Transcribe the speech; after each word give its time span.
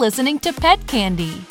listening 0.00 0.40
to 0.40 0.50
Pet 0.50 0.86
Candy. 0.86 1.44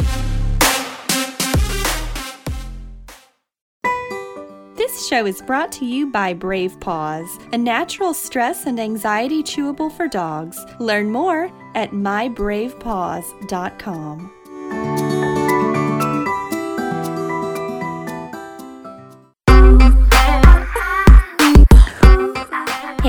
This 4.75 5.07
show 5.07 5.27
is 5.27 5.39
brought 5.43 5.71
to 5.73 5.85
you 5.85 6.07
by 6.07 6.33
Brave 6.33 6.79
Paws, 6.79 7.37
a 7.53 7.57
natural 7.59 8.15
stress 8.15 8.65
and 8.65 8.79
anxiety 8.79 9.43
chewable 9.43 9.95
for 9.95 10.07
dogs. 10.07 10.65
Learn 10.79 11.11
more 11.11 11.51
at 11.75 11.91
mybravepaws.com. 11.91 14.38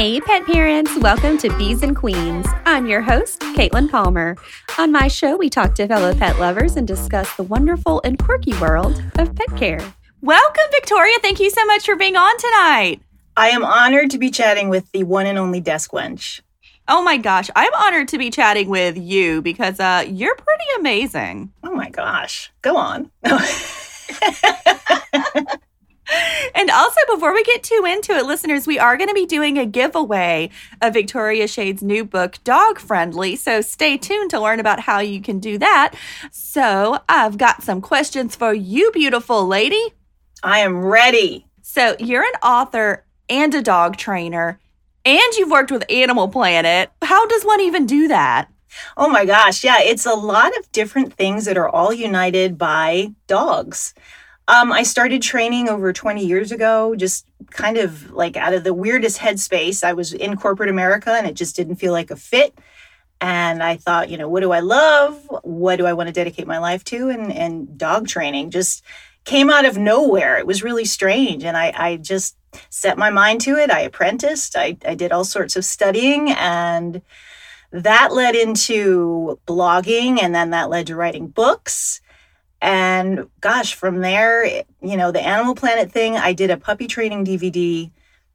Hey, 0.00 0.16
pet 0.18 0.46
parents, 0.46 0.96
welcome 0.96 1.36
to 1.36 1.54
Bees 1.58 1.82
and 1.82 1.94
Queens. 1.94 2.46
I'm 2.64 2.86
your 2.86 3.02
host, 3.02 3.40
Caitlin 3.54 3.90
Palmer. 3.90 4.34
On 4.78 4.90
my 4.90 5.08
show, 5.08 5.36
we 5.36 5.50
talk 5.50 5.74
to 5.74 5.86
fellow 5.86 6.14
pet 6.14 6.38
lovers 6.38 6.76
and 6.76 6.88
discuss 6.88 7.36
the 7.36 7.42
wonderful 7.42 8.00
and 8.02 8.18
quirky 8.18 8.54
world 8.54 9.04
of 9.18 9.36
pet 9.36 9.54
care. 9.58 9.92
Welcome, 10.22 10.64
Victoria. 10.70 11.18
Thank 11.20 11.38
you 11.38 11.50
so 11.50 11.66
much 11.66 11.84
for 11.84 11.96
being 11.96 12.16
on 12.16 12.34
tonight. 12.38 13.02
I 13.36 13.50
am 13.50 13.62
honored 13.62 14.10
to 14.12 14.18
be 14.18 14.30
chatting 14.30 14.70
with 14.70 14.90
the 14.92 15.04
one 15.04 15.26
and 15.26 15.36
only 15.36 15.60
Desk 15.60 15.90
Wench. 15.90 16.40
Oh 16.88 17.02
my 17.02 17.18
gosh, 17.18 17.50
I'm 17.54 17.74
honored 17.74 18.08
to 18.08 18.16
be 18.16 18.30
chatting 18.30 18.70
with 18.70 18.96
you 18.96 19.42
because 19.42 19.78
uh, 19.80 20.06
you're 20.08 20.34
pretty 20.34 20.64
amazing. 20.78 21.52
Oh 21.62 21.74
my 21.74 21.90
gosh, 21.90 22.50
go 22.62 22.78
on. 22.78 23.10
And 26.54 26.70
also, 26.70 27.00
before 27.12 27.32
we 27.32 27.42
get 27.44 27.62
too 27.62 27.84
into 27.86 28.12
it, 28.12 28.26
listeners, 28.26 28.66
we 28.66 28.78
are 28.78 28.96
going 28.96 29.08
to 29.08 29.14
be 29.14 29.26
doing 29.26 29.58
a 29.58 29.66
giveaway 29.66 30.50
of 30.80 30.94
Victoria 30.94 31.46
Schade's 31.46 31.82
new 31.82 32.04
book, 32.04 32.38
Dog 32.44 32.78
Friendly. 32.78 33.36
So 33.36 33.60
stay 33.60 33.96
tuned 33.96 34.30
to 34.30 34.40
learn 34.40 34.60
about 34.60 34.80
how 34.80 34.98
you 34.98 35.20
can 35.20 35.38
do 35.38 35.58
that. 35.58 35.94
So 36.30 36.98
I've 37.08 37.38
got 37.38 37.62
some 37.62 37.80
questions 37.80 38.34
for 38.34 38.52
you, 38.52 38.90
beautiful 38.92 39.46
lady. 39.46 39.92
I 40.42 40.60
am 40.60 40.84
ready. 40.84 41.46
So 41.62 41.96
you're 41.98 42.24
an 42.24 42.40
author 42.42 43.04
and 43.28 43.54
a 43.54 43.62
dog 43.62 43.96
trainer, 43.96 44.58
and 45.04 45.34
you've 45.34 45.50
worked 45.50 45.70
with 45.70 45.84
Animal 45.88 46.28
Planet. 46.28 46.90
How 47.02 47.26
does 47.26 47.44
one 47.44 47.60
even 47.60 47.86
do 47.86 48.08
that? 48.08 48.48
Oh 48.96 49.08
my 49.08 49.24
gosh, 49.24 49.64
yeah, 49.64 49.80
it's 49.80 50.06
a 50.06 50.14
lot 50.14 50.56
of 50.58 50.70
different 50.72 51.14
things 51.14 51.44
that 51.44 51.58
are 51.58 51.68
all 51.68 51.92
united 51.92 52.58
by 52.58 53.12
dogs. 53.26 53.94
Um, 54.48 54.72
I 54.72 54.82
started 54.82 55.22
training 55.22 55.68
over 55.68 55.92
20 55.92 56.24
years 56.24 56.50
ago, 56.50 56.94
just 56.96 57.26
kind 57.50 57.76
of 57.76 58.10
like 58.12 58.36
out 58.36 58.52
of 58.52 58.64
the 58.64 58.74
weirdest 58.74 59.18
headspace. 59.18 59.84
I 59.84 59.92
was 59.92 60.12
in 60.12 60.36
corporate 60.36 60.70
America 60.70 61.12
and 61.12 61.26
it 61.26 61.34
just 61.34 61.54
didn't 61.54 61.76
feel 61.76 61.92
like 61.92 62.10
a 62.10 62.16
fit. 62.16 62.58
And 63.20 63.62
I 63.62 63.76
thought, 63.76 64.08
you 64.10 64.16
know, 64.16 64.28
what 64.28 64.40
do 64.40 64.50
I 64.50 64.60
love? 64.60 65.20
What 65.42 65.76
do 65.76 65.86
I 65.86 65.92
want 65.92 66.08
to 66.08 66.12
dedicate 66.12 66.46
my 66.46 66.58
life 66.58 66.82
to? 66.84 67.10
And 67.10 67.32
and 67.32 67.78
dog 67.78 68.08
training 68.08 68.50
just 68.50 68.82
came 69.24 69.50
out 69.50 69.64
of 69.64 69.76
nowhere. 69.76 70.38
It 70.38 70.46
was 70.46 70.62
really 70.62 70.84
strange. 70.84 71.44
And 71.44 71.56
I, 71.56 71.72
I 71.76 71.96
just 71.96 72.36
set 72.70 72.98
my 72.98 73.10
mind 73.10 73.40
to 73.42 73.56
it. 73.56 73.70
I 73.70 73.80
apprenticed. 73.80 74.56
I, 74.56 74.76
I 74.86 74.94
did 74.94 75.12
all 75.12 75.24
sorts 75.24 75.56
of 75.56 75.64
studying 75.64 76.30
and 76.32 77.02
that 77.70 78.12
led 78.12 78.34
into 78.34 79.38
blogging 79.46 80.20
and 80.20 80.34
then 80.34 80.50
that 80.50 80.70
led 80.70 80.88
to 80.88 80.96
writing 80.96 81.28
books 81.28 82.00
and 82.60 83.28
gosh, 83.40 83.74
from 83.74 84.00
there, 84.00 84.44
you 84.44 84.96
know, 84.96 85.10
the 85.10 85.26
Animal 85.26 85.54
Planet 85.54 85.90
thing, 85.90 86.16
I 86.16 86.32
did 86.32 86.50
a 86.50 86.56
puppy 86.56 86.86
training 86.86 87.24
DVD 87.24 87.90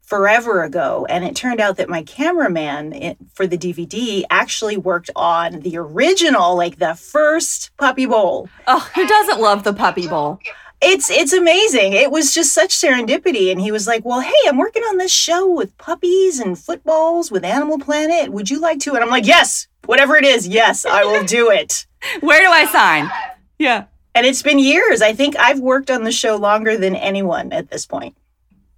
forever 0.05 0.63
ago. 0.63 1.05
And 1.09 1.23
it 1.23 1.35
turned 1.35 1.59
out 1.59 1.77
that 1.77 1.89
my 1.89 2.03
cameraman 2.03 3.15
for 3.33 3.47
the 3.47 3.57
DVD 3.57 4.23
actually 4.29 4.77
worked 4.77 5.09
on 5.15 5.61
the 5.61 5.77
original, 5.77 6.55
like 6.55 6.77
the 6.77 6.95
first 6.95 7.71
Puppy 7.77 8.05
Bowl. 8.05 8.49
Oh, 8.67 8.89
who 8.95 9.07
doesn't 9.07 9.41
love 9.41 9.63
the 9.63 9.73
Puppy 9.73 10.07
Bowl? 10.07 10.39
It's 10.81 11.09
it's 11.09 11.33
amazing. 11.33 11.93
It 11.93 12.11
was 12.11 12.33
just 12.33 12.53
such 12.53 12.69
serendipity. 12.69 13.51
And 13.51 13.59
he 13.61 13.71
was 13.71 13.87
like, 13.87 14.05
Well, 14.05 14.19
hey, 14.19 14.33
I'm 14.47 14.57
working 14.57 14.83
on 14.83 14.97
this 14.97 15.11
show 15.11 15.49
with 15.51 15.75
puppies 15.77 16.39
and 16.39 16.59
footballs 16.59 17.31
with 17.31 17.43
Animal 17.43 17.79
Planet. 17.79 18.31
Would 18.31 18.49
you 18.49 18.59
like 18.59 18.79
to? 18.81 18.93
And 18.93 19.03
I'm 19.03 19.09
like, 19.09 19.25
Yes, 19.25 19.67
whatever 19.85 20.15
it 20.15 20.25
is, 20.25 20.47
yes, 20.47 20.85
I 20.85 21.03
will 21.05 21.23
do 21.23 21.49
it. 21.49 21.87
Where 22.19 22.41
do 22.41 22.49
I 22.51 22.65
sign? 22.65 23.09
Yeah. 23.57 23.85
And 24.15 24.25
it's 24.25 24.41
been 24.41 24.59
years. 24.59 25.01
I 25.01 25.13
think 25.13 25.35
I've 25.37 25.59
worked 25.59 25.91
on 25.91 26.03
the 26.03 26.11
show 26.11 26.37
longer 26.37 26.77
than 26.77 26.95
anyone 26.95 27.51
at 27.51 27.69
this 27.69 27.85
point. 27.85 28.15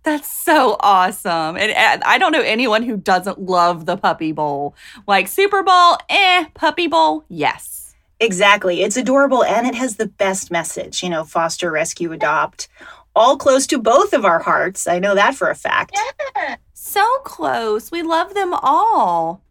That's 0.03 0.31
so 0.31 0.77
awesome. 0.79 1.57
And 1.57 2.01
I 2.03 2.17
don't 2.17 2.31
know 2.31 2.41
anyone 2.41 2.81
who 2.81 2.97
doesn't 2.97 3.39
love 3.39 3.85
the 3.85 3.97
Puppy 3.97 4.31
Bowl. 4.31 4.73
Like 5.05 5.27
Super 5.27 5.63
Bowl, 5.63 5.97
eh, 6.09 6.45
Puppy 6.53 6.87
Bowl, 6.87 7.23
yes. 7.29 7.93
Exactly. 8.19 8.81
It's 8.81 8.97
adorable 8.97 9.43
and 9.43 9.67
it 9.67 9.75
has 9.75 9.97
the 9.97 10.07
best 10.07 10.49
message, 10.49 11.03
you 11.03 11.09
know, 11.09 11.23
foster, 11.23 11.69
rescue, 11.69 12.13
adopt, 12.13 12.67
all 13.15 13.37
close 13.37 13.67
to 13.67 13.77
both 13.77 14.13
of 14.13 14.25
our 14.25 14.39
hearts. 14.39 14.87
I 14.87 14.97
know 14.97 15.13
that 15.13 15.35
for 15.35 15.49
a 15.49 15.55
fact. 15.55 15.95
Yeah. 16.35 16.55
So 16.73 17.05
close. 17.25 17.91
We 17.91 18.01
love 18.01 18.33
them 18.33 18.53
all. 18.53 19.43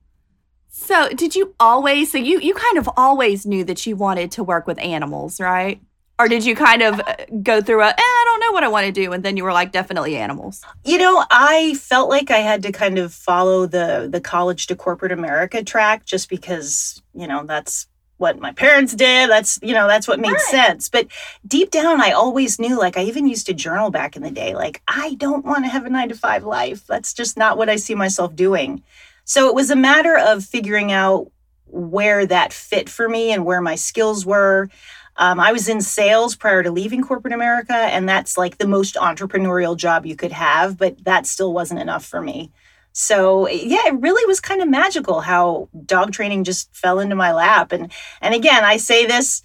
So, 0.78 1.08
did 1.08 1.34
you 1.34 1.54
always 1.58 2.12
so 2.12 2.18
you 2.18 2.38
you 2.38 2.52
kind 2.52 2.76
of 2.76 2.88
always 2.98 3.46
knew 3.46 3.64
that 3.64 3.86
you 3.86 3.96
wanted 3.96 4.30
to 4.32 4.44
work 4.44 4.66
with 4.66 4.78
animals, 4.78 5.40
right? 5.40 5.80
Or 6.18 6.28
did 6.28 6.44
you 6.44 6.54
kind 6.54 6.82
of 6.82 7.00
uh, 7.00 7.16
go 7.42 7.62
through 7.62 7.80
a 7.80 7.88
eh, 7.88 7.94
I 7.96 8.22
don't 8.26 8.40
know 8.40 8.52
what 8.52 8.62
I 8.62 8.68
want 8.68 8.84
to 8.84 8.92
do 8.92 9.12
and 9.12 9.24
then 9.24 9.38
you 9.38 9.44
were 9.44 9.54
like 9.54 9.72
definitely 9.72 10.16
animals? 10.16 10.62
You 10.84 10.98
know, 10.98 11.24
I 11.30 11.74
felt 11.80 12.10
like 12.10 12.30
I 12.30 12.38
had 12.38 12.62
to 12.62 12.72
kind 12.72 12.98
of 12.98 13.14
follow 13.14 13.66
the 13.66 14.06
the 14.12 14.20
college 14.20 14.66
to 14.66 14.76
corporate 14.76 15.12
America 15.12 15.64
track 15.64 16.04
just 16.04 16.28
because, 16.28 17.02
you 17.14 17.26
know, 17.26 17.44
that's 17.44 17.88
what 18.18 18.38
my 18.38 18.52
parents 18.52 18.94
did. 18.94 19.30
That's, 19.30 19.58
you 19.62 19.72
know, 19.72 19.88
that's 19.88 20.06
what 20.06 20.20
made 20.20 20.32
right. 20.32 20.40
sense. 20.40 20.90
But 20.90 21.08
deep 21.46 21.70
down, 21.70 22.00
I 22.00 22.12
always 22.12 22.58
knew, 22.58 22.78
like, 22.78 22.96
I 22.96 23.02
even 23.02 23.26
used 23.26 23.46
to 23.46 23.54
journal 23.54 23.90
back 23.90 24.16
in 24.16 24.22
the 24.22 24.30
day, 24.30 24.54
like, 24.54 24.82
I 24.88 25.14
don't 25.14 25.44
want 25.44 25.64
to 25.64 25.70
have 25.70 25.84
a 25.84 25.90
nine 25.90 26.08
to 26.08 26.14
five 26.14 26.44
life. 26.44 26.86
That's 26.86 27.12
just 27.12 27.36
not 27.36 27.58
what 27.58 27.68
I 27.68 27.76
see 27.76 27.94
myself 27.94 28.34
doing. 28.34 28.82
So 29.26 29.48
it 29.48 29.54
was 29.56 29.70
a 29.70 29.76
matter 29.76 30.16
of 30.16 30.44
figuring 30.44 30.92
out 30.92 31.32
where 31.66 32.24
that 32.26 32.52
fit 32.52 32.88
for 32.88 33.08
me 33.08 33.32
and 33.32 33.44
where 33.44 33.60
my 33.60 33.74
skills 33.74 34.24
were. 34.24 34.70
Um, 35.16 35.40
I 35.40 35.50
was 35.50 35.68
in 35.68 35.80
sales 35.80 36.36
prior 36.36 36.62
to 36.62 36.70
leaving 36.70 37.02
corporate 37.02 37.34
America, 37.34 37.74
and 37.74 38.08
that's 38.08 38.38
like 38.38 38.58
the 38.58 38.68
most 38.68 38.94
entrepreneurial 38.94 39.76
job 39.76 40.06
you 40.06 40.14
could 40.14 40.30
have, 40.30 40.78
but 40.78 41.04
that 41.04 41.26
still 41.26 41.52
wasn't 41.52 41.80
enough 41.80 42.04
for 42.04 42.22
me. 42.22 42.52
So 42.92 43.48
yeah, 43.48 43.88
it 43.88 44.00
really 44.00 44.24
was 44.26 44.40
kind 44.40 44.62
of 44.62 44.68
magical 44.68 45.20
how 45.20 45.68
dog 45.84 46.12
training 46.12 46.44
just 46.44 46.72
fell 46.74 47.00
into 47.00 47.16
my 47.16 47.32
lap. 47.32 47.72
And 47.72 47.90
and 48.22 48.32
again, 48.32 48.64
I 48.64 48.76
say 48.76 49.06
this 49.06 49.42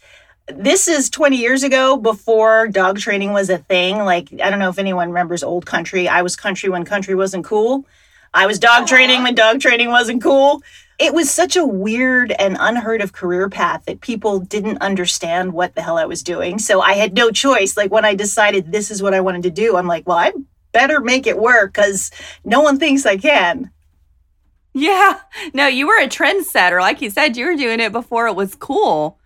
this 0.48 0.88
is 0.88 1.09
20 1.09 1.38
years 1.38 1.63
ago 1.63 1.98
before 1.98 2.68
dog 2.68 3.00
training 3.00 3.34
was 3.34 3.50
a 3.50 3.58
thing. 3.58 3.98
Like 3.98 4.30
I 4.44 4.52
don't 4.52 4.59
know 4.59 4.69
if 4.69 4.80
anyone 4.80 5.09
remembers 5.09 5.44
old 5.44 5.66
country. 5.66 6.08
I 6.08 6.22
was 6.22 6.36
country 6.36 6.69
when 6.69 6.86
country 6.86 7.16
wasn't 7.16 7.46
cool. 7.46 7.86
I 8.34 8.47
was 8.47 8.59
dog 8.59 8.88
training 8.88 9.24
when 9.24 9.36
dog 9.36 9.59
training 9.59 9.90
wasn't 9.90 10.24
cool. 10.24 10.64
It 11.00 11.14
was 11.14 11.30
such 11.30 11.56
a 11.56 11.66
weird 11.66 12.31
and 12.31 12.58
unheard 12.59 13.02
of 13.02 13.12
career 13.12 13.50
path 13.50 13.86
that 13.86 14.02
people 14.02 14.40
didn't 14.40 14.81
understand 14.81 15.53
what 15.53 15.75
the 15.75 15.81
hell 15.81 15.97
I 15.97 16.06
was 16.06 16.22
doing. 16.24 16.59
So 16.59 16.80
I 16.80 16.94
had 16.94 17.14
no 17.14 17.31
choice. 17.31 17.75
Like 17.75 17.92
when 17.92 18.06
I 18.06 18.14
decided 18.14 18.72
this 18.72 18.92
is 18.92 19.02
what 19.02 19.14
I 19.14 19.22
wanted 19.22 19.44
to 19.44 19.50
do, 19.50 19.75
I'm 19.75 19.88
like, 19.88 20.08
well, 20.08 20.18
I 20.18 20.31
better 20.72 21.02
make 21.02 21.28
it 21.28 21.40
work 21.40 21.74
because 21.74 22.12
no 22.46 22.62
one 22.62 22.80
thinks 22.80 23.06
I 23.06 23.18
can. 23.18 23.72
Yeah. 24.74 25.19
No, 25.53 25.68
you 25.68 25.88
were 25.88 26.00
a 26.00 26.08
trendsetter. 26.08 26.80
Like 26.80 27.02
you 27.02 27.09
said, 27.09 27.36
you 27.36 27.46
were 27.46 27.58
doing 27.58 27.80
it 27.80 27.92
before 27.92 28.28
it 28.28 28.36
was 28.36 28.56
cool. 28.56 29.18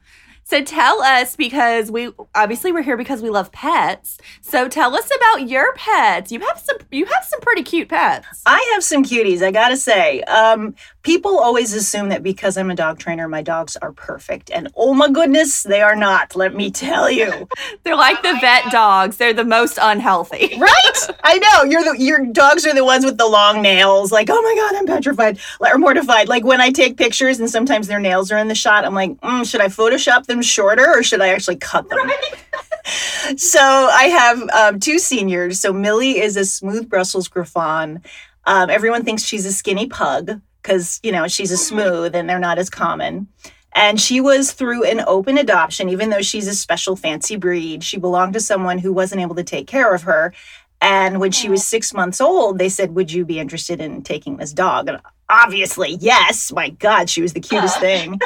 So 0.47 0.63
tell 0.63 1.01
us 1.01 1.35
because 1.35 1.89
we 1.89 2.11
obviously 2.35 2.72
we're 2.72 2.83
here 2.83 2.97
because 2.97 3.23
we 3.23 3.31
love 3.31 3.51
pets. 3.51 4.19
So 4.41 4.69
tell 4.69 4.95
us 4.95 5.09
about 5.16 5.50
your 5.50 5.73
pets. 5.73 6.31
You 6.31 6.39
have 6.41 6.59
some 6.59 6.78
you 6.91 7.06
have 7.06 7.25
some 7.25 7.39
pretty 7.41 7.63
cute 7.63 7.89
pets. 7.89 8.44
I 8.45 8.72
have 8.75 8.83
some 8.83 9.03
cuties, 9.03 9.41
I 9.41 9.50
got 9.50 9.69
to 9.69 9.77
say. 9.77 10.21
Um, 10.21 10.75
people 11.06 11.38
always 11.38 11.72
assume 11.74 12.10
that 12.10 12.24
because 12.24 12.57
I'm 12.57 12.72
a 12.72 12.75
dog 12.75 12.98
trainer 12.98 13.28
my 13.28 13.44
dogs 13.44 13.78
are 13.78 13.94
perfect 13.94 14.50
and 14.50 14.68
oh 14.75 14.94
my 14.94 15.10
goodness, 15.10 15.63
they 15.63 15.81
are 15.81 15.96
not, 15.96 16.36
let 16.36 16.56
me 16.56 16.72
tell 16.72 17.10
you. 17.10 17.48
They're 17.84 17.96
like 17.96 18.22
the 18.24 18.36
vet 18.42 18.72
dogs. 18.72 19.18
They're 19.18 19.34
the 19.34 19.46
most 19.46 19.78
unhealthy. 19.80 20.56
right? 20.60 21.07
I 21.24 21.38
know. 21.38 21.69
You're 21.69 21.84
the 21.84 22.04
your 22.04 22.25
dogs 22.25 22.66
are 22.66 22.74
the 22.74 22.84
ones 22.84 23.06
with 23.06 23.18
the 23.18 23.28
long 23.28 23.62
nails. 23.62 24.12
Like, 24.12 24.30
"Oh 24.31 24.42
my 24.42 24.56
god, 24.56 24.80
I'm 24.80 24.88
petrified." 24.88 25.40
Or 25.60 25.78
mortified. 25.78 26.28
Like 26.28 26.44
when 26.44 26.62
I 26.62 26.72
take 26.72 26.98
pictures 26.98 27.40
and 27.40 27.50
sometimes 27.50 27.88
their 27.88 28.00
nails 28.00 28.31
are 28.31 28.38
in 28.38 28.48
the 28.48 28.56
shot, 28.56 28.86
I'm 28.86 28.96
like, 28.96 29.12
mm, 29.22 29.50
"Should 29.50 29.62
I 29.62 29.68
photoshop 29.68 30.25
them?" 30.25 30.42
shorter 30.42 30.86
or 30.88 31.04
should 31.04 31.22
I 31.22 31.30
actually 31.30 31.58
cut 31.58 31.88
them? 31.90 32.00
Right. 32.00 33.40
so 33.40 33.60
I 33.60 34.06
have 34.06 34.50
um, 34.50 34.80
two 34.80 34.98
seniors. 34.98 35.60
So 35.60 35.72
Millie 35.74 36.19
is 36.19 36.38
a 36.38 36.46
smooth 36.46 36.90
Brussels 36.90 37.28
Griffon. 37.28 38.01
Um, 38.46 38.69
everyone 38.69 39.04
thinks 39.04 39.24
she's 39.24 39.46
a 39.46 39.51
skinny 39.51 39.88
pug 39.88 40.42
because, 40.65 41.00
you 41.03 41.12
know, 41.12 41.27
she's 41.27 41.51
a 41.51 41.57
smooth 41.57 42.15
and 42.15 42.27
they're 42.27 42.39
not 42.39 42.57
as 42.57 42.69
common. 42.69 43.27
And 43.73 44.01
she 44.01 44.19
was 44.19 44.51
through 44.51 44.85
an 44.85 45.01
open 45.06 45.38
adoption, 45.38 45.89
even 45.89 46.09
though 46.09 46.21
she's 46.21 46.47
a 46.47 46.56
special 46.56 46.95
fancy 46.95 47.35
breed. 47.35 47.83
She 47.83 47.97
belonged 47.97 48.33
to 48.33 48.39
someone 48.39 48.79
who 48.79 48.91
wasn't 48.91 49.21
able 49.21 49.35
to 49.35 49.44
take 49.44 49.67
care 49.67 49.94
of 49.94 50.03
her. 50.03 50.33
And 50.81 51.19
when 51.19 51.31
she 51.31 51.50
was 51.50 51.65
six 51.65 51.94
months 51.94 52.19
old, 52.19 52.57
they 52.57 52.69
said, 52.69 52.95
Would 52.95 53.12
you 53.12 53.25
be 53.25 53.39
interested 53.39 53.79
in 53.79 54.01
taking 54.01 54.38
this 54.38 54.53
dog? 54.53 54.88
And 54.88 55.00
obviously, 55.29 55.95
yes. 55.95 56.51
My 56.51 56.69
God, 56.69 57.09
she 57.09 57.21
was 57.21 57.33
the 57.33 57.41
cutest 57.41 57.79
thing. 57.79 58.19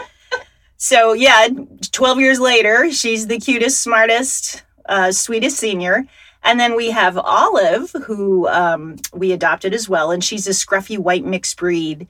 So 0.78 1.12
yeah, 1.12 1.50
12 1.92 2.20
years 2.22 2.40
later, 2.40 2.90
she's 2.90 3.28
the 3.28 3.38
cutest, 3.38 3.84
smartest, 3.84 4.64
uh, 4.86 5.12
sweetest 5.12 5.58
senior. 5.58 6.06
And 6.44 6.60
then 6.60 6.76
we 6.76 6.92
have 6.92 7.18
Olive, 7.18 7.92
who 8.06 8.48
um, 8.48 8.96
we 9.14 9.32
adopted 9.34 9.74
as 9.74 9.90
well, 9.90 10.12
and 10.12 10.24
she's 10.24 10.48
a 10.48 10.52
scruffy 10.52 10.98
white 10.98 11.26
mixed 11.26 11.58
breed. 11.58 12.08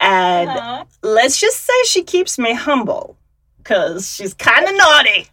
And 0.00 0.50
Uh-huh. 0.50 0.84
let's 1.02 1.38
just 1.40 1.64
say 1.64 1.72
she 1.86 2.02
keeps 2.02 2.38
me 2.38 2.54
humble 2.54 3.16
because 3.58 4.14
she's 4.14 4.34
kind 4.34 4.66
of 4.68 4.76
naughty. 4.76 5.28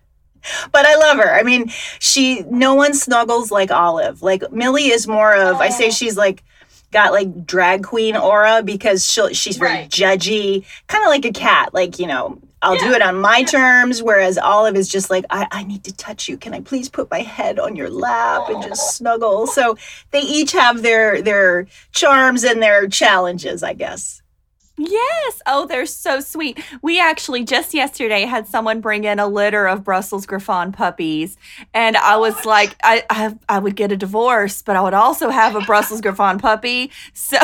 But 0.71 0.85
I 0.85 0.95
love 0.95 1.17
her. 1.17 1.33
I 1.33 1.41
mean, 1.41 1.69
she 1.99 2.43
no 2.51 2.75
one 2.75 2.93
snuggles 2.93 3.49
like 3.49 3.71
Olive. 3.71 4.21
Like 4.21 4.51
Millie 4.51 4.89
is 4.91 5.07
more 5.07 5.33
of 5.35 5.57
I 5.57 5.69
say 5.69 5.89
she's 5.89 6.15
like 6.17 6.43
got 6.91 7.11
like 7.11 7.47
drag 7.47 7.83
queen 7.83 8.15
aura 8.15 8.61
because 8.63 9.03
she 9.03 9.33
she's 9.33 9.57
very 9.57 9.71
Right. 9.73 9.89
judgy, 9.89 10.63
kind 10.87 11.03
of 11.03 11.09
like 11.09 11.25
a 11.25 11.31
cat. 11.31 11.73
Like 11.73 11.97
you 11.97 12.05
know, 12.05 12.39
I'll 12.65 12.79
do 12.79 12.93
it 12.93 13.01
on 13.01 13.21
my 13.21 13.43
terms. 13.43 14.01
Whereas 14.01 14.39
Olive 14.39 14.75
is 14.75 14.89
just 14.89 15.11
like 15.11 15.23
I, 15.29 15.47
I 15.51 15.63
need 15.63 15.83
to 15.83 15.95
touch 15.95 16.27
you. 16.27 16.35
Can 16.35 16.53
I 16.53 16.61
please 16.61 16.89
put 16.89 17.11
my 17.11 17.19
head 17.19 17.59
on 17.59 17.75
your 17.75 17.91
lap 17.91 18.49
and 18.49 18.63
just 18.63 18.97
snuggle? 18.97 19.45
So 19.45 19.77
they 20.11 20.21
each 20.21 20.51
have 20.53 20.81
their 20.81 21.21
their 21.21 21.67
charms 21.91 22.43
and 22.43 22.61
their 22.63 22.87
challenges, 22.87 23.61
I 23.61 23.73
guess. 23.73 24.23
Yes. 24.77 25.41
Oh, 25.47 25.65
they're 25.65 25.85
so 25.85 26.19
sweet. 26.19 26.61
We 26.81 26.99
actually 26.99 27.45
just 27.45 27.73
yesterday 27.73 28.23
had 28.25 28.45
someone 28.47 28.81
bring 28.81 29.05
in 29.05 29.19
a 29.19 29.27
litter 29.27 29.67
of 29.67 29.85
Brussels 29.85 30.25
Griffon 30.25 30.73
puppies, 30.73 31.37
and 31.73 31.95
I 31.95 32.17
was 32.17 32.45
like, 32.45 32.75
I, 32.83 33.03
I 33.09 33.35
I 33.47 33.59
would 33.59 33.77
get 33.77 33.93
a 33.93 33.97
divorce, 33.97 34.61
but 34.61 34.75
I 34.75 34.81
would 34.81 34.93
also 34.93 35.29
have 35.29 35.55
a 35.55 35.61
Brussels 35.61 36.01
Griffon 36.01 36.39
puppy. 36.39 36.91
So, 37.13 37.37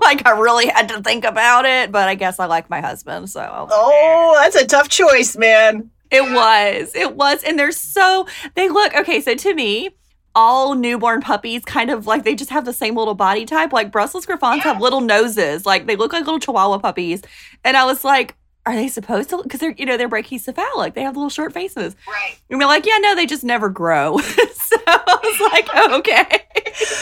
like, 0.00 0.26
I 0.26 0.30
really 0.38 0.66
had 0.66 0.88
to 0.88 1.00
think 1.02 1.24
about 1.24 1.64
it. 1.64 1.92
But 1.92 2.08
I 2.08 2.14
guess 2.14 2.40
I 2.40 2.46
like 2.46 2.68
my 2.70 2.80
husband, 2.80 3.30
so 3.30 3.68
Oh, 3.70 4.36
that's 4.40 4.56
a 4.56 4.66
tough 4.66 4.88
choice, 4.88 5.36
man. 5.36 5.90
It 6.10 6.22
was. 6.22 6.94
It 6.94 7.14
was. 7.16 7.42
And 7.44 7.58
they're 7.58 7.72
so, 7.72 8.26
they 8.54 8.68
look, 8.68 8.94
okay, 8.96 9.20
so 9.20 9.34
to 9.34 9.54
me, 9.54 9.90
all 10.34 10.74
newborn 10.74 11.20
puppies 11.20 11.64
kind 11.64 11.90
of 11.90 12.06
like 12.06 12.24
they 12.24 12.34
just 12.34 12.50
have 12.50 12.64
the 12.64 12.72
same 12.72 12.96
little 12.96 13.14
body 13.14 13.44
type. 13.44 13.72
Like 13.72 13.90
Brussels 13.90 14.26
Griffons 14.26 14.62
have 14.62 14.80
little 14.80 15.00
noses, 15.00 15.66
like 15.66 15.86
they 15.86 15.96
look 15.96 16.12
like 16.12 16.24
little 16.24 16.40
Chihuahua 16.40 16.78
puppies. 16.78 17.22
And 17.64 17.76
I 17.76 17.84
was 17.84 18.04
like, 18.04 18.36
are 18.64 18.74
they 18.74 18.88
supposed 18.88 19.30
to? 19.30 19.42
Because 19.42 19.60
they're, 19.60 19.74
you 19.76 19.84
know, 19.86 19.96
they're 19.96 20.08
brachycephalic. 20.08 20.94
They 20.94 21.02
have 21.02 21.16
little 21.16 21.30
short 21.30 21.52
faces. 21.52 21.96
Right. 22.06 22.38
And 22.48 22.58
we're 22.58 22.66
like, 22.66 22.86
yeah, 22.86 22.98
no, 22.98 23.14
they 23.14 23.26
just 23.26 23.42
never 23.42 23.68
grow. 23.68 24.18
so 24.18 24.76
I 24.86 25.18
was 25.22 25.52
like, 25.52 25.68
oh, 25.74 25.98
okay. 25.98 26.44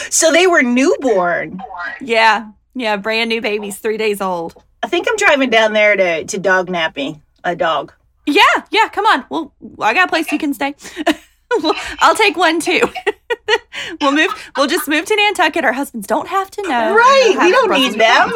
So 0.09 0.31
they 0.31 0.47
were 0.47 0.63
newborn. 0.63 1.61
Yeah. 2.01 2.49
Yeah. 2.73 2.97
Brand 2.97 3.29
new 3.29 3.41
babies, 3.41 3.77
three 3.77 3.97
days 3.97 4.21
old. 4.21 4.61
I 4.81 4.87
think 4.87 5.07
I'm 5.07 5.15
driving 5.17 5.51
down 5.51 5.73
there 5.73 5.95
to 5.95 6.25
to 6.25 6.39
dog 6.39 6.69
nap 6.69 6.95
me 6.95 7.21
a 7.43 7.55
dog. 7.55 7.93
Yeah. 8.25 8.41
Yeah. 8.71 8.89
Come 8.89 9.05
on. 9.05 9.25
Well, 9.29 9.53
I 9.79 9.93
got 9.93 10.07
a 10.07 10.09
place 10.09 10.31
you 10.31 10.39
can 10.39 10.53
stay. 10.55 10.73
I'll 11.99 12.15
take 12.15 12.37
one 12.37 12.59
too. 12.59 12.81
we'll 14.01 14.11
move. 14.11 14.51
We'll 14.55 14.67
just 14.67 14.87
move 14.87 15.05
to 15.05 15.15
Nantucket. 15.15 15.65
Our 15.65 15.73
husbands 15.73 16.07
don't 16.07 16.27
have 16.27 16.49
to 16.51 16.61
know. 16.63 16.95
right. 16.95 17.35
We 17.39 17.51
don't 17.51 17.71
need 17.71 17.99
them. 17.99 18.31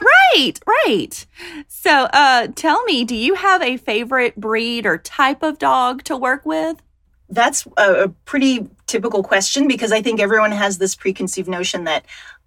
Right, 0.00 0.58
right. 0.66 1.26
So, 1.68 1.90
uh, 2.12 2.48
tell 2.54 2.82
me, 2.84 3.04
do 3.04 3.14
you 3.14 3.34
have 3.34 3.62
a 3.62 3.76
favorite 3.76 4.36
breed 4.36 4.86
or 4.86 4.98
type 4.98 5.42
of 5.42 5.58
dog 5.58 6.04
to 6.04 6.16
work 6.16 6.44
with? 6.46 6.80
That's 7.28 7.66
a, 7.76 8.04
a 8.04 8.08
pretty 8.08 8.66
typical 8.86 9.22
question 9.22 9.68
because 9.68 9.92
I 9.92 10.02
think 10.02 10.20
everyone 10.20 10.52
has 10.52 10.78
this 10.78 10.94
preconceived 10.94 11.48
notion 11.48 11.84
that 11.84 12.04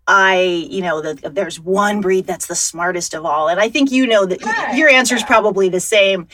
I, 0.07 0.67
you 0.69 0.81
know, 0.81 1.01
that 1.01 1.33
there's 1.33 1.59
one 1.59 2.01
breed 2.01 2.27
that's 2.27 2.47
the 2.47 2.55
smartest 2.55 3.13
of 3.13 3.25
all. 3.25 3.47
And 3.47 3.59
I 3.59 3.69
think 3.69 3.91
you 3.91 4.05
know 4.05 4.25
that 4.25 4.75
your 4.75 4.89
answer 4.89 5.15
is 5.15 5.23
probably 5.23 5.69
the 5.69 5.79
same. 5.79 6.27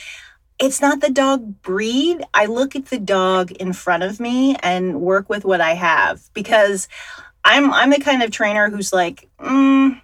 It's 0.60 0.80
not 0.82 1.00
the 1.00 1.10
dog 1.10 1.62
breed. 1.62 2.22
I 2.34 2.44
look 2.46 2.76
at 2.76 2.86
the 2.86 2.98
dog 2.98 3.50
in 3.52 3.72
front 3.72 4.02
of 4.02 4.20
me 4.20 4.56
and 4.62 5.00
work 5.00 5.28
with 5.30 5.44
what 5.44 5.60
I 5.60 5.72
have 5.74 6.22
because 6.34 6.86
I'm 7.44 7.72
I'm 7.72 7.90
the 7.90 7.98
kind 7.98 8.22
of 8.22 8.30
trainer 8.30 8.68
who's 8.68 8.92
like, 8.92 9.28
mm, 9.40 10.00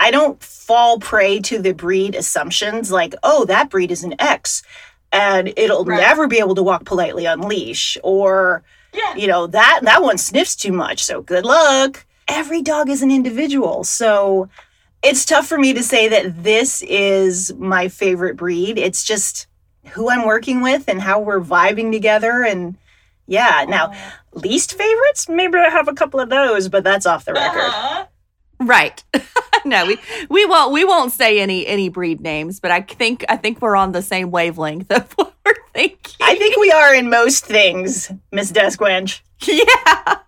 I 0.00 0.10
don't 0.10 0.42
fall 0.42 0.98
prey 0.98 1.40
to 1.40 1.58
the 1.60 1.74
breed 1.74 2.14
assumptions 2.14 2.90
like, 2.90 3.14
oh, 3.22 3.44
that 3.44 3.68
breed 3.70 3.90
is 3.90 4.02
an 4.02 4.14
X 4.18 4.62
and 5.12 5.52
it'll 5.56 5.84
Right. 5.84 6.00
never 6.00 6.26
be 6.26 6.38
able 6.38 6.54
to 6.54 6.62
walk 6.62 6.84
politely 6.86 7.26
on 7.26 7.42
leash 7.42 7.98
or 8.02 8.62
Yeah. 8.94 9.14
you 9.14 9.26
know 9.26 9.46
that 9.46 9.80
that 9.82 10.02
one 10.02 10.16
sniffs 10.18 10.56
too 10.56 10.72
much 10.72 11.04
so 11.04 11.20
good 11.22 11.44
luck 11.44 12.06
every 12.28 12.62
dog 12.62 12.88
is 12.88 13.02
an 13.02 13.10
individual 13.10 13.84
so 13.84 14.48
it's 15.02 15.24
tough 15.26 15.46
for 15.46 15.58
me 15.58 15.72
to 15.74 15.82
say 15.82 16.08
that 16.08 16.42
this 16.42 16.82
is 16.88 17.52
my 17.58 17.88
favorite 17.88 18.36
breed 18.36 18.78
it's 18.78 19.04
just 19.04 19.46
who 19.90 20.10
i'm 20.10 20.24
working 20.26 20.60
with 20.62 20.84
and 20.88 21.00
how 21.00 21.20
we're 21.20 21.40
vibing 21.40 21.92
together 21.92 22.42
and 22.44 22.76
yeah 23.26 23.64
now 23.68 23.92
least 24.32 24.76
favorites 24.76 25.28
maybe 25.28 25.58
i 25.58 25.68
have 25.68 25.88
a 25.88 25.94
couple 25.94 26.20
of 26.20 26.28
those 26.30 26.68
but 26.68 26.84
that's 26.84 27.06
off 27.06 27.24
the 27.24 27.32
record 27.32 28.06
Right. 28.60 29.02
no, 29.64 29.86
we 29.86 29.98
we 30.28 30.46
won't 30.46 30.72
we 30.72 30.84
won't 30.84 31.12
say 31.12 31.40
any 31.40 31.66
any 31.66 31.88
breed 31.88 32.20
names, 32.20 32.60
but 32.60 32.70
I 32.70 32.82
think 32.82 33.24
I 33.28 33.36
think 33.36 33.60
we're 33.60 33.74
on 33.76 33.90
the 33.90 34.02
same 34.02 34.30
wavelength 34.30 34.90
of 34.92 35.12
what 35.16 35.34
we're 35.44 35.54
thinking. 35.72 36.14
i 36.20 36.36
think 36.36 36.56
we 36.58 36.70
are 36.70 36.94
in 36.94 37.10
most 37.10 37.44
things 37.44 38.12
miss 38.30 38.50
Desk 38.50 38.78
Wench 38.78 39.20
yeah. 39.44 40.18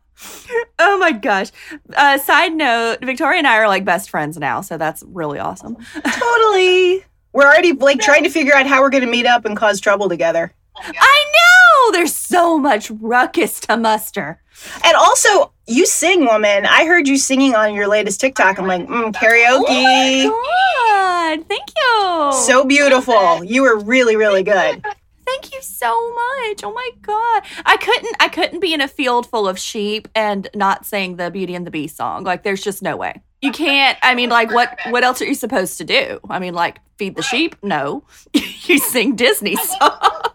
Oh 0.78 0.98
my 0.98 1.12
gosh. 1.12 1.48
Uh, 1.94 2.18
side 2.18 2.54
note, 2.54 2.98
Victoria 3.02 3.38
and 3.38 3.46
I 3.46 3.58
are 3.58 3.68
like 3.68 3.84
best 3.84 4.10
friends 4.10 4.36
now, 4.38 4.60
so 4.62 4.76
that's 4.78 5.02
really 5.06 5.38
awesome. 5.38 5.76
totally 6.02 7.04
we're 7.34 7.44
already 7.44 7.72
like 7.72 8.00
trying 8.00 8.25
to 8.25 8.31
figure 8.31 8.54
out 8.54 8.66
how 8.66 8.81
we're 8.81 8.90
going 8.90 9.04
to 9.04 9.10
meet 9.10 9.26
up 9.26 9.44
and 9.44 9.56
cause 9.56 9.81
trouble 9.81 10.08
together 10.08 10.54
I 10.76 11.25
know 11.34 11.92
there's 11.92 12.14
so 12.14 12.58
much 12.58 12.90
ruckus 12.90 13.60
to 13.60 13.76
muster. 13.76 14.40
And 14.84 14.96
also, 14.96 15.52
you 15.66 15.86
sing, 15.86 16.25
woman. 16.25 16.66
I 16.66 16.84
heard 16.84 17.08
you 17.08 17.16
singing 17.16 17.54
on 17.54 17.75
your 17.75 17.88
latest 17.88 18.20
TikTok. 18.20 18.58
I'm 18.58 18.66
like, 18.66 18.86
mm, 18.86 19.12
karaoke. 19.12 20.26
Oh 20.26 20.31
my 20.31 21.38
god! 21.38 21.48
Thank 21.48 21.69
you. 21.76 22.46
so 22.46 22.64
beautiful. 22.64 23.44
You 23.44 23.62
were 23.62 23.78
really, 23.78 24.16
really 24.16 24.42
good. 24.42 24.84
Thank 25.26 25.54
you 25.54 25.62
so 25.62 25.88
much. 26.14 26.62
Oh 26.62 26.72
my 26.75 26.90
god. 27.02 27.42
I 27.64 27.76
couldn't 27.78 28.16
I 28.20 28.28
couldn't 28.28 28.60
be 28.60 28.75
in 28.75 28.80
a 28.80 28.88
field 28.88 29.26
full 29.26 29.48
of 29.48 29.58
sheep 29.58 30.06
and 30.14 30.48
not 30.54 30.84
sing 30.84 31.16
the 31.16 31.30
Beauty 31.30 31.54
and 31.54 31.66
the 31.66 31.70
Beast 31.70 31.96
song. 31.96 32.25
Like 32.25 32.42
there's 32.42 32.62
just 32.62 32.82
no 32.82 32.96
way. 32.96 33.22
You 33.44 33.52
can't 33.52 33.99
I 34.02 34.14
mean 34.14 34.31
like 34.31 34.50
what 34.50 34.79
what 34.88 35.05
else 35.05 35.20
are 35.20 35.26
you 35.26 35.35
supposed 35.35 35.78
to 35.78 35.85
do? 35.85 36.21
I 36.28 36.38
mean 36.38 36.54
like 36.54 36.78
feed 36.97 37.16
the 37.16 37.23
sheep? 37.23 37.57
No. 37.62 38.04
you 38.33 38.78
sing 38.78 39.16
Disney 39.16 39.57
songs. 39.57 40.28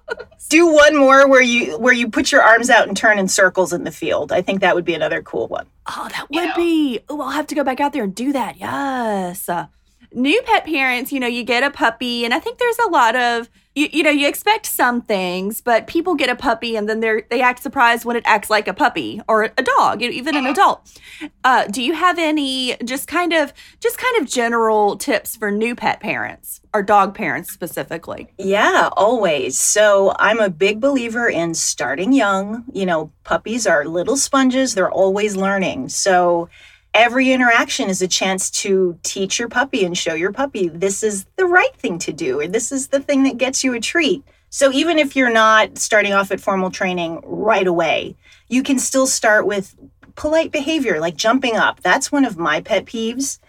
Do 0.50 0.72
one 0.74 0.96
more 0.96 1.28
where 1.28 1.42
you 1.42 1.78
where 1.78 1.94
you 1.94 2.10
put 2.10 2.32
your 2.32 2.42
arms 2.42 2.70
out 2.70 2.88
and 2.88 2.98
turn 2.98 3.20
in 3.20 3.28
circles 3.28 3.72
in 3.74 3.84
the 3.84 3.92
field. 3.92 4.32
I 4.32 4.42
think 4.42 4.62
that 4.62 4.76
would 4.76 4.86
be 4.86 4.94
another 4.96 5.22
cool 5.22 5.48
one. 5.48 5.68
Oh, 5.88 6.08
that 6.10 6.28
would 6.30 6.56
be. 6.56 7.00
Oh, 7.10 7.22
I'll 7.22 7.30
have 7.32 7.48
to 7.48 7.56
go 7.56 7.64
back 7.64 7.80
out 7.80 7.94
there 7.94 8.04
and 8.04 8.16
do 8.16 8.32
that. 8.34 8.58
Yes. 8.58 9.48
Uh, 9.48 9.68
new 10.14 10.42
pet 10.44 10.66
parents, 10.66 11.12
you 11.12 11.20
know, 11.20 11.28
you 11.28 11.44
get 11.44 11.64
a 11.64 11.72
puppy, 11.72 12.26
and 12.26 12.34
I 12.34 12.40
think 12.40 12.58
there's 12.58 12.80
a 12.80 12.90
lot 12.90 13.16
of 13.16 13.50
you, 13.76 13.88
you 13.94 14.04
know, 14.04 14.10
you 14.10 14.28
expect 14.28 14.66
some 14.66 15.02
things, 15.02 15.62
but 15.62 15.88
people 15.88 16.16
get 16.16 16.30
a 16.30 16.36
puppy 16.36 16.76
and 16.76 16.90
then 16.90 17.00
they're 17.00 17.24
they 17.30 17.42
act 17.42 17.64
surprised 17.64 18.04
when 18.04 18.16
it 18.16 18.24
acts 18.26 18.50
like 18.50 18.68
a 18.68 18.74
puppy 18.74 19.22
or 19.28 19.44
a 19.44 19.64
dog, 19.64 20.02
you 20.02 20.10
know, 20.10 20.14
even 20.14 20.36
an 20.36 20.46
adult. 20.46 21.00
Uh, 21.44 21.66
do 21.68 21.82
you 21.82 21.94
have 21.94 22.20
any 22.20 22.76
just 22.84 23.08
kind 23.08 23.32
of 23.32 23.54
just 23.80 23.98
kind 23.98 24.22
of 24.22 24.28
general 24.28 24.98
tips 24.98 25.36
for 25.36 25.52
new 25.52 25.76
pet 25.76 26.00
parents 26.00 26.62
or 26.74 26.84
dog 26.84 27.16
parents 27.16 27.52
specifically? 27.52 28.28
Yeah, 28.38 28.90
always. 28.94 29.60
So 29.60 30.14
I'm 30.20 30.40
a 30.40 30.50
big 30.50 30.82
believer 30.82 31.30
in 31.30 31.54
starting 31.54 32.12
young. 32.12 32.66
You 32.74 32.86
know, 32.86 33.12
puppies 33.24 33.66
are 33.66 33.86
little 33.86 34.18
sponges, 34.18 34.74
they're 34.74 34.92
always 34.92 35.36
learning. 35.36 35.90
So 35.90 36.50
every 36.94 37.32
interaction 37.32 37.90
is 37.90 38.02
a 38.02 38.08
chance 38.08 38.50
to 38.50 38.98
teach 39.04 39.40
your 39.40 39.50
puppy 39.50 39.86
and 39.86 39.98
show 39.98 40.14
your 40.14 40.32
puppy 40.32 40.68
this 40.68 41.04
is 41.04 41.26
the 41.36 41.46
right 41.46 41.76
thing 41.76 42.00
to 42.00 42.14
do, 42.14 42.40
or 42.40 42.48
this 42.48 42.72
is 42.72 42.88
the 42.88 43.00
thing 43.00 43.24
that 43.24 43.38
gets 43.38 43.64
you 43.64 43.74
a 43.74 43.80
treat. 43.80 44.24
So 44.50 44.72
even 44.72 44.98
if 44.98 45.16
you're 45.16 45.32
not 45.32 45.78
starting 45.78 46.14
off 46.14 46.32
at 46.32 46.42
formal 46.42 46.72
training 46.72 47.22
right 47.24 47.68
away, 47.68 48.16
you 48.48 48.64
can 48.64 48.80
still 48.80 49.06
start 49.06 49.46
with 49.46 49.76
polite 50.16 50.52
behavior 50.52 51.00
like 51.00 51.16
jumping 51.16 51.56
up. 51.56 51.82
That's 51.82 52.12
one 52.12 52.26
of 52.26 52.38
my 52.38 52.62
pet 52.62 52.86
peeves 52.86 53.40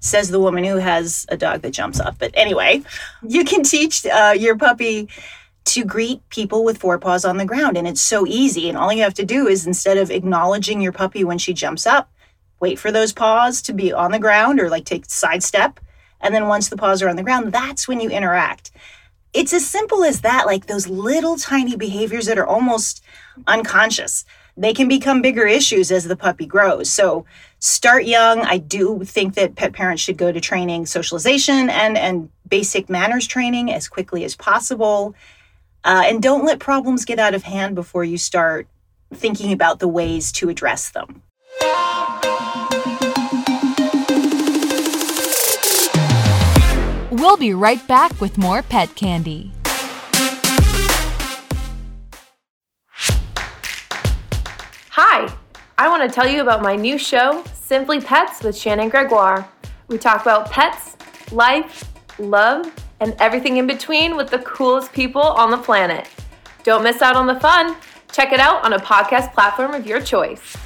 says 0.00 0.30
the 0.30 0.40
woman 0.40 0.64
who 0.64 0.76
has 0.76 1.26
a 1.28 1.36
dog 1.36 1.62
that 1.62 1.72
jumps 1.72 2.00
up. 2.00 2.16
But 2.18 2.30
anyway, 2.34 2.82
you 3.22 3.44
can 3.44 3.62
teach 3.62 4.06
uh, 4.06 4.34
your 4.36 4.56
puppy 4.56 5.08
to 5.64 5.84
greet 5.84 6.26
people 6.28 6.64
with 6.64 6.78
forepaws 6.78 7.24
on 7.24 7.38
the 7.38 7.44
ground. 7.44 7.76
And 7.76 7.88
it's 7.88 8.00
so 8.00 8.26
easy. 8.26 8.68
And 8.68 8.78
all 8.78 8.92
you 8.92 9.02
have 9.02 9.14
to 9.14 9.24
do 9.24 9.48
is 9.48 9.66
instead 9.66 9.98
of 9.98 10.10
acknowledging 10.10 10.80
your 10.80 10.92
puppy 10.92 11.24
when 11.24 11.38
she 11.38 11.52
jumps 11.52 11.86
up, 11.86 12.10
wait 12.60 12.78
for 12.78 12.90
those 12.90 13.12
paws 13.12 13.62
to 13.62 13.72
be 13.72 13.92
on 13.92 14.12
the 14.12 14.18
ground 14.18 14.60
or 14.60 14.68
like 14.68 14.84
take 14.84 15.04
sidestep. 15.06 15.80
And 16.20 16.34
then 16.34 16.48
once 16.48 16.68
the 16.68 16.76
paws 16.76 17.02
are 17.02 17.08
on 17.08 17.16
the 17.16 17.22
ground, 17.22 17.52
that's 17.52 17.86
when 17.86 18.00
you 18.00 18.10
interact. 18.10 18.70
It's 19.32 19.52
as 19.52 19.66
simple 19.66 20.02
as 20.02 20.22
that, 20.22 20.46
like 20.46 20.66
those 20.66 20.88
little 20.88 21.36
tiny 21.36 21.76
behaviors 21.76 22.26
that 22.26 22.38
are 22.38 22.46
almost 22.46 23.04
unconscious. 23.46 24.24
they 24.56 24.72
can 24.72 24.88
become 24.88 25.20
bigger 25.20 25.46
issues 25.46 25.92
as 25.92 26.04
the 26.04 26.16
puppy 26.16 26.46
grows. 26.46 26.88
So 26.88 27.26
start 27.58 28.06
young. 28.06 28.40
I 28.40 28.56
do 28.58 29.04
think 29.04 29.34
that 29.34 29.54
pet 29.54 29.74
parents 29.74 30.02
should 30.02 30.16
go 30.16 30.32
to 30.32 30.40
training 30.40 30.86
socialization 30.86 31.68
and 31.68 31.98
and 31.98 32.30
basic 32.48 32.88
manners 32.88 33.26
training 33.26 33.70
as 33.72 33.88
quickly 33.88 34.24
as 34.24 34.34
possible. 34.34 35.14
Uh, 35.84 36.04
and 36.06 36.22
don't 36.22 36.44
let 36.44 36.58
problems 36.58 37.04
get 37.04 37.18
out 37.18 37.34
of 37.34 37.42
hand 37.42 37.74
before 37.74 38.04
you 38.04 38.18
start 38.18 38.66
thinking 39.12 39.52
about 39.52 39.78
the 39.78 39.88
ways 39.88 40.32
to 40.32 40.48
address 40.48 40.90
them. 40.90 41.22
We'll 47.26 47.36
be 47.36 47.54
right 47.54 47.84
back 47.88 48.20
with 48.20 48.38
more 48.38 48.62
pet 48.62 48.94
candy. 48.94 49.50
Hi, 54.90 55.34
I 55.76 55.88
want 55.88 56.08
to 56.08 56.14
tell 56.14 56.28
you 56.28 56.40
about 56.40 56.62
my 56.62 56.76
new 56.76 56.96
show, 56.96 57.42
Simply 57.52 58.00
Pets 58.00 58.44
with 58.44 58.56
Shannon 58.56 58.88
Gregoire. 58.88 59.44
We 59.88 59.98
talk 59.98 60.22
about 60.22 60.52
pets, 60.52 60.96
life, 61.32 61.92
love, 62.20 62.72
and 63.00 63.16
everything 63.18 63.56
in 63.56 63.66
between 63.66 64.16
with 64.16 64.30
the 64.30 64.38
coolest 64.38 64.92
people 64.92 65.20
on 65.20 65.50
the 65.50 65.58
planet. 65.58 66.08
Don't 66.62 66.84
miss 66.84 67.02
out 67.02 67.16
on 67.16 67.26
the 67.26 67.40
fun. 67.40 67.74
Check 68.12 68.32
it 68.32 68.38
out 68.38 68.64
on 68.64 68.74
a 68.74 68.78
podcast 68.78 69.32
platform 69.34 69.74
of 69.74 69.84
your 69.84 70.00
choice. 70.00 70.56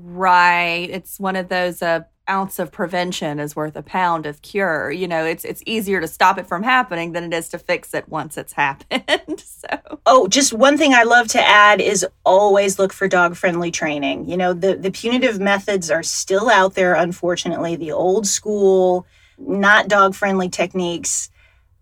Right. 0.00 0.88
It's 0.90 1.18
one 1.18 1.36
of 1.36 1.48
those 1.48 1.82
uh, 1.82 2.00
ounce 2.28 2.58
of 2.58 2.70
prevention 2.70 3.40
is 3.40 3.56
worth 3.56 3.74
a 3.74 3.82
pound 3.82 4.26
of 4.26 4.42
cure. 4.42 4.90
You 4.90 5.08
know, 5.08 5.24
it's 5.24 5.44
it's 5.44 5.62
easier 5.66 6.00
to 6.00 6.06
stop 6.06 6.38
it 6.38 6.46
from 6.46 6.62
happening 6.62 7.12
than 7.12 7.24
it 7.24 7.34
is 7.34 7.48
to 7.50 7.58
fix 7.58 7.94
it 7.94 8.08
once 8.08 8.36
it's 8.36 8.52
happened. 8.54 9.40
so 9.40 9.98
Oh, 10.06 10.28
just 10.28 10.52
one 10.52 10.78
thing 10.78 10.94
I 10.94 11.02
love 11.02 11.28
to 11.28 11.40
add 11.40 11.80
is 11.80 12.06
always 12.24 12.78
look 12.78 12.92
for 12.92 13.08
dog 13.08 13.34
friendly 13.36 13.70
training. 13.70 14.28
You 14.28 14.36
know, 14.36 14.52
the, 14.52 14.76
the 14.76 14.90
punitive 14.90 15.40
methods 15.40 15.90
are 15.90 16.02
still 16.02 16.48
out 16.48 16.74
there, 16.74 16.94
unfortunately, 16.94 17.76
the 17.76 17.92
old 17.92 18.26
school, 18.26 19.06
not 19.38 19.88
dog 19.88 20.14
friendly 20.14 20.48
techniques. 20.48 21.30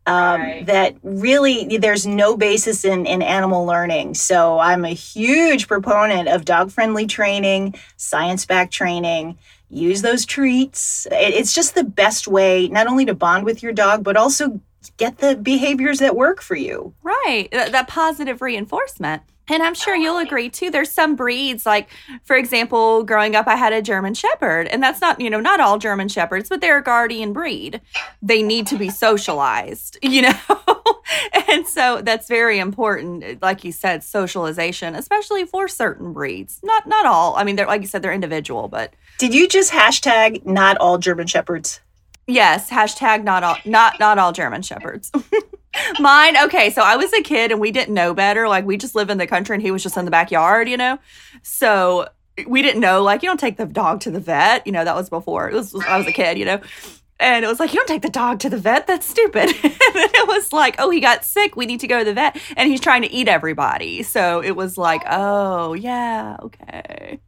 Um, 0.06 0.40
Right. 0.40 0.66
That 0.66 0.94
really, 1.02 1.78
there's 1.78 2.06
no 2.06 2.36
basis 2.36 2.84
in, 2.84 3.06
in 3.06 3.22
animal 3.22 3.64
learning. 3.66 4.14
So 4.14 4.58
I'm 4.58 4.84
a 4.84 4.90
huge 4.90 5.66
proponent 5.66 6.28
of 6.28 6.44
dog 6.44 6.70
friendly 6.70 7.06
training, 7.06 7.74
science 7.96 8.46
backed 8.46 8.72
training. 8.72 9.36
Use 9.68 10.02
those 10.02 10.24
treats. 10.24 11.06
It- 11.10 11.34
it's 11.34 11.52
just 11.52 11.74
the 11.74 11.82
best 11.84 12.28
way, 12.28 12.68
not 12.68 12.86
only 12.86 13.04
to 13.06 13.14
bond 13.14 13.44
with 13.44 13.62
your 13.62 13.72
dog, 13.72 14.04
but 14.04 14.16
also 14.16 14.60
get 14.96 15.18
the 15.18 15.34
behaviors 15.34 15.98
that 15.98 16.14
work 16.14 16.40
for 16.40 16.54
you. 16.54 16.94
Right. 17.02 17.48
That, 17.50 17.72
that 17.72 17.88
positive 17.88 18.40
reinforcement. 18.40 19.22
And 19.48 19.62
I'm 19.62 19.74
sure 19.74 19.94
oh, 19.94 19.98
you'll 19.98 20.18
agree 20.18 20.50
too. 20.50 20.70
There's 20.70 20.90
some 20.90 21.14
breeds, 21.14 21.64
like, 21.64 21.88
for 22.24 22.36
example, 22.36 23.04
growing 23.04 23.36
up, 23.36 23.46
I 23.46 23.56
had 23.56 23.72
a 23.72 23.80
German 23.80 24.14
Shepherd, 24.14 24.66
and 24.66 24.82
that's 24.82 25.00
not, 25.00 25.20
you 25.20 25.30
know, 25.30 25.40
not 25.40 25.60
all 25.60 25.78
German 25.78 26.08
Shepherds, 26.08 26.48
but 26.48 26.60
they're 26.60 26.78
a 26.78 26.82
guardian 26.82 27.32
breed. 27.32 27.80
They 28.20 28.42
need 28.42 28.66
to 28.68 28.76
be 28.76 28.90
socialized, 28.90 29.98
you 30.02 30.22
know? 30.22 30.34
and 31.48 31.66
so 31.66 32.02
that's 32.02 32.28
very 32.28 32.58
important. 32.58 33.40
Like 33.40 33.62
you 33.62 33.72
said, 33.72 34.02
socialization, 34.02 34.94
especially 34.94 35.44
for 35.46 35.68
certain 35.68 36.12
breeds. 36.12 36.60
Not, 36.62 36.86
not 36.86 37.06
all. 37.06 37.36
I 37.36 37.44
mean, 37.44 37.56
they're, 37.56 37.66
like 37.66 37.82
you 37.82 37.88
said, 37.88 38.02
they're 38.02 38.12
individual, 38.12 38.68
but 38.68 38.94
Did 39.18 39.32
you 39.32 39.48
just 39.48 39.72
hashtag 39.72 40.44
not 40.44 40.76
all 40.78 40.98
German 40.98 41.26
Shepherds? 41.28 41.80
Yes, 42.26 42.70
hashtag 42.70 43.22
not 43.22 43.44
all 43.44 43.56
not 43.64 44.00
not 44.00 44.18
all 44.18 44.32
German 44.32 44.62
shepherds. 44.62 45.12
Mine, 45.98 46.36
okay, 46.44 46.70
so 46.70 46.82
I 46.82 46.96
was 46.96 47.12
a 47.12 47.22
kid 47.22 47.50
and 47.52 47.60
we 47.60 47.70
didn't 47.70 47.94
know 47.94 48.14
better. 48.14 48.48
Like 48.48 48.64
we 48.64 48.76
just 48.76 48.94
live 48.94 49.10
in 49.10 49.18
the 49.18 49.26
country 49.26 49.54
and 49.54 49.62
he 49.62 49.70
was 49.70 49.82
just 49.82 49.96
in 49.96 50.04
the 50.04 50.10
backyard, 50.10 50.68
you 50.68 50.76
know? 50.76 50.98
So 51.42 52.08
we 52.46 52.62
didn't 52.62 52.80
know, 52.80 53.02
like, 53.02 53.22
you 53.22 53.28
don't 53.28 53.40
take 53.40 53.56
the 53.56 53.66
dog 53.66 54.00
to 54.00 54.10
the 54.10 54.20
vet. 54.20 54.66
You 54.66 54.72
know, 54.72 54.84
that 54.84 54.94
was 54.94 55.08
before. 55.08 55.48
It 55.48 55.54
was 55.54 55.74
I 55.74 55.96
was 55.96 56.06
a 56.06 56.12
kid, 56.12 56.38
you 56.38 56.44
know. 56.44 56.60
And 57.18 57.44
it 57.44 57.48
was 57.48 57.58
like, 57.58 57.72
you 57.72 57.78
don't 57.78 57.88
take 57.88 58.02
the 58.02 58.10
dog 58.10 58.40
to 58.40 58.50
the 58.50 58.58
vet. 58.58 58.86
That's 58.86 59.06
stupid. 59.06 59.48
and 59.50 59.54
it 59.64 60.28
was 60.28 60.52
like, 60.52 60.76
oh, 60.78 60.90
he 60.90 61.00
got 61.00 61.24
sick. 61.24 61.56
We 61.56 61.64
need 61.64 61.80
to 61.80 61.86
go 61.86 62.00
to 62.00 62.04
the 62.04 62.12
vet. 62.12 62.38
And 62.56 62.68
he's 62.68 62.80
trying 62.80 63.02
to 63.02 63.10
eat 63.10 63.26
everybody. 63.26 64.02
So 64.02 64.42
it 64.42 64.54
was 64.54 64.76
like, 64.76 65.02
oh, 65.08 65.72
yeah, 65.72 66.36
okay. 66.42 67.20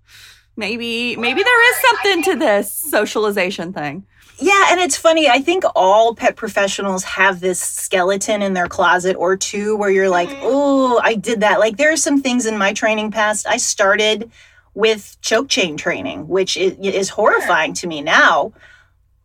Maybe, 0.56 1.16
maybe 1.16 1.42
there 1.42 1.70
is 1.70 1.80
something 1.88 2.22
to 2.24 2.38
this 2.38 2.72
socialization 2.72 3.72
thing. 3.72 4.06
Yeah, 4.40 4.66
and 4.70 4.80
it's 4.80 4.96
funny. 4.96 5.28
I 5.28 5.40
think 5.40 5.64
all 5.74 6.14
pet 6.14 6.36
professionals 6.36 7.02
have 7.04 7.40
this 7.40 7.60
skeleton 7.60 8.40
in 8.40 8.54
their 8.54 8.68
closet 8.68 9.16
or 9.16 9.36
two 9.36 9.76
where 9.76 9.90
you're 9.90 10.08
like, 10.08 10.28
oh, 10.42 11.00
I 11.02 11.14
did 11.14 11.40
that. 11.40 11.58
Like 11.58 11.76
there 11.76 11.92
are 11.92 11.96
some 11.96 12.22
things 12.22 12.46
in 12.46 12.56
my 12.56 12.72
training 12.72 13.10
past. 13.10 13.46
I 13.48 13.56
started 13.56 14.30
with 14.74 15.16
choke 15.22 15.48
chain 15.48 15.76
training, 15.76 16.28
which 16.28 16.56
is, 16.56 16.76
is 16.80 17.08
horrifying 17.08 17.74
to 17.74 17.88
me 17.88 18.00
now. 18.00 18.52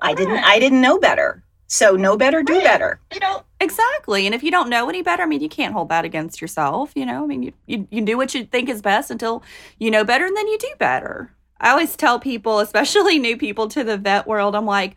I 0.01 0.15
didn't. 0.15 0.43
I 0.43 0.60
didn't 0.60 0.82
know 0.82 1.00
better. 1.00 1.43
So 1.67 1.96
know 1.96 2.17
better, 2.17 2.43
do 2.43 2.60
better. 2.62 3.00
You 3.12 3.20
know 3.20 3.43
exactly. 3.60 4.25
And 4.25 4.36
if 4.36 4.43
you 4.43 4.51
don't 4.51 4.70
know 4.70 4.89
any 4.89 5.01
better, 5.01 5.24
I 5.24 5.25
mean, 5.25 5.41
you 5.41 5.50
can't 5.50 5.74
hold 5.74 5.89
that 5.89 6.05
against 6.05 6.41
yourself. 6.41 6.91
You 6.96 7.05
know, 7.05 7.24
I 7.24 7.27
mean, 7.27 7.43
you, 7.43 7.53
you, 7.65 7.88
you 7.89 8.01
do 8.05 8.17
what 8.17 8.36
you 8.36 8.46
think 8.46 8.70
is 8.70 8.82
best 8.82 9.10
until 9.10 9.41
you 9.79 9.89
know 9.89 10.03
better 10.03 10.25
and 10.25 10.36
then 10.36 10.48
you 10.48 10.58
do 10.58 10.72
better. 10.77 11.32
I 11.63 11.72
always 11.72 11.96
tell 11.96 12.20
people, 12.20 12.60
especially 12.60 13.17
new 13.20 13.38
people 13.38 13.67
to 13.70 13.84
the 13.84 13.98
vet 13.98 14.27
world, 14.27 14.55
I'm 14.55 14.65
like, 14.65 14.96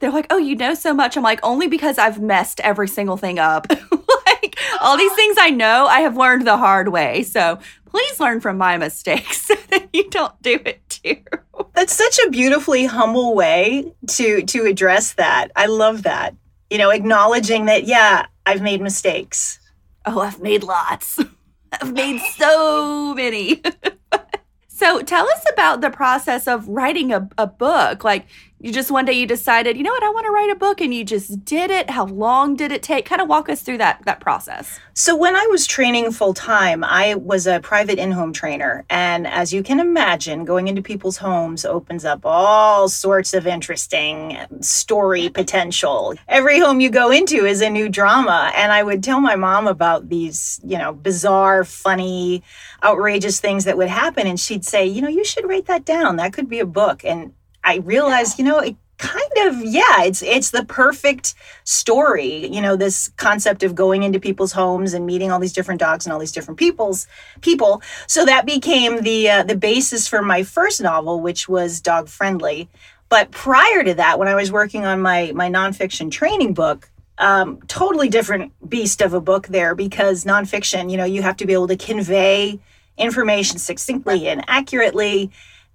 they're 0.00 0.10
like, 0.10 0.26
oh, 0.30 0.38
you 0.38 0.54
know 0.54 0.74
so 0.74 0.92
much. 0.92 1.16
I'm 1.16 1.22
like, 1.22 1.40
only 1.42 1.66
because 1.66 1.98
I've 1.98 2.20
messed 2.20 2.60
every 2.60 2.88
single 2.88 3.16
thing 3.16 3.38
up. 3.38 3.66
like, 4.26 4.58
all 4.80 4.96
these 4.96 5.14
things 5.14 5.36
I 5.40 5.50
know, 5.50 5.86
I 5.86 6.00
have 6.00 6.16
learned 6.16 6.46
the 6.46 6.56
hard 6.56 6.88
way. 6.88 7.22
So 7.22 7.58
please 7.86 8.20
learn 8.20 8.40
from 8.40 8.58
my 8.58 8.76
mistakes 8.86 9.42
so 9.42 9.54
that 9.70 9.88
you 9.92 10.08
don't 10.10 10.40
do 10.42 10.60
it 10.64 10.88
too. 10.88 11.16
That's 11.74 11.94
such 11.94 12.18
a 12.26 12.30
beautifully 12.30 12.84
humble 12.86 13.34
way 13.34 13.92
to 14.08 14.42
to 14.42 14.66
address 14.66 15.14
that. 15.14 15.48
I 15.56 15.66
love 15.66 16.02
that. 16.04 16.34
You 16.70 16.78
know, 16.78 16.90
acknowledging 16.90 17.66
that, 17.66 17.84
yeah, 17.84 18.26
I've 18.44 18.62
made 18.62 18.80
mistakes. 18.80 19.58
Oh, 20.04 20.20
I've 20.20 20.40
made 20.40 20.62
lots. 20.62 21.18
I've 21.72 21.92
made 21.92 22.20
so 22.36 23.14
many. 23.14 23.62
So 24.78 25.02
tell 25.02 25.28
us 25.28 25.44
about 25.52 25.80
the 25.80 25.90
process 25.90 26.46
of 26.46 26.68
writing 26.68 27.12
a, 27.12 27.28
a 27.36 27.48
book. 27.48 28.04
Like 28.04 28.26
you 28.60 28.72
just 28.72 28.90
one 28.90 29.04
day 29.04 29.12
you 29.12 29.26
decided, 29.26 29.76
you 29.76 29.84
know 29.84 29.92
what, 29.92 30.02
I 30.02 30.10
want 30.10 30.26
to 30.26 30.32
write 30.32 30.50
a 30.50 30.56
book 30.56 30.80
and 30.80 30.92
you 30.92 31.04
just 31.04 31.44
did 31.44 31.70
it. 31.70 31.90
How 31.90 32.06
long 32.06 32.56
did 32.56 32.72
it 32.72 32.82
take? 32.82 33.06
Kind 33.06 33.20
of 33.20 33.28
walk 33.28 33.48
us 33.48 33.62
through 33.62 33.78
that 33.78 34.02
that 34.04 34.20
process. 34.20 34.80
So 34.94 35.14
when 35.14 35.36
I 35.36 35.46
was 35.46 35.64
training 35.64 36.10
full 36.10 36.34
time, 36.34 36.82
I 36.82 37.14
was 37.14 37.46
a 37.46 37.60
private 37.60 38.00
in-home 38.00 38.32
trainer, 38.32 38.84
and 38.90 39.28
as 39.28 39.52
you 39.52 39.62
can 39.62 39.78
imagine, 39.78 40.44
going 40.44 40.66
into 40.66 40.82
people's 40.82 41.18
homes 41.18 41.64
opens 41.64 42.04
up 42.04 42.22
all 42.24 42.88
sorts 42.88 43.32
of 43.32 43.46
interesting 43.46 44.36
story 44.60 45.28
potential. 45.28 46.14
Every 46.26 46.58
home 46.58 46.80
you 46.80 46.90
go 46.90 47.12
into 47.12 47.46
is 47.46 47.60
a 47.60 47.70
new 47.70 47.88
drama, 47.88 48.50
and 48.56 48.72
I 48.72 48.82
would 48.82 49.04
tell 49.04 49.20
my 49.20 49.36
mom 49.36 49.68
about 49.68 50.08
these, 50.08 50.60
you 50.64 50.78
know, 50.78 50.92
bizarre, 50.92 51.62
funny, 51.62 52.42
outrageous 52.82 53.38
things 53.38 53.64
that 53.64 53.76
would 53.76 53.88
happen 53.88 54.26
and 54.26 54.38
she'd 54.38 54.64
say, 54.64 54.84
"You 54.84 55.02
know, 55.02 55.08
you 55.08 55.24
should 55.24 55.48
write 55.48 55.66
that 55.66 55.84
down. 55.84 56.16
That 56.16 56.32
could 56.32 56.48
be 56.48 56.58
a 56.58 56.66
book." 56.66 57.04
And 57.04 57.32
I 57.64 57.76
realized, 57.76 58.38
you 58.38 58.44
know, 58.44 58.58
it 58.58 58.76
kind 58.98 59.32
of 59.46 59.64
yeah 59.64 60.02
it's 60.02 60.22
it's 60.22 60.50
the 60.50 60.64
perfect 60.64 61.32
story 61.62 62.48
you 62.48 62.60
know 62.60 62.74
this 62.74 63.12
concept 63.16 63.62
of 63.62 63.76
going 63.76 64.02
into 64.02 64.18
people's 64.18 64.50
homes 64.52 64.92
and 64.92 65.06
meeting 65.06 65.30
all 65.30 65.38
these 65.38 65.52
different 65.52 65.78
dogs 65.78 66.04
and 66.04 66.12
all 66.12 66.18
these 66.18 66.32
different 66.32 66.58
people's 66.58 67.06
people. 67.40 67.80
So 68.08 68.24
that 68.24 68.44
became 68.44 69.02
the 69.02 69.30
uh, 69.30 69.42
the 69.44 69.56
basis 69.56 70.08
for 70.08 70.20
my 70.20 70.42
first 70.42 70.80
novel 70.80 71.20
which 71.20 71.48
was 71.48 71.80
dog 71.80 72.08
friendly. 72.08 72.68
But 73.08 73.30
prior 73.30 73.84
to 73.84 73.94
that 73.94 74.18
when 74.18 74.28
i 74.28 74.34
was 74.34 74.52
working 74.52 74.84
on 74.84 75.00
my 75.00 75.32
my 75.34 75.48
nonfiction 75.48 76.10
training 76.10 76.54
book 76.54 76.90
um, 77.18 77.60
totally 77.62 78.08
different 78.08 78.52
beast 78.68 79.00
of 79.00 79.12
a 79.12 79.20
book 79.20 79.48
there 79.48 79.74
because 79.74 80.24
nonfiction 80.24 80.90
you 80.90 80.96
know 80.96 81.04
you 81.04 81.22
have 81.22 81.36
to 81.36 81.46
be 81.46 81.52
able 81.52 81.68
to 81.68 81.76
convey 81.76 82.58
information 82.96 83.58
succinctly 83.58 84.28
and 84.28 84.44
accurately 84.48 85.30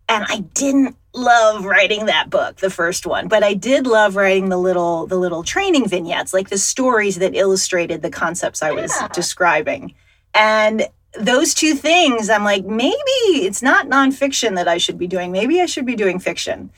and 0.10 0.26
I 0.28 0.40
didn't 0.54 0.96
love 1.14 1.66
writing 1.66 2.08
that 2.08 2.30
book, 2.30 2.58
the 2.58 2.70
first 2.70 3.06
one, 3.06 3.28
but 3.28 3.44
I 3.44 3.54
did 3.54 3.86
love 3.86 4.16
writing 4.16 4.50
the 4.50 4.58
little 4.58 5.06
the 5.08 5.18
little 5.18 5.44
training 5.44 5.88
vignettes, 5.88 6.34
like 6.34 6.50
the 6.50 6.58
stories 6.58 7.18
that 7.18 7.36
illustrated 7.36 8.02
the 8.02 8.10
concepts 8.10 8.62
I 8.62 8.72
was 8.72 8.92
describing. 9.14 9.94
And 10.34 10.88
those 11.14 11.54
two 11.54 11.76
things, 11.76 12.30
I'm 12.30 12.44
like, 12.44 12.66
maybe 12.66 12.96
it's 13.46 13.62
not 13.62 13.88
nonfiction 13.88 14.56
that 14.56 14.68
I 14.68 14.78
should 14.78 14.98
be 14.98 15.08
doing. 15.08 15.32
Maybe 15.32 15.62
I 15.62 15.68
should 15.68 15.86
be 15.86 15.96
doing 15.96 16.20
fiction. 16.20 16.72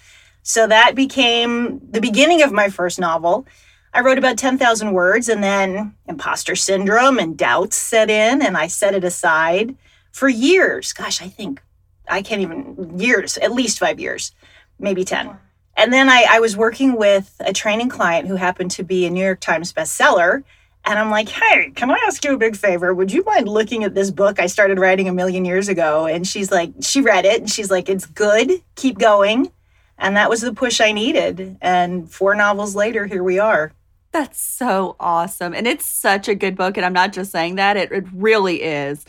So 0.43 0.67
that 0.67 0.93
became 0.93 1.79
the 1.89 2.01
beginning 2.01 2.43
of 2.43 2.51
my 2.51 2.69
first 2.69 2.99
novel. 2.99 3.47
I 3.93 4.01
wrote 4.01 4.17
about 4.17 4.37
10,000 4.37 4.91
words, 4.91 5.29
and 5.29 5.41
then 5.41 5.95
imposter 6.05 6.55
syndrome 6.55 7.17
and 7.17 7.37
doubts 7.37 7.77
set 7.77 8.09
in, 8.09 8.41
and 8.41 8.57
I 8.57 8.67
set 8.67 8.93
it 8.93 9.05
aside 9.05 9.75
for 10.11 10.27
years. 10.27 10.91
Gosh, 10.91 11.21
I 11.21 11.29
think 11.29 11.61
I 12.07 12.21
can't 12.21 12.41
even 12.41 12.99
years, 12.99 13.37
at 13.37 13.51
least 13.51 13.79
five 13.79 13.99
years, 13.99 14.31
maybe 14.79 15.03
10. 15.03 15.37
And 15.77 15.91
then 15.91 16.09
I, 16.09 16.25
I 16.29 16.39
was 16.39 16.55
working 16.55 16.95
with 16.95 17.35
a 17.41 17.53
training 17.53 17.89
client 17.89 18.27
who 18.27 18.35
happened 18.35 18.71
to 18.71 18.83
be 18.83 19.05
a 19.05 19.09
New 19.09 19.23
York 19.23 19.41
Times 19.41 19.73
bestseller. 19.73 20.43
And 20.85 20.99
I'm 20.99 21.09
like, 21.09 21.29
hey, 21.29 21.71
can 21.71 21.89
I 21.89 21.97
ask 22.05 22.23
you 22.23 22.35
a 22.35 22.37
big 22.37 22.55
favor? 22.55 22.93
Would 22.93 23.11
you 23.11 23.23
mind 23.23 23.49
looking 23.49 23.83
at 23.83 23.95
this 23.95 24.11
book 24.11 24.39
I 24.39 24.45
started 24.45 24.79
writing 24.79 25.09
a 25.09 25.13
million 25.13 25.43
years 25.43 25.67
ago? 25.67 26.05
And 26.05 26.27
she's 26.27 26.51
like, 26.51 26.71
she 26.81 27.01
read 27.01 27.25
it 27.25 27.41
and 27.41 27.49
she's 27.49 27.71
like, 27.71 27.89
it's 27.89 28.05
good, 28.05 28.61
keep 28.75 28.99
going. 28.99 29.51
And 29.97 30.15
that 30.15 30.29
was 30.29 30.41
the 30.41 30.53
push 30.53 30.79
I 30.79 30.91
needed. 30.91 31.57
And 31.61 32.09
four 32.09 32.35
novels 32.35 32.75
later, 32.75 33.05
here 33.05 33.23
we 33.23 33.39
are. 33.39 33.73
That's 34.11 34.39
so 34.39 34.95
awesome. 34.99 35.53
And 35.53 35.67
it's 35.67 35.85
such 35.85 36.29
a 36.29 36.35
good 36.35 36.55
book. 36.55 36.77
And 36.77 36.85
I'm 36.85 36.93
not 36.93 37.11
just 37.11 37.31
saying 37.31 37.55
that, 37.55 37.75
it, 37.75 37.91
it 37.91 38.05
really 38.13 38.61
is. 38.61 39.05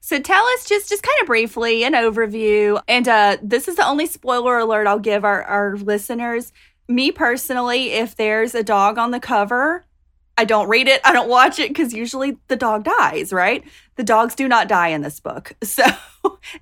So 0.00 0.18
tell 0.18 0.44
us 0.44 0.64
just 0.66 0.88
just 0.88 1.02
kind 1.02 1.20
of 1.20 1.26
briefly 1.26 1.84
an 1.84 1.92
overview. 1.92 2.82
And 2.88 3.06
uh, 3.06 3.36
this 3.42 3.68
is 3.68 3.76
the 3.76 3.86
only 3.86 4.06
spoiler 4.06 4.58
alert 4.58 4.86
I'll 4.86 4.98
give 4.98 5.24
our, 5.24 5.42
our 5.44 5.76
listeners. 5.76 6.52
Me 6.88 7.12
personally, 7.12 7.92
if 7.92 8.16
there's 8.16 8.54
a 8.54 8.64
dog 8.64 8.98
on 8.98 9.10
the 9.10 9.20
cover, 9.20 9.84
I 10.36 10.44
don't 10.44 10.68
read 10.68 10.88
it. 10.88 11.00
I 11.04 11.12
don't 11.12 11.28
watch 11.28 11.58
it 11.58 11.68
because 11.68 11.92
usually 11.92 12.38
the 12.48 12.56
dog 12.56 12.84
dies, 12.84 13.32
right? 13.32 13.62
The 14.00 14.04
dogs 14.04 14.34
do 14.34 14.48
not 14.48 14.66
die 14.66 14.88
in 14.88 15.02
this 15.02 15.20
book. 15.20 15.52
So 15.62 15.84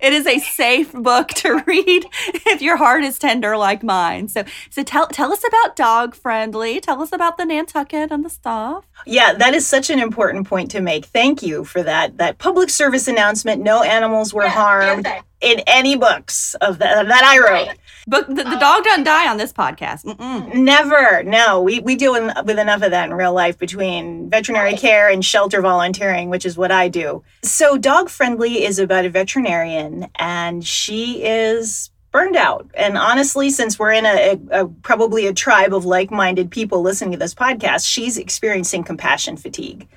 it 0.01 0.13
is 0.13 0.27
a 0.27 0.39
safe 0.39 0.91
book 0.93 1.29
to 1.29 1.63
read 1.65 2.05
if 2.45 2.61
your 2.61 2.75
heart 2.75 3.03
is 3.03 3.17
tender 3.17 3.55
like 3.55 3.81
mine. 3.81 4.27
So 4.27 4.43
so 4.69 4.83
tell 4.83 5.07
tell 5.07 5.31
us 5.31 5.43
about 5.47 5.77
dog 5.77 6.15
friendly. 6.15 6.81
Tell 6.81 7.01
us 7.01 7.13
about 7.13 7.37
the 7.37 7.45
Nantucket 7.45 8.11
and 8.11 8.23
the 8.25 8.29
stuff. 8.29 8.85
Yeah, 9.05 9.33
that 9.33 9.53
is 9.53 9.65
such 9.65 9.89
an 9.89 9.99
important 9.99 10.47
point 10.47 10.71
to 10.71 10.81
make. 10.81 11.05
Thank 11.05 11.41
you 11.41 11.63
for 11.63 11.81
that 11.83 12.17
that 12.17 12.39
public 12.39 12.69
service 12.69 13.07
announcement. 13.07 13.61
No 13.61 13.83
animals 13.83 14.33
were 14.33 14.43
yeah, 14.43 14.49
harmed 14.49 15.07
in 15.41 15.59
any 15.67 15.95
books 15.95 16.53
of 16.55 16.79
the, 16.79 16.85
that 16.85 17.23
I 17.23 17.39
wrote. 17.39 17.77
But 18.07 18.27
the, 18.27 18.43
the 18.43 18.57
dog 18.59 18.83
doesn't 18.83 19.03
die 19.03 19.29
on 19.29 19.37
this 19.37 19.53
podcast. 19.53 20.03
Mm-mm. 20.03 20.53
Never. 20.53 21.23
No, 21.23 21.61
we, 21.61 21.79
we 21.79 21.95
deal 21.95 22.13
with, 22.13 22.35
with 22.45 22.59
enough 22.59 22.81
of 22.81 22.91
that 22.91 23.09
in 23.09 23.13
real 23.13 23.33
life 23.33 23.57
between 23.57 24.29
veterinary 24.29 24.75
care 24.75 25.09
and 25.09 25.23
shelter 25.23 25.61
volunteering, 25.61 26.29
which 26.29 26.45
is 26.45 26.57
what 26.57 26.71
I 26.71 26.87
do. 26.89 27.23
So, 27.43 27.77
Dog 27.77 28.09
Friendly 28.09 28.63
is 28.65 28.79
about 28.79 29.05
a 29.05 29.09
veterinarian, 29.09 30.07
and 30.15 30.65
she 30.65 31.23
is 31.23 31.91
burned 32.11 32.35
out. 32.35 32.69
And 32.73 32.97
honestly, 32.97 33.49
since 33.49 33.77
we're 33.77 33.91
in 33.91 34.05
a, 34.05 34.39
a, 34.51 34.63
a 34.63 34.67
probably 34.67 35.27
a 35.27 35.33
tribe 35.33 35.73
of 35.73 35.85
like 35.85 36.09
minded 36.09 36.49
people 36.49 36.81
listening 36.81 37.11
to 37.11 37.17
this 37.17 37.35
podcast, 37.35 37.87
she's 37.87 38.17
experiencing 38.17 38.83
compassion 38.83 39.37
fatigue. 39.37 39.87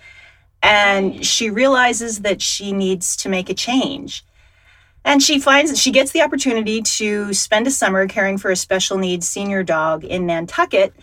And 0.62 1.24
she 1.24 1.50
realizes 1.50 2.20
that 2.20 2.40
she 2.40 2.72
needs 2.72 3.16
to 3.16 3.28
make 3.28 3.50
a 3.50 3.54
change. 3.54 4.24
And 5.04 5.22
she 5.22 5.38
finds 5.38 5.78
she 5.80 5.90
gets 5.90 6.12
the 6.12 6.22
opportunity 6.22 6.82
to 6.82 7.32
spend 7.34 7.66
a 7.66 7.70
summer 7.70 8.06
caring 8.06 8.38
for 8.38 8.50
a 8.50 8.56
special 8.56 8.98
needs 8.98 9.28
senior 9.28 9.62
dog 9.62 10.04
in 10.04 10.26
Nantucket. 10.26 10.94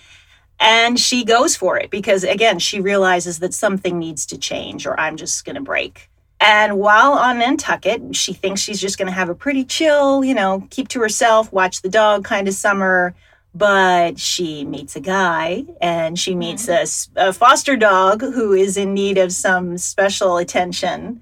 And 0.59 0.99
she 0.99 1.23
goes 1.23 1.55
for 1.55 1.77
it 1.77 1.89
because, 1.89 2.23
again, 2.23 2.59
she 2.59 2.81
realizes 2.81 3.39
that 3.39 3.53
something 3.53 3.97
needs 3.97 4.25
to 4.27 4.37
change 4.37 4.85
or 4.85 4.99
I'm 4.99 5.15
just 5.15 5.45
going 5.45 5.55
to 5.55 5.61
break. 5.61 6.09
And 6.41 6.77
while 6.77 7.13
on 7.13 7.39
Nantucket, 7.39 8.15
she 8.15 8.33
thinks 8.33 8.61
she's 8.61 8.79
just 8.79 8.97
going 8.97 9.07
to 9.07 9.13
have 9.13 9.29
a 9.29 9.35
pretty 9.35 9.65
chill, 9.65 10.23
you 10.23 10.33
know, 10.33 10.65
keep 10.69 10.87
to 10.89 11.01
herself, 11.01 11.51
watch 11.51 11.81
the 11.81 11.89
dog 11.89 12.23
kind 12.23 12.47
of 12.47 12.53
summer. 12.53 13.13
But 13.55 14.19
she 14.19 14.63
meets 14.63 14.95
a 14.95 14.99
guy 14.99 15.65
and 15.81 16.19
she 16.19 16.35
meets 16.35 16.67
mm-hmm. 16.67 17.17
a, 17.17 17.29
a 17.29 17.33
foster 17.33 17.75
dog 17.75 18.21
who 18.21 18.53
is 18.53 18.77
in 18.77 18.93
need 18.93 19.17
of 19.17 19.33
some 19.33 19.77
special 19.77 20.37
attention 20.37 21.21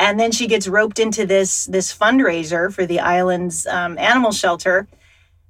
and 0.00 0.18
then 0.18 0.32
she 0.32 0.46
gets 0.46 0.66
roped 0.66 0.98
into 0.98 1.26
this 1.26 1.66
this 1.66 1.96
fundraiser 1.96 2.72
for 2.72 2.86
the 2.86 3.00
island's 3.00 3.66
um, 3.66 3.98
animal 3.98 4.32
shelter. 4.32 4.88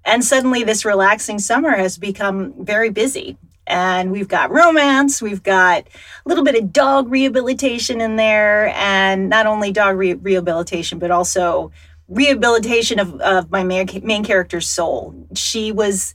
And 0.04 0.25
suddenly 0.25 0.64
this 0.64 0.85
relaxing 0.85 1.38
summer 1.38 1.76
has 1.76 1.97
become 1.97 2.52
very 2.64 2.90
busy. 2.90 3.38
And 3.66 4.11
we've 4.11 4.26
got 4.26 4.50
romance 4.50 5.23
we've 5.23 5.45
got 5.45 5.85
a 5.85 6.28
little 6.28 6.42
bit 6.42 6.57
of 6.57 6.73
dog 6.73 7.09
rehabilitation 7.09 8.00
in 8.00 8.16
there. 8.16 8.75
And 8.75 9.28
not 9.28 9.47
only 9.47 9.71
dog 9.71 9.97
re- 9.97 10.14
rehabilitation 10.14 10.99
but 10.99 11.12
also 11.12 11.71
rehabilitation 12.09 12.99
of, 12.99 13.21
of 13.21 13.52
my 13.52 13.62
main, 13.62 13.88
main 14.02 14.25
character's 14.25 14.69
soul. 14.69 15.14
She 15.33 15.71
was 15.71 16.12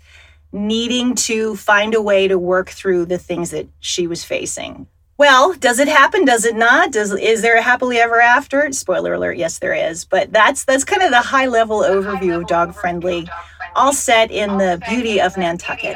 needing 0.52 1.16
to 1.16 1.56
find 1.56 1.94
a 1.94 2.02
way 2.02 2.28
to 2.28 2.38
work 2.38 2.70
through 2.70 3.06
the 3.06 3.18
things 3.18 3.52
that 3.52 3.70
she 3.80 4.08
was 4.08 4.26
facing 4.26 4.88
well, 5.18 5.54
does 5.54 5.80
it 5.80 5.88
happen? 5.88 6.26
Does 6.26 6.44
it 6.44 6.56
not? 6.56 6.92
Does 6.92 7.14
is 7.14 7.42
there 7.42 7.56
a 7.56 7.62
happily 7.62 8.00
ever 8.00 8.20
after? 8.20 8.72
Spoiler 8.74 9.14
alert, 9.14 9.38
yes 9.38 9.60
there 9.60 9.74
is. 9.74 10.04
But 10.04 10.34
that's 10.34 10.66
that's 10.66 10.84
kind 10.84 11.02
of 11.02 11.12
the 11.12 11.22
high 11.22 11.48
level 11.48 11.82
overview 11.82 12.42
of 12.42 12.48
dog 12.48 12.76
friendly, 12.76 13.30
all 13.76 13.94
set 13.94 14.30
in 14.30 14.58
the 14.58 14.82
beauty 14.90 15.22
of 15.22 15.38
Nantucket. 15.38 15.96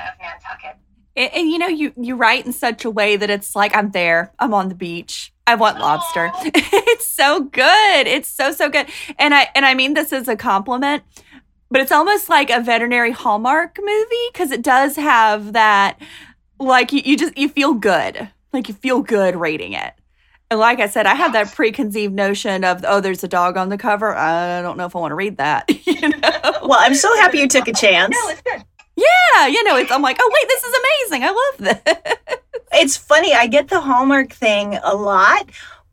And, 1.17 1.33
and, 1.33 1.49
you 1.49 1.57
know, 1.57 1.67
you 1.67 1.91
you 1.97 2.15
write 2.15 2.45
in 2.45 2.53
such 2.53 2.85
a 2.85 2.89
way 2.89 3.17
that 3.17 3.29
it's 3.29 3.57
like 3.57 3.75
I'm 3.75 3.91
there, 3.91 4.31
I'm 4.39 4.53
on 4.53 4.69
the 4.69 4.75
beach. 4.75 5.33
I 5.45 5.55
want 5.55 5.79
lobster. 5.79 6.31
it's 6.45 7.07
so 7.07 7.41
good. 7.41 8.07
It's 8.07 8.29
so 8.29 8.53
so 8.53 8.69
good. 8.69 8.87
And 9.17 9.33
I 9.33 9.49
and 9.53 9.65
I 9.65 9.73
mean 9.73 9.95
this 9.95 10.13
as 10.13 10.29
a 10.29 10.37
compliment, 10.37 11.03
but 11.69 11.81
it's 11.81 11.91
almost 11.91 12.29
like 12.29 12.49
a 12.49 12.61
veterinary 12.61 13.11
Hallmark 13.11 13.79
movie 13.83 14.29
because 14.31 14.51
it 14.51 14.61
does 14.61 14.95
have 14.95 15.51
that 15.53 15.99
like 16.57 16.93
you, 16.93 17.01
you 17.03 17.17
just 17.17 17.37
you 17.37 17.49
feel 17.49 17.73
good 17.73 18.29
like 18.53 18.67
you 18.67 18.73
feel 18.73 19.01
good 19.01 19.35
reading 19.35 19.73
it. 19.73 19.93
And 20.51 20.59
like 20.59 20.79
I 20.79 20.87
said, 20.87 21.05
I 21.05 21.13
have 21.13 21.33
that 21.33 21.53
preconceived 21.53 22.13
notion 22.13 22.63
of 22.63 22.83
oh, 22.87 23.01
there's 23.01 23.23
a 23.23 23.27
dog 23.27 23.55
on 23.55 23.69
the 23.69 23.77
cover. 23.77 24.15
I 24.15 24.61
don't 24.61 24.77
know 24.77 24.85
if 24.85 24.95
I 24.95 24.99
want 24.99 25.11
to 25.11 25.15
read 25.15 25.37
that. 25.37 25.69
you 25.85 26.09
know? 26.09 26.31
Well, 26.63 26.79
I'm 26.79 26.95
so 26.95 27.13
happy 27.17 27.39
you 27.39 27.47
took 27.47 27.67
a 27.67 27.73
chance. 27.85 28.15
No, 28.19 28.29
it's 28.29 28.41
good. 28.41 28.63
Yeah, 28.95 29.47
you 29.47 29.63
know, 29.63 29.77
it's 29.77 29.91
I'm 29.91 30.01
like, 30.01 30.17
oh 30.19 30.31
wait, 30.33 30.47
this 30.49 30.63
is 30.63 30.75
amazing. 31.09 31.23
I 31.23 31.29
love 31.29 31.85
this. 31.85 32.37
it's 32.73 32.97
funny. 32.97 33.33
I 33.33 33.47
get 33.47 33.69
the 33.69 33.79
Hallmark 33.79 34.33
thing 34.33 34.77
a 34.83 34.95
lot, 34.95 35.49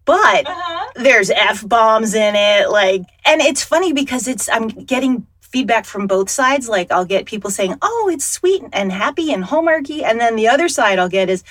but 0.06 0.48
uh-huh. 0.48 0.90
there's 0.96 1.30
f 1.30 1.68
bombs 1.68 2.14
in 2.14 2.34
it. 2.34 2.70
Like, 2.70 3.02
and 3.26 3.42
it's 3.42 3.62
funny 3.62 3.92
because 3.92 4.26
it's 4.26 4.48
I'm 4.48 4.68
getting 4.68 5.26
feedback 5.40 5.84
from 5.84 6.06
both 6.06 6.30
sides. 6.30 6.68
Like, 6.68 6.90
I'll 6.90 7.04
get 7.04 7.26
people 7.26 7.50
saying, 7.50 7.76
"Oh, 7.82 8.10
it's 8.12 8.26
sweet 8.26 8.62
and 8.72 8.90
happy 8.90 9.32
and 9.32 9.44
hallmarky," 9.44 10.02
and 10.02 10.18
then 10.18 10.34
the 10.34 10.48
other 10.48 10.68
side 10.68 10.98
I'll 10.98 11.08
get 11.08 11.30
is, 11.30 11.44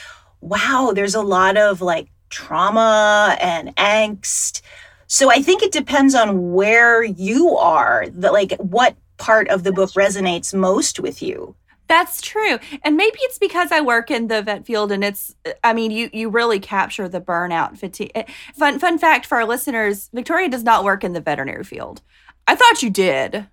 wow, 0.46 0.92
there's 0.94 1.16
a 1.16 1.22
lot 1.22 1.58
of 1.58 1.82
like 1.82 2.08
trauma 2.30 3.36
and 3.42 3.76
angst. 3.78 4.62
So 5.08 5.32
I 5.32 5.42
think 5.42 5.64
it 5.64 5.72
depends 5.72 6.14
on 6.14 6.54
where 6.54 7.04
you 7.04 7.58
are, 7.58 8.06
that 8.10 8.32
like 8.32 8.54
what 8.60 8.96
part 9.18 9.48
of 9.50 9.64
the 9.64 9.72
book 9.72 9.92
resonates 9.92 10.54
most 10.54 11.00
with 11.00 11.22
you. 11.22 11.56
That's 11.88 12.22
true. 12.22 12.58
And 12.84 12.98
maybe 12.98 13.18
it's 13.22 13.38
because 13.38 13.72
I 13.72 13.82
work 13.82 14.10
in 14.10 14.28
the 14.28 14.42
vet 14.42 14.66
field 14.66 14.92
and 14.92 15.04
it's 15.04 15.36
I 15.64 15.74
mean 15.74 15.92
you 15.92 16.10
you 16.12 16.30
really 16.30 16.60
capture 16.60 17.08
the 17.08 17.22
burnout 17.22 17.78
fatigue. 17.78 18.12
Eh, 18.16 18.24
fun 18.56 18.80
fun 18.80 18.98
fact 18.98 19.26
for 19.26 19.36
our 19.38 19.46
listeners, 19.46 20.10
Victoria 20.14 20.50
does 20.50 20.64
not 20.64 20.84
work 20.84 21.04
in 21.04 21.14
the 21.14 21.22
veterinary 21.22 21.64
field. 21.64 22.02
I 22.48 22.56
thought 22.56 22.82
you 22.82 22.90
did 22.90 23.48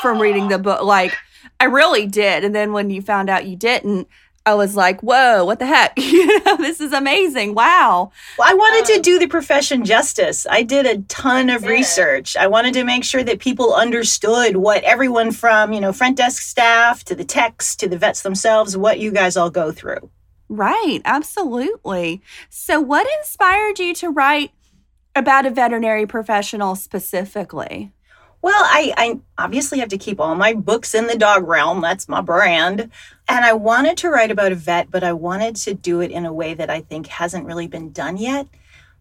from 0.00 0.20
reading 0.20 0.48
the 0.48 0.58
book 0.58 0.82
like 0.82 1.14
I 1.58 1.64
really 1.64 2.06
did. 2.06 2.44
And 2.44 2.54
then 2.54 2.72
when 2.72 2.90
you 2.90 3.00
found 3.00 3.30
out 3.30 3.46
you 3.46 3.56
didn't, 3.56 4.08
I 4.46 4.52
was 4.54 4.76
like, 4.76 5.00
whoa, 5.00 5.44
what 5.44 5.58
the 5.58 5.66
heck? 5.66 5.94
you 5.98 6.44
know, 6.44 6.58
this 6.58 6.80
is 6.80 6.92
amazing. 6.92 7.54
Wow. 7.54 8.12
Well, 8.38 8.50
I 8.50 8.52
wanted 8.52 8.90
um, 8.90 8.96
to 8.96 9.00
do 9.00 9.18
the 9.18 9.26
profession 9.26 9.84
justice. 9.86 10.46
I 10.50 10.62
did 10.62 10.84
a 10.84 10.98
ton 11.02 11.48
of 11.48 11.64
research. 11.64 12.36
I 12.36 12.46
wanted 12.46 12.74
to 12.74 12.84
make 12.84 13.04
sure 13.04 13.24
that 13.24 13.38
people 13.38 13.72
understood 13.72 14.56
what 14.56 14.84
everyone 14.84 15.32
from, 15.32 15.72
you 15.72 15.80
know, 15.80 15.94
front 15.94 16.18
desk 16.18 16.42
staff 16.42 17.04
to 17.04 17.14
the 17.14 17.24
techs 17.24 17.74
to 17.76 17.88
the 17.88 17.96
vets 17.96 18.20
themselves, 18.20 18.76
what 18.76 18.98
you 18.98 19.10
guys 19.10 19.36
all 19.38 19.50
go 19.50 19.72
through. 19.72 20.10
Right. 20.50 21.00
Absolutely. 21.06 22.20
So, 22.50 22.80
what 22.80 23.06
inspired 23.18 23.78
you 23.78 23.94
to 23.94 24.10
write 24.10 24.50
about 25.16 25.46
a 25.46 25.50
veterinary 25.50 26.06
professional 26.06 26.74
specifically? 26.74 27.93
Well, 28.44 28.62
I, 28.62 28.92
I 28.98 29.20
obviously 29.42 29.78
have 29.78 29.88
to 29.88 29.96
keep 29.96 30.20
all 30.20 30.34
my 30.34 30.52
books 30.52 30.94
in 30.94 31.06
the 31.06 31.16
dog 31.16 31.48
realm. 31.48 31.80
That's 31.80 32.10
my 32.10 32.20
brand. 32.20 32.90
And 33.26 33.42
I 33.42 33.54
wanted 33.54 33.96
to 33.96 34.10
write 34.10 34.30
about 34.30 34.52
a 34.52 34.54
vet, 34.54 34.90
but 34.90 35.02
I 35.02 35.14
wanted 35.14 35.56
to 35.56 35.72
do 35.72 36.02
it 36.02 36.10
in 36.10 36.26
a 36.26 36.32
way 36.32 36.52
that 36.52 36.68
I 36.68 36.82
think 36.82 37.06
hasn't 37.06 37.46
really 37.46 37.68
been 37.68 37.90
done 37.90 38.18
yet. 38.18 38.46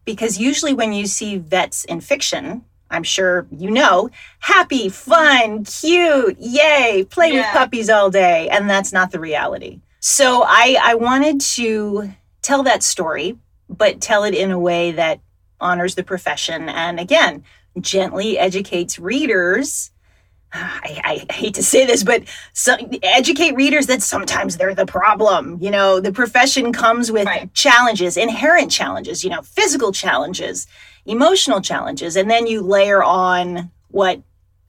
Because 0.05 0.39
usually 0.39 0.73
when 0.73 0.93
you 0.93 1.07
see 1.07 1.39
vets 1.39 1.83
in 1.83 1.99
fiction, 1.99 2.63
I'm 2.89 3.03
sure 3.03 3.45
you 3.51 3.69
know, 3.69 4.09
happy, 4.39 4.87
fun, 4.87 5.65
cute, 5.65 6.37
yay, 6.39 7.05
play 7.09 7.33
yeah. 7.33 7.39
with 7.39 7.47
puppies 7.47 7.89
all 7.89 8.09
day. 8.09 8.47
And 8.47 8.69
that's 8.69 8.93
not 8.93 9.11
the 9.11 9.19
reality. 9.19 9.81
So 9.99 10.43
I, 10.47 10.77
I 10.81 10.95
wanted 10.95 11.41
to 11.41 12.11
tell 12.41 12.63
that 12.63 12.81
story, 12.81 13.37
but 13.67 13.99
tell 13.99 14.23
it 14.23 14.35
in 14.35 14.51
a 14.51 14.59
way 14.59 14.93
that 14.93 15.19
honors 15.59 15.95
the 15.95 16.03
profession. 16.03 16.69
And 16.69 16.97
again, 16.97 17.43
gently 17.79 18.37
educates 18.37 18.99
readers. 18.99 19.91
I, 20.53 21.25
I, 21.29 21.33
hate 21.33 21.55
to 21.55 21.63
say 21.63 21.85
this, 21.85 22.03
but 22.03 22.23
so, 22.53 22.75
educate 23.01 23.55
readers 23.55 23.87
that 23.87 24.01
sometimes 24.01 24.57
they're 24.57 24.75
the 24.75 24.85
problem. 24.85 25.57
You 25.61 25.71
know, 25.71 25.99
the 25.99 26.11
profession 26.11 26.71
comes 26.71 27.11
with 27.11 27.25
right. 27.25 27.51
challenges, 27.53 28.17
inherent 28.17 28.71
challenges, 28.71 29.23
you 29.23 29.29
know, 29.29 29.41
physical 29.41 29.91
challenges, 29.91 30.67
emotional 31.05 31.61
challenges, 31.61 32.15
and 32.15 32.29
then 32.29 32.47
you 32.47 32.61
layer 32.61 33.03
on 33.03 33.71
what 33.89 34.21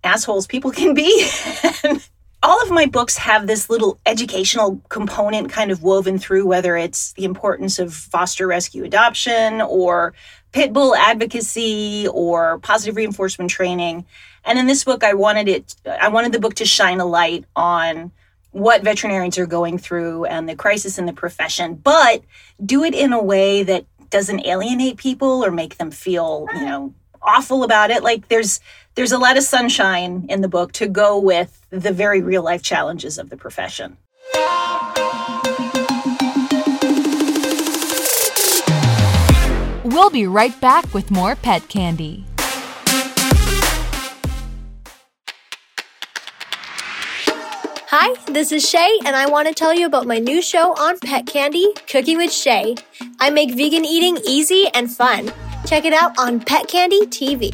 assholes 0.02 0.46
people 0.46 0.70
can 0.70 0.94
be. 0.94 1.28
all 2.44 2.62
of 2.62 2.70
my 2.70 2.84
books 2.84 3.16
have 3.16 3.46
this 3.46 3.70
little 3.70 3.98
educational 4.04 4.80
component 4.90 5.50
kind 5.50 5.70
of 5.70 5.82
woven 5.82 6.18
through, 6.18 6.46
whether 6.46 6.76
it's 6.76 7.14
the 7.14 7.24
importance 7.24 7.78
of 7.78 7.94
foster 7.94 8.46
rescue 8.46 8.84
adoption 8.84 9.62
or 9.62 10.12
pit 10.54 10.72
bull 10.72 10.94
advocacy 10.94 12.06
or 12.12 12.60
positive 12.60 12.94
reinforcement 12.94 13.50
training. 13.50 14.06
And 14.44 14.56
in 14.56 14.66
this 14.66 14.84
book, 14.84 15.02
I 15.02 15.12
wanted 15.12 15.48
it, 15.48 15.74
I 15.84 16.08
wanted 16.08 16.30
the 16.32 16.38
book 16.38 16.54
to 16.54 16.64
shine 16.64 17.00
a 17.00 17.04
light 17.04 17.44
on 17.56 18.12
what 18.52 18.84
veterinarians 18.84 19.36
are 19.36 19.46
going 19.46 19.78
through 19.78 20.26
and 20.26 20.48
the 20.48 20.54
crisis 20.54 20.96
in 20.96 21.06
the 21.06 21.12
profession, 21.12 21.74
but 21.74 22.22
do 22.64 22.84
it 22.84 22.94
in 22.94 23.12
a 23.12 23.20
way 23.20 23.64
that 23.64 23.84
doesn't 24.10 24.46
alienate 24.46 24.96
people 24.96 25.44
or 25.44 25.50
make 25.50 25.76
them 25.76 25.90
feel, 25.90 26.46
you 26.54 26.64
know, 26.64 26.94
awful 27.20 27.64
about 27.64 27.90
it. 27.90 28.04
Like 28.04 28.28
there's 28.28 28.60
there's 28.94 29.10
a 29.10 29.18
lot 29.18 29.36
of 29.36 29.42
sunshine 29.42 30.26
in 30.28 30.40
the 30.40 30.46
book 30.46 30.70
to 30.74 30.86
go 30.86 31.18
with 31.18 31.66
the 31.70 31.92
very 31.92 32.22
real 32.22 32.44
life 32.44 32.62
challenges 32.62 33.18
of 33.18 33.28
the 33.28 33.36
profession. 33.36 33.96
We'll 39.94 40.10
be 40.10 40.26
right 40.26 40.60
back 40.60 40.92
with 40.92 41.12
more 41.12 41.36
pet 41.36 41.68
candy. 41.68 42.24
Hi, 47.86 48.32
this 48.32 48.50
is 48.50 48.68
Shay, 48.68 48.90
and 49.06 49.14
I 49.14 49.30
want 49.30 49.46
to 49.46 49.54
tell 49.54 49.72
you 49.72 49.86
about 49.86 50.08
my 50.08 50.18
new 50.18 50.42
show 50.42 50.72
on 50.72 50.98
Pet 50.98 51.26
Candy, 51.26 51.72
Cooking 51.88 52.16
with 52.16 52.32
Shay. 52.32 52.74
I 53.20 53.30
make 53.30 53.54
vegan 53.54 53.84
eating 53.84 54.18
easy 54.26 54.66
and 54.74 54.90
fun. 54.90 55.30
Check 55.64 55.84
it 55.84 55.92
out 55.92 56.18
on 56.18 56.40
Pet 56.40 56.66
Candy 56.66 57.02
TV. 57.02 57.52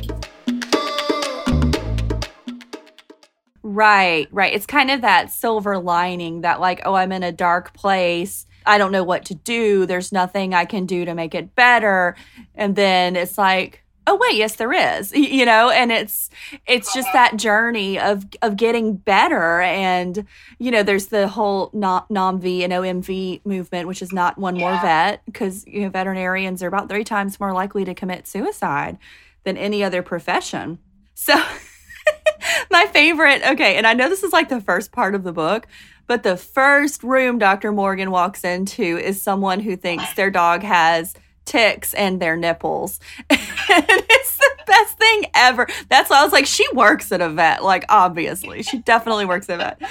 Right, 3.63 4.29
right. 4.33 4.55
It's 4.55 4.65
kind 4.65 4.91
of 4.91 5.03
that 5.03 5.31
silver 5.31 5.77
lining 5.77 6.41
that, 6.41 6.59
like, 6.59 6.81
oh, 6.87 6.95
I'm 6.95 7.13
in 7.13 7.23
a 7.23 7.33
dark 7.33 7.75
place. 7.75 8.47
I 8.67 8.79
don't 8.79 8.93
know 8.93 9.05
what 9.05 9.25
to 9.27 9.35
do. 9.35 9.87
There's 9.87 10.13
nothing 10.13 10.55
I 10.55 10.65
can 10.65 10.87
do 10.87 11.05
to 11.05 11.15
make 11.15 11.35
it 11.35 11.55
better. 11.55 12.17
And 12.55 12.77
then 12.77 13.17
it's 13.17 13.39
like, 13.39 13.83
oh 14.07 14.17
wait 14.17 14.35
yes 14.35 14.57
there 14.57 14.73
is 14.73 15.13
you 15.15 15.45
know? 15.45 15.71
And 15.71 15.93
it's 15.93 16.31
it's 16.67 16.93
just 16.93 17.09
uh-huh. 17.09 17.19
that 17.31 17.37
journey 17.37 17.99
of 17.99 18.25
of 18.43 18.57
getting 18.57 18.97
better. 18.97 19.61
And 19.61 20.27
you 20.59 20.71
know 20.71 20.83
there's 20.83 21.07
the 21.07 21.29
whole 21.29 21.71
NOMV 21.71 22.63
and 22.63 22.73
OMV 22.73 23.45
movement 23.45 23.89
which 23.89 24.03
is 24.03 24.13
not 24.13 24.39
one 24.39 24.57
more 24.57 24.79
vet 24.81 25.25
because 25.27 25.67
you 25.67 25.83
know 25.83 25.91
veterinarians 25.91 26.63
are 26.63 26.69
about 26.69 26.89
three 26.89 27.05
times 27.05 27.39
more 27.39 27.53
likely 27.53 27.85
to 27.85 27.95
commit 27.95 28.27
suicide 28.27 28.99
than 29.45 29.57
any 29.57 29.83
other 29.83 30.03
profession. 30.03 30.79
So 31.15 31.35
my 32.71 32.87
favorite 32.87 33.43
okay 33.45 33.77
and 33.77 33.87
i 33.87 33.93
know 33.93 34.09
this 34.09 34.23
is 34.23 34.33
like 34.33 34.49
the 34.49 34.61
first 34.61 34.93
part 34.93 35.15
of 35.15 35.23
the 35.23 35.33
book 35.33 35.67
but 36.11 36.25
the 36.25 36.37
first 36.37 37.05
room 37.05 37.39
dr 37.39 37.71
morgan 37.71 38.11
walks 38.11 38.43
into 38.43 38.99
is 38.99 39.23
someone 39.23 39.61
who 39.61 39.77
thinks 39.77 40.13
their 40.15 40.29
dog 40.29 40.65
has 40.65 41.15
ticks 41.51 41.95
and 41.95 42.21
their 42.21 42.37
nipples. 42.37 43.01
and 43.31 43.39
it's 43.69 44.37
the 44.37 44.51
best 44.67 44.97
thing 44.99 45.25
ever. 45.35 45.67
That's 45.89 46.09
why 46.09 46.21
I 46.21 46.25
was 46.25 46.33
like, 46.33 46.47
she 46.47 46.65
works 46.75 47.11
at 47.11 47.21
a 47.21 47.29
vet. 47.29 47.65
Like, 47.65 47.85
obviously, 47.89 48.63
she 48.63 48.79
definitely 48.79 49.27
works 49.27 49.49
at 49.49 49.55
a 49.55 49.59
vet. 49.59 49.91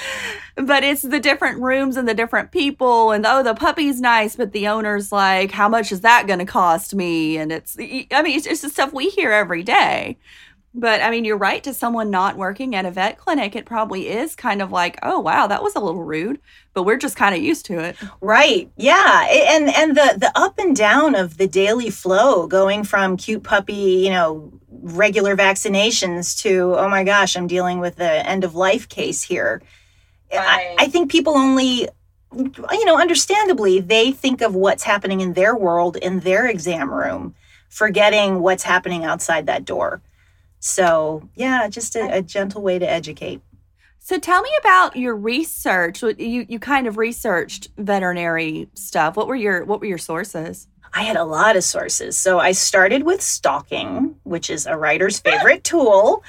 But 0.55 0.85
it's 0.85 1.01
the 1.01 1.19
different 1.19 1.59
rooms 1.61 1.97
and 1.97 2.07
the 2.07 2.13
different 2.13 2.51
people. 2.51 3.11
And 3.11 3.25
oh, 3.25 3.43
the 3.43 3.55
puppy's 3.55 3.99
nice, 3.99 4.37
but 4.37 4.53
the 4.53 4.69
owner's 4.69 5.11
like, 5.11 5.51
how 5.51 5.67
much 5.67 5.91
is 5.91 6.01
that 6.01 6.27
going 6.27 6.39
to 6.39 6.45
cost 6.45 6.95
me? 6.95 7.37
And 7.37 7.51
it's, 7.51 7.77
I 7.77 8.21
mean, 8.21 8.37
it's 8.37 8.47
just 8.47 8.61
the 8.61 8.69
stuff 8.69 8.93
we 8.93 9.09
hear 9.09 9.31
every 9.31 9.63
day. 9.63 10.17
But 10.73 11.01
I 11.01 11.09
mean, 11.09 11.25
you're 11.25 11.37
right. 11.37 11.63
To 11.63 11.73
someone 11.73 12.11
not 12.11 12.37
working 12.37 12.75
at 12.75 12.85
a 12.85 12.91
vet 12.91 13.17
clinic, 13.17 13.55
it 13.55 13.65
probably 13.65 14.07
is 14.07 14.35
kind 14.35 14.61
of 14.61 14.71
like, 14.71 14.99
oh 15.01 15.19
wow, 15.19 15.47
that 15.47 15.63
was 15.63 15.75
a 15.75 15.79
little 15.79 16.03
rude. 16.03 16.39
But 16.73 16.83
we're 16.83 16.97
just 16.97 17.15
kind 17.15 17.33
of 17.33 17.41
used 17.41 17.65
to 17.67 17.79
it. 17.79 17.95
Right. 18.21 18.71
Yeah. 18.77 19.27
And 19.27 19.69
and 19.75 19.97
the 19.97 20.15
the 20.17 20.31
up 20.35 20.59
and 20.59 20.75
down 20.75 21.15
of 21.15 21.37
the 21.37 21.47
daily 21.47 21.89
flow, 21.89 22.45
going 22.45 22.83
from 22.83 23.17
cute 23.17 23.43
puppy, 23.43 23.73
you 23.73 24.11
know, 24.11 24.51
regular 24.69 25.35
vaccinations 25.35 26.39
to 26.43 26.75
oh 26.77 26.87
my 26.87 27.03
gosh, 27.03 27.35
I'm 27.35 27.47
dealing 27.47 27.79
with 27.79 27.95
the 27.95 28.27
end 28.27 28.43
of 28.43 28.53
life 28.53 28.87
case 28.87 29.23
here. 29.23 29.63
Right. 30.31 30.75
I, 30.79 30.83
I 30.83 30.87
think 30.87 31.09
people 31.09 31.35
only 31.35 31.89
you 32.31 32.85
know, 32.85 32.99
understandably, 32.99 33.79
they 33.79 34.11
think 34.11 34.41
of 34.41 34.53
what's 34.53 34.83
happening 34.83 35.21
in 35.21 35.33
their 35.33 35.55
world 35.55 35.97
in 35.97 36.19
their 36.19 36.45
exam 36.47 36.93
room, 36.93 37.33
forgetting 37.69 38.41
what's 38.41 38.63
happening 38.63 39.03
outside 39.03 39.47
that 39.47 39.65
door. 39.65 40.01
So, 40.59 41.29
yeah, 41.35 41.67
just 41.69 41.95
a, 41.95 42.17
a 42.17 42.21
gentle 42.21 42.61
way 42.61 42.79
to 42.79 42.89
educate. 42.89 43.41
So 43.99 44.17
tell 44.17 44.41
me 44.41 44.49
about 44.59 44.95
your 44.95 45.15
research. 45.15 46.01
You 46.01 46.45
you 46.49 46.57
kind 46.57 46.87
of 46.87 46.97
researched 46.97 47.69
veterinary 47.77 48.67
stuff. 48.73 49.15
What 49.15 49.27
were 49.27 49.35
your 49.35 49.63
what 49.65 49.81
were 49.81 49.85
your 49.85 49.99
sources? 49.99 50.67
I 50.93 51.03
had 51.03 51.15
a 51.15 51.23
lot 51.23 51.55
of 51.55 51.63
sources. 51.63 52.17
So 52.17 52.39
I 52.39 52.53
started 52.53 53.03
with 53.03 53.21
stalking, 53.21 54.15
which 54.23 54.49
is 54.49 54.65
a 54.65 54.75
writer's 54.75 55.19
favorite 55.29 55.63
tool. 55.63 56.23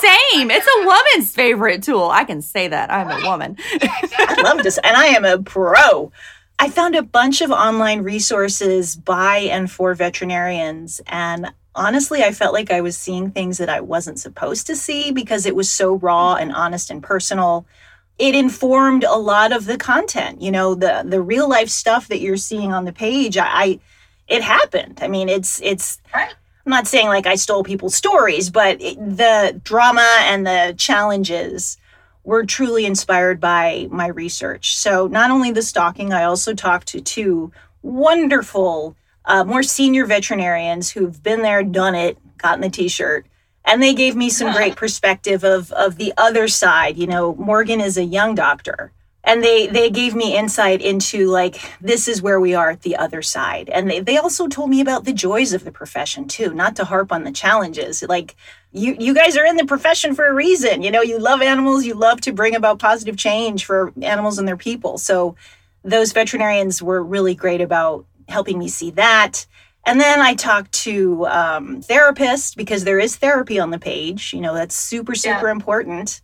Same. 0.00 0.50
It's 0.50 0.66
a 0.66 0.86
woman's 0.86 1.34
favorite 1.34 1.82
tool. 1.82 2.08
I 2.10 2.24
can 2.24 2.40
say 2.40 2.68
that. 2.68 2.90
I'm 2.90 3.10
a 3.10 3.28
woman. 3.28 3.56
I 3.72 4.40
love 4.42 4.62
this 4.62 4.78
and 4.78 4.96
I 4.96 5.06
am 5.06 5.24
a 5.24 5.42
pro. 5.42 6.10
I 6.58 6.68
found 6.70 6.94
a 6.94 7.02
bunch 7.02 7.40
of 7.40 7.50
online 7.50 8.02
resources 8.02 8.96
by 8.96 9.38
and 9.38 9.70
for 9.70 9.94
veterinarians 9.94 11.00
and 11.06 11.52
honestly, 11.74 12.22
I 12.22 12.32
felt 12.32 12.54
like 12.54 12.70
I 12.70 12.80
was 12.80 12.96
seeing 12.96 13.30
things 13.30 13.58
that 13.58 13.68
I 13.68 13.80
wasn't 13.80 14.18
supposed 14.18 14.66
to 14.66 14.76
see 14.76 15.12
because 15.12 15.46
it 15.46 15.56
was 15.56 15.70
so 15.70 15.94
raw 15.94 16.34
mm-hmm. 16.34 16.42
and 16.42 16.52
honest 16.52 16.90
and 16.90 17.02
personal. 17.02 17.66
It 18.18 18.34
informed 18.34 19.04
a 19.04 19.16
lot 19.16 19.52
of 19.52 19.64
the 19.64 19.78
content, 19.78 20.42
you 20.42 20.50
know, 20.50 20.74
the 20.74 21.04
the 21.06 21.22
real 21.22 21.48
life 21.48 21.70
stuff 21.70 22.08
that 22.08 22.20
you're 22.20 22.36
seeing 22.36 22.72
on 22.72 22.84
the 22.84 22.92
page. 22.92 23.38
I, 23.38 23.46
I 23.46 23.80
it 24.28 24.42
happened. 24.42 25.00
I 25.02 25.08
mean, 25.08 25.28
it's 25.28 25.60
it's 25.62 26.00
right. 26.14 26.34
I'm 26.66 26.70
not 26.70 26.86
saying 26.86 27.08
like 27.08 27.26
I 27.26 27.36
stole 27.36 27.64
people's 27.64 27.94
stories, 27.94 28.50
but 28.50 28.80
it, 28.80 28.96
the 28.98 29.58
drama 29.64 30.18
and 30.20 30.46
the 30.46 30.74
challenges 30.76 31.78
were 32.22 32.44
truly 32.44 32.84
inspired 32.84 33.40
by 33.40 33.88
my 33.90 34.06
research. 34.06 34.76
So, 34.76 35.06
not 35.06 35.30
only 35.30 35.50
the 35.52 35.62
stalking, 35.62 36.12
I 36.12 36.24
also 36.24 36.54
talked 36.54 36.88
to 36.88 37.00
two 37.00 37.50
wonderful 37.82 38.94
uh, 39.30 39.44
more 39.44 39.62
senior 39.62 40.06
veterinarians 40.06 40.90
who've 40.90 41.22
been 41.22 41.42
there, 41.42 41.62
done 41.62 41.94
it, 41.94 42.18
gotten 42.36 42.60
the 42.60 42.68
t-shirt. 42.68 43.26
And 43.64 43.80
they 43.80 43.94
gave 43.94 44.16
me 44.16 44.28
some 44.28 44.52
great 44.52 44.74
perspective 44.74 45.44
of 45.44 45.70
of 45.72 45.96
the 45.96 46.12
other 46.16 46.48
side. 46.48 46.96
You 46.96 47.06
know, 47.06 47.34
Morgan 47.36 47.80
is 47.80 47.96
a 47.96 48.04
young 48.04 48.34
doctor. 48.34 48.90
And 49.22 49.44
they 49.44 49.68
they 49.68 49.90
gave 49.90 50.14
me 50.16 50.36
insight 50.36 50.80
into 50.80 51.28
like 51.28 51.60
this 51.80 52.08
is 52.08 52.22
where 52.22 52.40
we 52.40 52.54
are 52.54 52.70
at 52.70 52.82
the 52.82 52.96
other 52.96 53.22
side. 53.22 53.68
And 53.68 53.88
they, 53.88 54.00
they 54.00 54.16
also 54.16 54.48
told 54.48 54.70
me 54.70 54.80
about 54.80 55.04
the 55.04 55.12
joys 55.12 55.52
of 55.52 55.62
the 55.64 55.70
profession 55.70 56.26
too, 56.26 56.52
not 56.52 56.74
to 56.76 56.84
harp 56.84 57.12
on 57.12 57.22
the 57.22 57.30
challenges. 57.30 58.02
Like 58.02 58.34
you 58.72 58.96
you 58.98 59.14
guys 59.14 59.36
are 59.36 59.44
in 59.44 59.56
the 59.56 59.66
profession 59.66 60.14
for 60.14 60.26
a 60.26 60.34
reason. 60.34 60.82
You 60.82 60.90
know, 60.90 61.02
you 61.02 61.18
love 61.18 61.40
animals, 61.42 61.84
you 61.84 61.94
love 61.94 62.20
to 62.22 62.32
bring 62.32 62.56
about 62.56 62.80
positive 62.80 63.16
change 63.16 63.66
for 63.66 63.92
animals 64.02 64.38
and 64.38 64.48
their 64.48 64.56
people. 64.56 64.98
So 64.98 65.36
those 65.84 66.12
veterinarians 66.12 66.82
were 66.82 67.02
really 67.02 67.34
great 67.34 67.60
about 67.60 68.06
helping 68.30 68.58
me 68.58 68.68
see 68.68 68.90
that. 68.92 69.46
And 69.86 70.00
then 70.00 70.20
I 70.20 70.34
talked 70.34 70.72
to 70.84 71.26
um, 71.26 71.80
therapists 71.80 72.54
because 72.54 72.84
there 72.84 72.98
is 72.98 73.16
therapy 73.16 73.58
on 73.58 73.70
the 73.70 73.78
page. 73.78 74.32
You 74.32 74.40
know, 74.40 74.54
that's 74.54 74.74
super, 74.74 75.14
super 75.14 75.46
yeah. 75.46 75.52
important. 75.52 76.20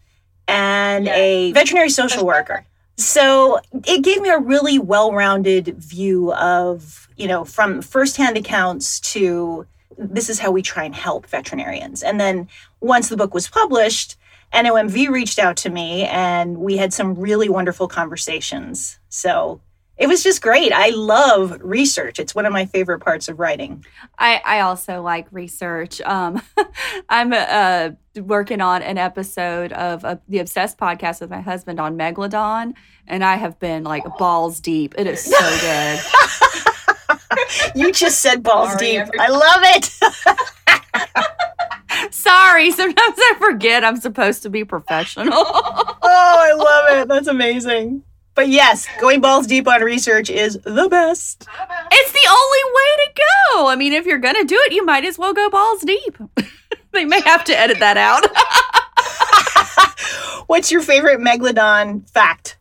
And 0.48 1.06
yeah. 1.06 1.16
a 1.16 1.52
veterinary 1.52 1.90
social 1.90 2.24
worker. 2.24 2.64
So 2.98 3.60
it 3.72 4.02
gave 4.02 4.22
me 4.22 4.30
a 4.30 4.38
really 4.38 4.78
well 4.78 5.12
rounded 5.12 5.76
view 5.78 6.32
of, 6.34 7.08
you 7.16 7.28
know, 7.28 7.44
from 7.44 7.82
firsthand 7.82 8.36
accounts 8.36 9.00
to 9.12 9.66
this 9.98 10.28
is 10.28 10.38
how 10.38 10.50
we 10.50 10.62
try 10.62 10.84
and 10.84 10.94
help 10.94 11.26
veterinarians. 11.26 12.02
And 12.02 12.20
then 12.20 12.48
once 12.80 13.08
the 13.08 13.16
book 13.16 13.34
was 13.34 13.48
published, 13.48 14.16
NOMV 14.52 15.08
reached 15.08 15.38
out 15.38 15.56
to 15.58 15.70
me 15.70 16.04
and 16.04 16.58
we 16.58 16.76
had 16.76 16.92
some 16.92 17.14
really 17.14 17.48
wonderful 17.48 17.88
conversations. 17.88 18.98
So 19.08 19.60
it 19.98 20.09
was 20.09 20.22
just 20.22 20.42
great. 20.42 20.72
I 20.72 20.90
love 20.90 21.59
research. 21.62 22.18
It's 22.18 22.35
one 22.35 22.44
of 22.44 22.52
my 22.52 22.66
favorite 22.66 23.00
parts 23.00 23.28
of 23.28 23.38
writing. 23.38 23.82
I, 24.18 24.42
I 24.44 24.61
also 24.61 25.00
like 25.00 25.26
research. 25.30 26.02
Um, 26.02 26.42
I'm 27.09 27.32
uh, 27.32 27.92
working 28.20 28.61
on 28.61 28.82
an 28.82 28.98
episode 28.98 29.72
of 29.72 30.04
uh, 30.04 30.16
the 30.28 30.40
Obsessed 30.40 30.76
podcast 30.76 31.22
with 31.22 31.30
my 31.30 31.40
husband 31.40 31.80
on 31.80 31.96
Megalodon, 31.96 32.74
and 33.06 33.24
I 33.24 33.37
have 33.37 33.59
been 33.59 33.85
like 33.85 34.04
balls 34.18 34.61
deep. 34.61 34.94
It 34.98 35.06
is 35.06 35.24
so 35.24 35.38
good. 35.61 35.98
you 37.74 37.90
just 37.90 38.20
said 38.20 38.42
balls 38.42 38.72
Sorry, 38.72 38.87
deep. 38.87 39.00
Everybody. 39.00 39.18
I 39.18 39.28
love 39.28 39.62
it. 39.64 39.90
Sorry, 42.12 42.70
sometimes 42.70 43.16
I 43.18 43.35
forget 43.38 43.82
I'm 43.82 43.96
supposed 43.96 44.42
to 44.42 44.50
be 44.50 44.62
professional. 44.64 45.32
oh, 45.32 45.96
I 46.02 46.52
love 46.52 46.98
it. 47.02 47.09
That's 47.09 47.28
amazing. 47.28 48.02
But 48.37 48.49
yes, 48.51 48.87
going 49.01 49.22
balls 49.22 49.46
deep 49.46 49.66
on 49.66 49.81
research 49.81 50.29
is 50.29 50.61
the 50.62 50.88
best. 50.90 51.49
It's 51.90 52.12
the 52.12 52.29
only 52.29 52.59
way 52.75 53.07
to 53.07 53.22
go. 53.55 53.68
I 53.68 53.77
mean, 53.77 53.94
if 53.94 54.05
you're 54.05 54.18
going 54.18 54.35
to 54.35 54.44
do 54.44 54.59
it, 54.66 54.75
you 54.75 54.85
might 54.85 55.07
as 55.07 55.18
well 55.18 55.33
go 55.33 55.49
balls 55.49 55.81
deep. 55.81 56.18
they 56.92 57.07
may 57.07 57.22
have 57.22 57.44
to 57.44 57.59
edit 57.59 57.79
that 57.81 57.96
out. 57.96 58.27
What's 60.49 60.70
your 60.70 60.83
favorite 60.83 61.18
megalodon 61.18 62.09
fact? 62.11 62.59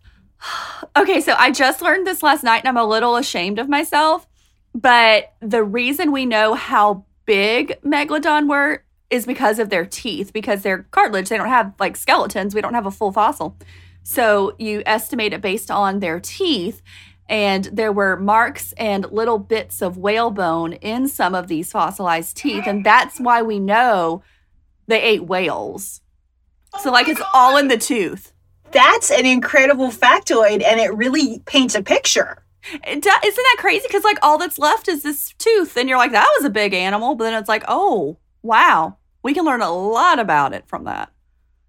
Okay, 0.95 1.19
so 1.19 1.35
I 1.37 1.51
just 1.51 1.81
learned 1.81 2.07
this 2.07 2.23
last 2.23 2.43
night 2.43 2.59
and 2.63 2.69
I'm 2.69 2.77
a 2.77 2.87
little 2.87 3.17
ashamed 3.17 3.59
of 3.59 3.67
myself. 3.67 4.25
But 4.73 5.33
the 5.41 5.63
reason 5.63 6.13
we 6.13 6.25
know 6.25 6.53
how 6.53 7.03
big 7.25 7.81
megalodon 7.81 8.47
were 8.47 8.83
is 9.09 9.25
because 9.25 9.59
of 9.59 9.69
their 9.69 9.85
teeth, 9.85 10.31
because 10.31 10.61
they're 10.61 10.83
cartilage. 10.91 11.27
They 11.27 11.37
don't 11.37 11.49
have 11.49 11.73
like 11.79 11.97
skeletons. 11.97 12.55
We 12.55 12.61
don't 12.61 12.73
have 12.73 12.85
a 12.85 12.91
full 12.91 13.11
fossil. 13.11 13.57
So 14.07 14.55
you 14.59 14.83
estimate 14.85 15.33
it 15.33 15.41
based 15.41 15.71
on 15.71 15.99
their 15.99 16.19
teeth. 16.19 16.81
And 17.27 17.65
there 17.65 17.91
were 17.91 18.17
marks 18.17 18.71
and 18.73 19.11
little 19.11 19.39
bits 19.39 19.81
of 19.81 19.97
whalebone 19.97 20.73
in 20.73 21.07
some 21.07 21.33
of 21.33 21.47
these 21.47 21.71
fossilized 21.71 22.37
teeth. 22.37 22.65
And 22.67 22.85
that's 22.85 23.19
why 23.19 23.41
we 23.41 23.57
know 23.59 24.21
they 24.85 25.01
ate 25.01 25.25
whales. 25.25 26.01
Oh 26.75 26.81
so, 26.83 26.91
like, 26.91 27.07
it's 27.07 27.21
all 27.33 27.57
in 27.57 27.67
the 27.67 27.77
tooth. 27.77 28.31
That's 28.71 29.09
an 29.09 29.25
incredible 29.25 29.87
factoid, 29.87 30.63
and 30.63 30.79
it 30.79 30.93
really 30.93 31.39
paints 31.45 31.73
a 31.73 31.81
picture. 31.81 32.43
It 32.63 33.01
do- 33.01 33.09
isn't 33.25 33.43
that 33.43 33.57
crazy? 33.57 33.87
Because, 33.87 34.03
like, 34.03 34.19
all 34.21 34.37
that's 34.37 34.59
left 34.59 34.87
is 34.87 35.01
this 35.01 35.33
tooth. 35.39 35.77
And 35.77 35.89
you're 35.89 35.97
like, 35.97 36.11
that 36.11 36.31
was 36.37 36.45
a 36.45 36.51
big 36.51 36.75
animal. 36.75 37.15
But 37.15 37.25
then 37.25 37.33
it's 37.33 37.49
like, 37.49 37.63
oh, 37.67 38.17
wow. 38.43 38.97
We 39.23 39.33
can 39.33 39.45
learn 39.45 39.61
a 39.61 39.71
lot 39.71 40.19
about 40.19 40.53
it 40.53 40.67
from 40.67 40.83
that. 40.83 41.11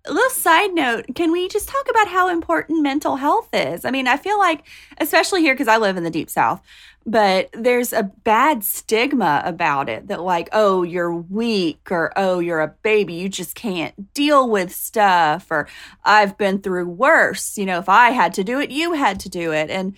Little 0.09 0.31
side 0.31 0.73
note 0.73 1.07
can 1.15 1.33
we 1.33 1.49
just 1.49 1.69
talk 1.69 1.87
about 1.91 2.09
how 2.09 2.29
important 2.29 2.83
mental 2.83 3.17
health 3.17 3.49
is? 3.53 3.85
I 3.85 3.91
mean, 3.91 4.07
I 4.07 4.17
feel 4.17 4.39
like, 4.39 4.65
especially 4.99 5.43
here, 5.43 5.55
because 5.55 5.69
I 5.69 5.79
live 5.79 5.97
in 5.97 6.05
the 6.05 6.11
deep 6.11 6.31
south, 6.31 6.63
but 7.05 7.51
there's 7.53 7.93
a 7.93 8.03
bad 8.03 8.65
stigma 8.65 9.43
about 9.45 9.89
it 9.89 10.09
that, 10.09 10.23
like, 10.23 10.49
oh, 10.53 10.83
you're 10.83 11.15
weak, 11.15 11.91
or 11.91 12.13
oh, 12.17 12.39
you're 12.39 12.61
a 12.61 12.75
baby, 12.83 13.15
you 13.15 13.29
just 13.29 13.55
can't 13.55 14.13
deal 14.15 14.49
with 14.49 14.75
stuff, 14.75 15.47
or 15.51 15.69
I've 16.05 16.37
been 16.37 16.61
through 16.61 16.89
worse. 16.89 17.57
You 17.59 17.67
know, 17.67 17.79
if 17.79 17.89
I 17.89 18.11
had 18.11 18.35
to 18.35 18.45
do 18.45 18.61
it, 18.61 18.71
you 18.71 18.95
had 18.95 19.21
to 19.21 19.29
do 19.29 19.53
it. 19.53 19.71
And 19.71 19.97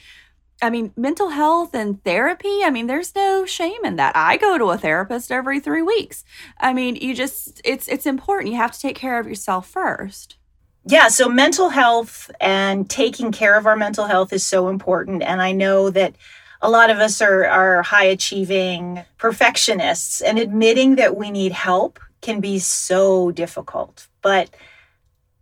I 0.61 0.71
mean, 0.71 0.93
mental 0.97 1.29
health 1.29 1.75
and 1.75 2.03
therapy, 2.03 2.63
I 2.65 2.71
mean, 2.71 2.89
there's 2.89 3.15
no 3.15 3.45
shame 3.45 3.85
in 3.85 3.97
that. 3.97 4.17
I 4.17 4.37
go 4.37 4.59
to 4.59 4.71
a 4.71 4.79
therapist 4.79 5.31
every 5.31 5.61
3 5.61 5.83
weeks. 5.83 6.25
I 6.59 6.73
mean, 6.73 6.97
you 6.97 7.15
just 7.15 7.61
it's 7.65 7.87
it's 7.89 8.07
important. 8.07 8.53
You 8.53 8.59
have 8.59 8.73
to 8.73 8.81
take 8.81 8.97
care 8.97 9.19
of 9.19 9.27
yourself 9.27 9.69
first. 9.69 10.37
Yeah, 10.85 11.09
so 11.09 11.29
mental 11.29 11.69
health 11.69 12.31
and 12.41 12.89
taking 12.89 13.31
care 13.31 13.57
of 13.57 13.67
our 13.67 13.77
mental 13.77 14.07
health 14.07 14.33
is 14.33 14.43
so 14.43 14.69
important 14.69 15.23
and 15.23 15.43
I 15.43 15.53
know 15.53 15.91
that 15.91 16.15
a 16.61 16.71
lot 16.71 16.91
of 16.91 16.99
us 16.99 17.21
are 17.23 17.45
are 17.47 17.83
high 17.83 18.07
achieving 18.07 19.05
perfectionists 19.19 20.21
and 20.21 20.39
admitting 20.39 20.97
that 20.97 21.17
we 21.17 21.31
need 21.31 21.53
help 21.53 22.01
can 22.21 22.41
be 22.41 22.59
so 22.59 23.31
difficult. 23.31 24.09
But 24.23 24.51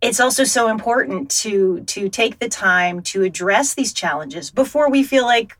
it's 0.01 0.19
also 0.19 0.43
so 0.43 0.67
important 0.67 1.31
to 1.31 1.81
to 1.81 2.09
take 2.09 2.39
the 2.39 2.49
time 2.49 3.01
to 3.01 3.23
address 3.23 3.73
these 3.73 3.93
challenges 3.93 4.51
before 4.51 4.89
we 4.89 5.03
feel 5.03 5.25
like 5.25 5.57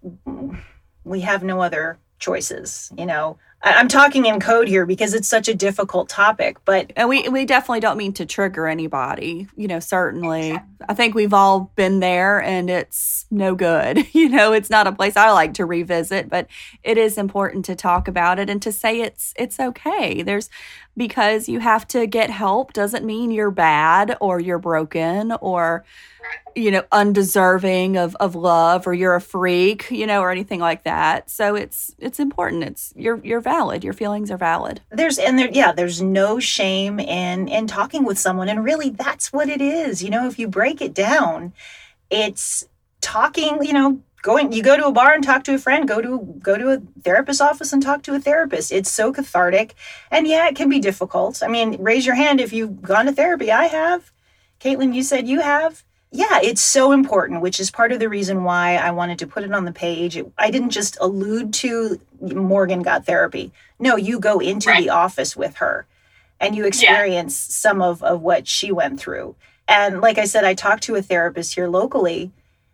we 1.04 1.22
have 1.22 1.44
no 1.44 1.62
other 1.62 1.98
choices 2.20 2.92
you 2.98 3.06
know 3.06 3.38
i'm 3.64 3.88
talking 3.88 4.26
in 4.26 4.40
code 4.40 4.68
here 4.68 4.86
because 4.86 5.14
it's 5.14 5.28
such 5.28 5.48
a 5.48 5.54
difficult 5.54 6.10
topic 6.10 6.58
but 6.66 6.92
And 6.96 7.10
we 7.10 7.28
we 7.30 7.46
definitely 7.46 7.80
don't 7.80 7.98
mean 7.98 8.14
to 8.14 8.26
trigger 8.26 8.68
anybody, 8.68 9.48
you 9.56 9.68
know, 9.68 9.80
certainly. 9.80 10.60
I 10.90 10.94
think 10.94 11.14
we've 11.14 11.34
all 11.34 11.72
been 11.76 12.00
there 12.00 12.42
and 12.42 12.70
it's 12.70 13.26
no 13.30 13.54
good. 13.56 14.06
You 14.14 14.30
know, 14.30 14.52
it's 14.52 14.70
not 14.72 14.88
a 14.88 14.92
place 14.92 15.16
I 15.16 15.32
like 15.32 15.54
to 15.56 15.66
revisit, 15.66 16.28
but 16.28 16.48
it 16.84 16.98
is 16.98 17.18
important 17.20 17.66
to 17.66 17.76
talk 17.76 18.08
about 18.08 18.40
it 18.40 18.50
and 18.50 18.62
to 18.64 18.72
say 18.72 19.02
it's 19.02 19.34
it's 19.38 19.60
okay. 19.60 20.24
There's 20.24 20.50
because 20.98 21.48
you 21.48 21.60
have 21.60 21.88
to 21.90 22.08
get 22.08 22.30
help 22.30 22.74
doesn't 22.74 23.06
mean 23.06 23.32
you're 23.32 23.52
bad 23.52 24.18
or 24.20 24.40
you're 24.40 24.60
broken 24.60 25.32
or 25.42 25.86
you 26.56 26.72
know 26.72 26.84
undeserving 26.92 27.96
of 27.96 28.16
of 28.16 28.36
love 28.36 28.88
or 28.88 28.94
you're 28.94 29.16
a 29.16 29.22
freak, 29.22 29.90
you 29.92 30.08
know, 30.08 30.22
or 30.22 30.32
anything 30.32 30.60
like 30.60 30.84
that. 30.84 31.30
So 31.30 31.56
it's 31.56 31.96
it's 32.00 32.20
important. 32.20 32.64
It's 32.64 32.94
you're 32.96 33.24
you're 33.24 33.40
valid. 33.40 33.84
Your 33.84 33.94
feelings 33.94 34.32
are 34.32 34.38
valid. 34.38 34.82
there's 34.92 35.20
and 35.20 35.38
there 35.38 35.50
yeah 35.52 35.72
there's 35.72 36.02
no 36.02 36.40
shame 36.40 37.00
in 37.00 37.48
in 37.48 37.68
talking 37.68 38.04
with 38.04 38.18
someone 38.18 38.50
and 38.50 38.64
really 38.64 38.90
that's 38.90 39.32
what 39.32 39.50
it 39.50 39.62
is 39.62 40.02
you 40.04 40.10
know 40.10 40.28
if 40.28 40.40
you 40.40 40.48
break 40.48 40.82
it 40.82 40.94
down 40.94 41.54
it's 42.10 42.68
talking 43.02 43.64
you 43.64 43.74
know 43.74 44.02
going 44.28 44.52
you 44.52 44.62
go 44.62 44.76
to 44.76 44.86
a 44.88 44.92
bar 44.92 45.14
and 45.14 45.24
talk 45.24 45.42
to 45.46 45.54
a 45.56 45.58
friend 45.66 45.88
go 45.88 46.02
to 46.02 46.12
go 46.50 46.58
to 46.58 46.68
a 46.74 46.82
therapist's 47.02 47.40
office 47.50 47.72
and 47.72 47.82
talk 47.82 48.04
to 48.04 48.14
a 48.14 48.20
therapist. 48.20 48.74
It's 48.74 48.92
so 48.92 49.14
cathartic. 49.14 49.74
And 50.12 50.28
yeah 50.28 50.50
it 50.50 50.56
can 50.58 50.68
be 50.70 50.80
difficult. 50.80 51.42
I 51.42 51.48
mean 51.48 51.78
raise 51.82 52.06
your 52.06 52.16
hand 52.16 52.42
if 52.42 52.52
you've 52.52 52.82
gone 52.82 53.06
to 53.06 53.14
therapy. 53.14 53.50
I 53.52 53.66
have. 53.68 54.12
Caitlin 54.60 54.94
you 54.94 55.02
said 55.02 55.30
you 55.30 55.40
have. 55.40 55.84
Yeah 56.12 56.40
it's 56.50 56.62
so 56.62 56.92
important 56.92 57.42
which 57.42 57.60
is 57.62 57.72
part 57.72 57.94
of 57.94 58.00
the 58.02 58.10
reason 58.18 58.44
why 58.44 58.76
i 58.76 58.92
wanted 58.92 59.18
to 59.20 59.28
put 59.34 59.44
it 59.46 59.54
on 59.54 59.64
the 59.66 59.72
page. 59.88 60.18
It- 60.18 60.32
i 60.38 60.52
didn't 60.52 60.72
just 60.72 60.98
allude 61.00 61.54
to 61.64 61.72
morgan 62.20 62.82
got 62.84 63.06
therapy. 63.06 63.52
No 63.80 63.96
you 63.96 64.20
go 64.20 64.40
into 64.40 64.70
the 64.82 64.90
office 64.90 65.38
with 65.38 65.56
her 65.64 65.86
and 66.42 66.54
you 66.58 66.66
experience 66.66 67.36
some 67.36 67.82
of, 67.82 68.04
of 68.04 68.22
what 68.22 68.46
she 68.48 68.72
went 68.72 69.00
through. 69.00 69.36
And 69.70 70.02
like 70.02 70.18
i 70.18 70.26
said 70.26 70.44
i 70.44 70.54
talked 70.54 70.84
to 70.84 70.96
a 70.96 71.02
therapist 71.02 71.56
here 71.56 71.70
locally 71.82 72.32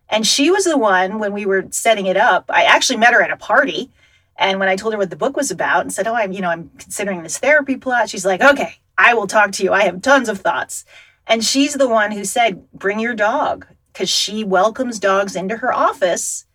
and 0.10 0.28
she 0.28 0.52
was 0.52 0.66
the 0.66 0.78
one 0.78 1.20
when 1.20 1.34
we 1.34 1.46
were 1.46 1.66
setting 1.72 2.06
it 2.06 2.18
up 2.18 2.46
i 2.50 2.64
actually 2.64 2.98
met 2.98 3.14
her 3.14 3.22
at 3.22 3.32
a 3.32 3.38
party. 3.38 3.90
And 4.36 4.60
when 4.60 4.70
i 4.70 4.76
told 4.76 4.94
her 4.94 4.98
what 4.98 5.10
the 5.10 5.16
book 5.16 5.38
was 5.38 5.52
about 5.52 5.82
and 5.82 5.94
said 5.94 6.08
oh 6.08 6.16
i'm 6.16 6.32
you 6.32 6.42
know 6.42 6.50
i'm 6.50 6.70
considering 6.78 7.24
this 7.24 7.38
therapy 7.38 7.78
plot 7.78 8.10
she's 8.10 8.26
like 8.26 8.42
okay 8.42 8.78
i 8.98 9.14
will 9.14 9.28
talk 9.28 9.52
to 9.54 9.64
you. 9.64 9.74
I 9.74 9.84
have 9.84 10.02
tons 10.02 10.30
of 10.30 10.40
thoughts. 10.40 10.86
And 11.26 11.44
she's 11.44 11.74
the 11.74 11.88
one 11.88 12.12
who 12.12 12.26
said 12.26 12.70
bring 12.72 13.00
your 13.00 13.16
dog 13.16 13.68
because 13.92 14.10
she 14.10 14.44
welcomes 14.44 15.00
dogs 15.00 15.36
into 15.36 15.58
her 15.58 15.74
office 15.74 16.46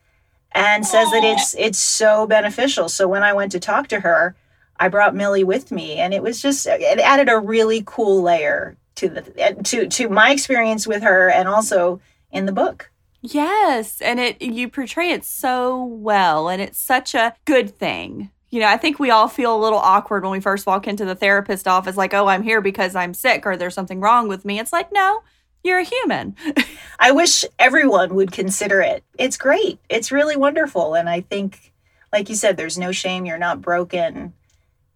and 0.52 0.84
says 0.87 1.11
that 1.11 1.24
it's 1.24 1.54
it's 1.58 1.78
so 1.78 2.26
beneficial. 2.26 2.88
So 2.88 3.08
when 3.08 3.22
i 3.22 3.32
went 3.32 3.52
to 3.52 3.61
talk 3.61 3.88
to 3.88 4.00
her 4.00 4.34
i 4.78 4.88
brought 4.88 5.14
millie 5.14 5.44
with 5.44 5.70
me 5.72 5.96
and 5.96 6.12
it 6.14 6.22
was 6.22 6.40
just 6.42 6.66
it 6.66 6.98
added 7.00 7.28
a 7.28 7.38
really 7.38 7.82
cool 7.87 8.22
layer 8.22 8.76
to 8.96 9.08
the 9.08 9.22
to 9.64 9.88
to 9.88 10.08
my 10.08 10.30
experience 10.32 10.87
with 10.87 11.02
her 11.02 11.30
and 11.30 11.48
also 11.48 12.00
in 12.30 12.46
the 12.46 12.52
book 12.52 12.90
Yes, 13.20 14.00
and 14.00 14.20
it 14.20 14.40
you 14.40 14.68
portray 14.68 15.11
it 15.11 15.24
so 15.24 15.85
well 15.85 16.48
and 16.48 16.62
it's 16.62 16.78
such 16.78 17.14
a 17.14 17.35
good 17.44 17.76
thing. 17.76 18.31
You 18.50 18.61
know, 18.61 18.68
I 18.68 18.76
think 18.76 18.98
we 18.98 19.11
all 19.11 19.28
feel 19.28 19.54
a 19.54 19.61
little 19.61 19.78
awkward 19.78 20.22
when 20.22 20.33
we 20.33 20.40
first 20.40 20.66
walk 20.66 20.87
into 20.87 21.04
the 21.04 21.14
therapist 21.14 21.66
office 21.68 21.96
like, 21.96 22.14
"Oh, 22.14 22.28
I'm 22.28 22.42
here 22.42 22.61
because 22.61 22.94
I'm 22.94 23.14
sick 23.14 23.44
or 23.44 23.57
there's 23.57 23.74
something 23.74 24.00
wrong 24.00 24.28
with 24.28 24.44
me." 24.44 24.59
It's 24.59 24.72
like, 24.72 24.92
"No, 24.92 25.22
you're 25.64 25.81
a 25.81 25.85
human." 25.85 26.37
I 26.98 27.11
wish 27.12 27.44
everyone 27.59 28.14
would 28.14 28.33
consider 28.33 28.81
it. 28.81 29.04
It's 29.18 29.37
great. 29.37 29.81
It's 29.88 30.12
really 30.12 30.37
wonderful. 30.37 30.94
And 30.94 31.09
I 31.09 31.20
think, 31.22 31.72
like 32.12 32.28
you 32.28 32.35
said, 32.37 32.57
there's 32.57 32.78
no 32.78 32.92
shame. 32.92 33.26
You're 33.26 33.38
not 33.38 33.61
broken. 33.61 34.33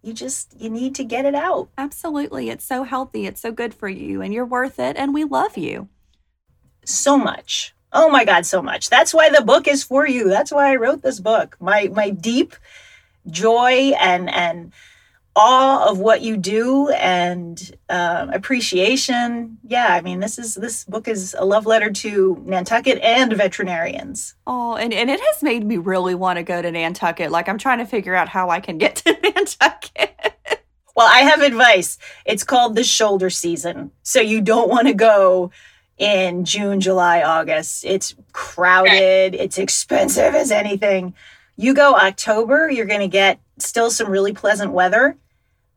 You 0.02 0.12
just, 0.12 0.60
you 0.60 0.68
need 0.68 0.96
to 0.96 1.04
get 1.04 1.24
it 1.26 1.34
out. 1.34 1.68
Absolutely. 1.78 2.50
It's 2.50 2.64
so 2.64 2.82
healthy. 2.82 3.26
It's 3.26 3.40
so 3.40 3.52
good 3.52 3.72
for 3.72 3.88
you 3.88 4.20
and 4.20 4.34
you're 4.34 4.44
worth 4.44 4.80
it 4.80 4.96
and 4.96 5.14
we 5.14 5.22
love 5.22 5.56
you. 5.56 5.88
So 6.84 7.16
much. 7.16 7.72
Oh 7.92 8.08
my 8.10 8.24
God, 8.24 8.46
so 8.46 8.62
much. 8.62 8.88
That's 8.88 9.12
why 9.12 9.30
the 9.30 9.42
book 9.42 9.68
is 9.68 9.84
for 9.84 10.06
you. 10.06 10.28
That's 10.28 10.50
why 10.50 10.72
I 10.72 10.76
wrote 10.76 11.02
this 11.02 11.20
book. 11.20 11.56
My, 11.60 11.90
my 11.94 12.10
deep 12.10 12.54
joy 13.28 13.92
and, 14.00 14.30
and, 14.30 14.72
awe 15.34 15.88
of 15.90 15.98
what 15.98 16.20
you 16.20 16.36
do 16.36 16.90
and 16.90 17.74
um, 17.88 18.28
appreciation 18.34 19.56
yeah 19.66 19.86
i 19.94 20.02
mean 20.02 20.20
this 20.20 20.38
is 20.38 20.56
this 20.56 20.84
book 20.84 21.08
is 21.08 21.34
a 21.38 21.42
love 21.42 21.64
letter 21.64 21.90
to 21.90 22.36
nantucket 22.44 22.98
and 23.00 23.32
veterinarians 23.32 24.34
Oh, 24.72 24.76
and, 24.76 24.92
and 24.92 25.10
it 25.10 25.20
has 25.20 25.42
made 25.42 25.64
me 25.64 25.76
really 25.76 26.14
want 26.14 26.38
to 26.38 26.42
go 26.42 26.60
to 26.60 26.70
Nantucket. 26.70 27.30
Like 27.30 27.48
I'm 27.48 27.58
trying 27.58 27.78
to 27.78 27.86
figure 27.86 28.14
out 28.14 28.28
how 28.28 28.50
I 28.50 28.60
can 28.60 28.78
get 28.78 28.96
to 29.04 29.12
Nantucket. 29.12 30.34
Well, 30.94 31.08
I 31.10 31.20
have 31.20 31.40
advice. 31.40 31.98
It's 32.26 32.44
called 32.44 32.74
the 32.74 32.84
shoulder 32.84 33.30
season. 33.30 33.92
So 34.02 34.20
you 34.20 34.40
don't 34.40 34.68
want 34.68 34.88
to 34.88 34.94
go 34.94 35.50
in 36.02 36.44
June, 36.44 36.80
July, 36.80 37.22
August. 37.22 37.84
It's 37.84 38.16
crowded, 38.32 39.36
it's 39.36 39.56
expensive 39.56 40.34
as 40.34 40.50
anything. 40.50 41.14
You 41.56 41.74
go 41.74 41.94
October, 41.94 42.68
you're 42.68 42.86
going 42.86 43.00
to 43.00 43.08
get 43.08 43.38
still 43.58 43.88
some 43.88 44.10
really 44.10 44.32
pleasant 44.32 44.72
weather, 44.72 45.16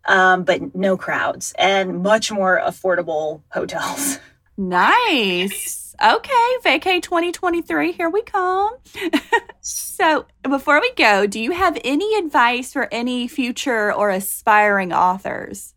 um, 0.05 0.43
but 0.43 0.73
no 0.73 0.97
crowds 0.97 1.53
and 1.59 2.01
much 2.01 2.31
more 2.31 2.59
affordable 2.59 3.41
hotels. 3.49 4.19
Nice. 4.57 5.93
Okay, 6.01 6.49
vacay 6.63 7.01
2023, 7.01 7.91
here 7.91 8.09
we 8.09 8.21
come. 8.21 8.73
so, 9.59 10.27
before 10.43 10.79
we 10.79 10.93
go, 10.93 11.27
do 11.27 11.41
you 11.41 11.51
have 11.51 11.77
any 11.83 12.15
advice 12.17 12.71
for 12.71 12.88
any 12.89 13.27
future 13.27 13.91
or 13.91 14.11
aspiring 14.11 14.93
authors? 14.93 15.74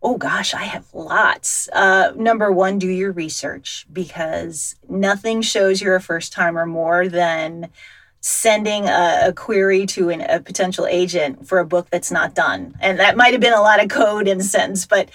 Oh 0.00 0.16
gosh, 0.16 0.54
I 0.54 0.62
have 0.62 0.86
lots. 0.94 1.68
Uh, 1.72 2.12
number 2.14 2.52
one, 2.52 2.78
do 2.78 2.88
your 2.88 3.10
research 3.10 3.86
because 3.92 4.76
nothing 4.88 5.42
shows 5.42 5.80
you're 5.82 5.96
a 5.96 6.00
first 6.00 6.32
timer 6.32 6.66
more 6.66 7.08
than 7.08 7.70
sending 8.20 8.86
a, 8.86 9.28
a 9.28 9.32
query 9.32 9.86
to 9.86 10.10
an, 10.10 10.20
a 10.20 10.40
potential 10.40 10.86
agent 10.86 11.46
for 11.46 11.58
a 11.58 11.66
book 11.66 11.88
that's 11.90 12.10
not 12.10 12.34
done. 12.34 12.76
And 12.80 12.98
that 12.98 13.16
might 13.16 13.32
have 13.32 13.40
been 13.40 13.52
a 13.52 13.60
lot 13.60 13.82
of 13.82 13.88
code 13.88 14.26
in 14.26 14.40
a 14.40 14.44
sentence, 14.44 14.86
but 14.86 15.08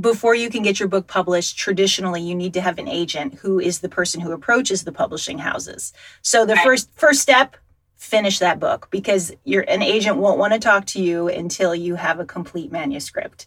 before 0.00 0.34
you 0.34 0.50
can 0.50 0.62
get 0.62 0.80
your 0.80 0.88
book 0.88 1.06
published, 1.06 1.56
traditionally 1.56 2.22
you 2.22 2.34
need 2.34 2.54
to 2.54 2.60
have 2.60 2.78
an 2.78 2.88
agent 2.88 3.34
who 3.34 3.60
is 3.60 3.80
the 3.80 3.88
person 3.88 4.20
who 4.20 4.32
approaches 4.32 4.82
the 4.84 4.92
publishing 4.92 5.38
houses. 5.38 5.92
So 6.22 6.44
the 6.44 6.56
first 6.56 6.90
first 6.96 7.20
step 7.20 7.56
finish 7.96 8.38
that 8.38 8.58
book 8.58 8.88
because 8.90 9.32
your 9.44 9.62
an 9.68 9.82
agent 9.82 10.16
won't 10.16 10.38
want 10.38 10.52
to 10.52 10.58
talk 10.58 10.86
to 10.86 11.02
you 11.02 11.28
until 11.28 11.74
you 11.74 11.94
have 11.96 12.18
a 12.18 12.24
complete 12.24 12.72
manuscript. 12.72 13.46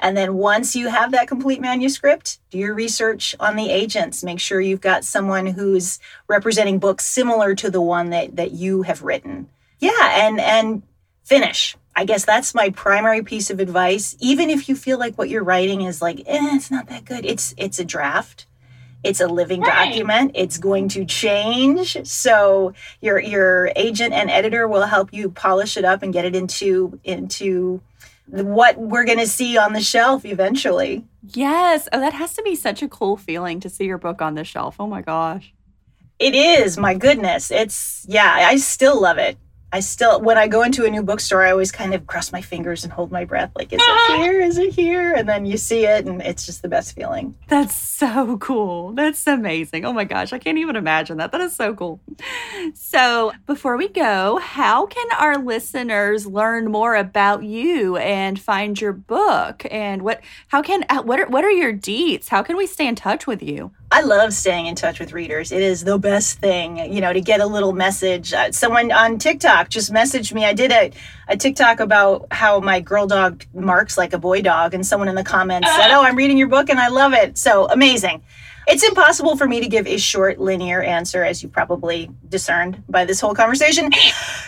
And 0.00 0.16
then 0.16 0.34
once 0.34 0.74
you 0.74 0.88
have 0.88 1.12
that 1.12 1.28
complete 1.28 1.60
manuscript, 1.60 2.40
do 2.50 2.58
your 2.58 2.74
research 2.74 3.36
on 3.38 3.54
the 3.54 3.70
agents. 3.70 4.24
Make 4.24 4.40
sure 4.40 4.60
you've 4.60 4.80
got 4.80 5.04
someone 5.04 5.46
who's 5.46 6.00
representing 6.26 6.78
books 6.78 7.06
similar 7.06 7.54
to 7.56 7.70
the 7.70 7.82
one 7.82 8.10
that, 8.10 8.36
that 8.36 8.52
you 8.52 8.82
have 8.82 9.02
written. 9.02 9.48
Yeah, 9.78 10.26
and 10.26 10.40
and 10.40 10.82
finish. 11.24 11.76
I 11.96 12.04
guess 12.04 12.24
that's 12.24 12.54
my 12.54 12.70
primary 12.70 13.22
piece 13.22 13.50
of 13.50 13.60
advice. 13.60 14.16
Even 14.20 14.48
if 14.48 14.68
you 14.68 14.76
feel 14.76 14.98
like 14.98 15.16
what 15.16 15.28
you're 15.28 15.44
writing 15.44 15.82
is 15.82 16.00
like, 16.00 16.20
eh, 16.20 16.56
it's 16.56 16.70
not 16.70 16.88
that 16.88 17.04
good. 17.04 17.24
It's 17.26 17.54
it's 17.56 17.78
a 17.78 17.84
draft. 17.84 18.46
It's 19.02 19.20
a 19.20 19.26
living 19.26 19.62
right. 19.62 19.86
document. 19.86 20.32
It's 20.34 20.58
going 20.58 20.88
to 20.90 21.04
change. 21.04 22.06
So 22.06 22.74
your 23.00 23.18
your 23.18 23.72
agent 23.76 24.12
and 24.12 24.30
editor 24.30 24.68
will 24.68 24.82
help 24.82 25.12
you 25.12 25.30
polish 25.30 25.76
it 25.76 25.84
up 25.84 26.02
and 26.02 26.12
get 26.12 26.24
it 26.24 26.36
into 26.36 26.98
into 27.04 27.80
what 28.30 28.78
we're 28.78 29.04
going 29.04 29.18
to 29.18 29.26
see 29.26 29.58
on 29.58 29.72
the 29.72 29.80
shelf 29.80 30.24
eventually. 30.24 31.04
Yes. 31.22 31.88
Oh, 31.92 32.00
that 32.00 32.12
has 32.14 32.34
to 32.34 32.42
be 32.42 32.54
such 32.54 32.82
a 32.82 32.88
cool 32.88 33.16
feeling 33.16 33.60
to 33.60 33.68
see 33.68 33.84
your 33.84 33.98
book 33.98 34.22
on 34.22 34.34
the 34.34 34.44
shelf. 34.44 34.76
Oh 34.78 34.86
my 34.86 35.02
gosh. 35.02 35.52
It 36.18 36.34
is. 36.34 36.76
My 36.78 36.94
goodness. 36.94 37.50
It's, 37.50 38.06
yeah, 38.08 38.30
I 38.30 38.56
still 38.56 39.00
love 39.00 39.18
it. 39.18 39.38
I 39.72 39.80
still, 39.80 40.20
when 40.20 40.36
I 40.36 40.48
go 40.48 40.62
into 40.62 40.84
a 40.84 40.90
new 40.90 41.02
bookstore, 41.02 41.44
I 41.44 41.52
always 41.52 41.70
kind 41.70 41.94
of 41.94 42.06
cross 42.06 42.32
my 42.32 42.40
fingers 42.40 42.82
and 42.82 42.92
hold 42.92 43.12
my 43.12 43.24
breath 43.24 43.52
like, 43.54 43.72
is 43.72 43.80
it 43.80 44.16
here? 44.16 44.40
Is 44.40 44.58
it 44.58 44.72
here? 44.74 45.14
And 45.14 45.28
then 45.28 45.46
you 45.46 45.56
see 45.56 45.86
it, 45.86 46.06
and 46.06 46.20
it's 46.22 46.44
just 46.44 46.62
the 46.62 46.68
best 46.68 46.94
feeling. 46.96 47.36
That's 47.46 47.74
so 47.74 48.36
cool. 48.38 48.92
That's 48.92 49.24
amazing. 49.26 49.84
Oh 49.84 49.92
my 49.92 50.04
gosh, 50.04 50.32
I 50.32 50.38
can't 50.38 50.58
even 50.58 50.74
imagine 50.74 51.18
that. 51.18 51.30
That 51.30 51.40
is 51.40 51.54
so 51.54 51.74
cool. 51.74 52.00
So, 52.74 53.32
before 53.46 53.76
we 53.76 53.88
go, 53.88 54.38
how 54.38 54.86
can 54.86 55.06
our 55.18 55.38
listeners 55.38 56.26
learn 56.26 56.70
more 56.70 56.96
about 56.96 57.44
you 57.44 57.96
and 57.96 58.40
find 58.40 58.80
your 58.80 58.92
book? 58.92 59.64
And 59.70 60.02
what, 60.02 60.20
how 60.48 60.62
can, 60.62 60.84
uh, 60.88 61.02
what 61.02 61.20
are, 61.20 61.26
what 61.26 61.44
are 61.44 61.50
your 61.50 61.72
deets? 61.72 62.28
How 62.28 62.42
can 62.42 62.56
we 62.56 62.66
stay 62.66 62.88
in 62.88 62.96
touch 62.96 63.26
with 63.26 63.42
you? 63.42 63.70
I 63.92 64.02
love 64.02 64.32
staying 64.32 64.66
in 64.66 64.76
touch 64.76 65.00
with 65.00 65.12
readers. 65.12 65.50
It 65.50 65.62
is 65.62 65.82
the 65.82 65.98
best 65.98 66.38
thing, 66.38 66.92
you 66.92 67.00
know, 67.00 67.12
to 67.12 67.20
get 67.20 67.40
a 67.40 67.46
little 67.46 67.72
message. 67.72 68.32
Uh, 68.32 68.52
someone 68.52 68.92
on 68.92 69.18
TikTok 69.18 69.68
just 69.68 69.92
messaged 69.92 70.32
me. 70.32 70.44
I 70.44 70.52
did 70.52 70.70
a, 70.70 70.92
a 71.26 71.36
TikTok 71.36 71.80
about 71.80 72.28
how 72.30 72.60
my 72.60 72.80
girl 72.80 73.08
dog 73.08 73.44
marks 73.52 73.98
like 73.98 74.12
a 74.12 74.18
boy 74.18 74.42
dog, 74.42 74.74
and 74.74 74.86
someone 74.86 75.08
in 75.08 75.16
the 75.16 75.24
comments 75.24 75.74
said, 75.74 75.90
Oh, 75.90 76.02
I'm 76.02 76.14
reading 76.14 76.38
your 76.38 76.46
book 76.46 76.68
and 76.68 76.78
I 76.78 76.86
love 76.86 77.14
it. 77.14 77.36
So 77.36 77.66
amazing. 77.68 78.22
It's 78.72 78.84
impossible 78.84 79.36
for 79.36 79.48
me 79.48 79.60
to 79.60 79.66
give 79.66 79.88
a 79.88 79.98
short, 79.98 80.38
linear 80.38 80.80
answer, 80.80 81.24
as 81.24 81.42
you 81.42 81.48
probably 81.48 82.08
discerned 82.28 82.84
by 82.88 83.04
this 83.04 83.20
whole 83.20 83.34
conversation. 83.34 83.90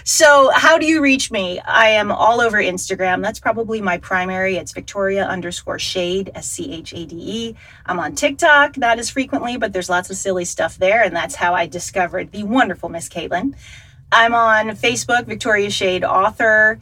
So, 0.04 0.50
how 0.50 0.78
do 0.78 0.86
you 0.86 1.00
reach 1.00 1.30
me? 1.30 1.60
I 1.60 1.88
am 1.90 2.10
all 2.10 2.40
over 2.40 2.58
Instagram. 2.58 3.22
That's 3.22 3.38
probably 3.38 3.80
my 3.80 3.98
primary. 3.98 4.56
It's 4.56 4.72
Victoria 4.72 5.24
underscore 5.26 5.78
Schade, 5.78 6.30
S 6.34 6.48
C 6.48 6.72
H 6.72 6.92
A 6.92 7.06
D 7.06 7.16
E. 7.16 7.56
I'm 7.86 8.00
on 8.00 8.16
TikTok, 8.16 8.76
not 8.76 8.98
as 8.98 9.10
frequently, 9.10 9.56
but 9.56 9.72
there's 9.72 9.88
lots 9.88 10.10
of 10.10 10.16
silly 10.16 10.44
stuff 10.44 10.76
there. 10.76 11.02
And 11.02 11.14
that's 11.14 11.36
how 11.36 11.54
I 11.54 11.66
discovered 11.66 12.32
the 12.32 12.42
wonderful 12.42 12.88
Miss 12.88 13.08
Caitlin. 13.08 13.54
I'm 14.10 14.34
on 14.34 14.70
Facebook, 14.70 15.26
Victoria 15.26 15.68
Schade 15.68 16.04
Author. 16.04 16.80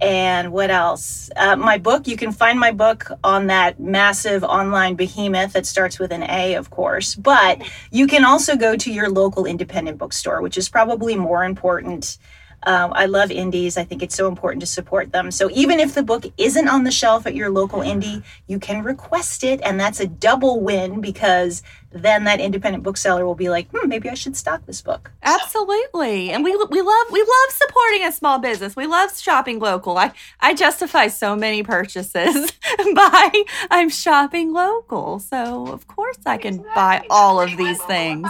And 0.00 0.52
what 0.52 0.70
else? 0.70 1.28
Uh, 1.34 1.56
my 1.56 1.78
book, 1.78 2.06
you 2.06 2.16
can 2.16 2.30
find 2.30 2.58
my 2.58 2.70
book 2.70 3.10
on 3.24 3.48
that 3.48 3.80
massive 3.80 4.44
online 4.44 4.94
behemoth 4.94 5.54
that 5.54 5.66
starts 5.66 5.98
with 5.98 6.12
an 6.12 6.22
A, 6.22 6.54
of 6.54 6.70
course. 6.70 7.16
But 7.16 7.62
you 7.90 8.06
can 8.06 8.24
also 8.24 8.54
go 8.54 8.76
to 8.76 8.92
your 8.92 9.08
local 9.10 9.44
independent 9.44 9.98
bookstore, 9.98 10.40
which 10.40 10.56
is 10.56 10.68
probably 10.68 11.16
more 11.16 11.44
important 11.44 12.18
um, 12.64 12.92
I 12.94 13.06
love 13.06 13.30
indies. 13.30 13.76
I 13.76 13.84
think 13.84 14.02
it's 14.02 14.14
so 14.14 14.28
important 14.28 14.60
to 14.60 14.66
support 14.66 15.12
them. 15.12 15.30
So 15.30 15.48
even 15.52 15.78
if 15.78 15.94
the 15.94 16.02
book 16.02 16.24
isn't 16.36 16.68
on 16.68 16.84
the 16.84 16.90
shelf 16.90 17.26
at 17.26 17.34
your 17.34 17.50
local 17.50 17.80
indie, 17.80 18.22
you 18.46 18.58
can 18.58 18.82
request 18.82 19.44
it, 19.44 19.60
and 19.62 19.78
that's 19.78 20.00
a 20.00 20.06
double 20.06 20.60
win 20.60 21.00
because 21.00 21.62
then 21.90 22.24
that 22.24 22.40
independent 22.40 22.84
bookseller 22.84 23.24
will 23.24 23.34
be 23.34 23.48
like, 23.48 23.68
hmm, 23.70 23.88
maybe 23.88 24.10
I 24.10 24.14
should 24.14 24.36
stock 24.36 24.66
this 24.66 24.82
book. 24.82 25.10
Absolutely, 25.22 26.30
and 26.30 26.44
we 26.44 26.50
we 26.70 26.82
love 26.82 27.06
we 27.10 27.20
love 27.20 27.50
supporting 27.50 28.04
a 28.04 28.12
small 28.12 28.38
business. 28.38 28.76
We 28.76 28.86
love 28.86 29.16
shopping 29.16 29.58
local. 29.58 29.96
I 29.96 30.12
I 30.40 30.54
justify 30.54 31.08
so 31.08 31.36
many 31.36 31.62
purchases 31.62 32.52
by 32.94 33.44
I'm 33.70 33.88
shopping 33.88 34.52
local, 34.52 35.20
so 35.20 35.68
of 35.68 35.86
course 35.86 36.18
I 36.26 36.38
can 36.38 36.64
buy 36.74 37.06
all 37.08 37.40
of 37.40 37.56
these 37.56 37.80
things. 37.84 38.28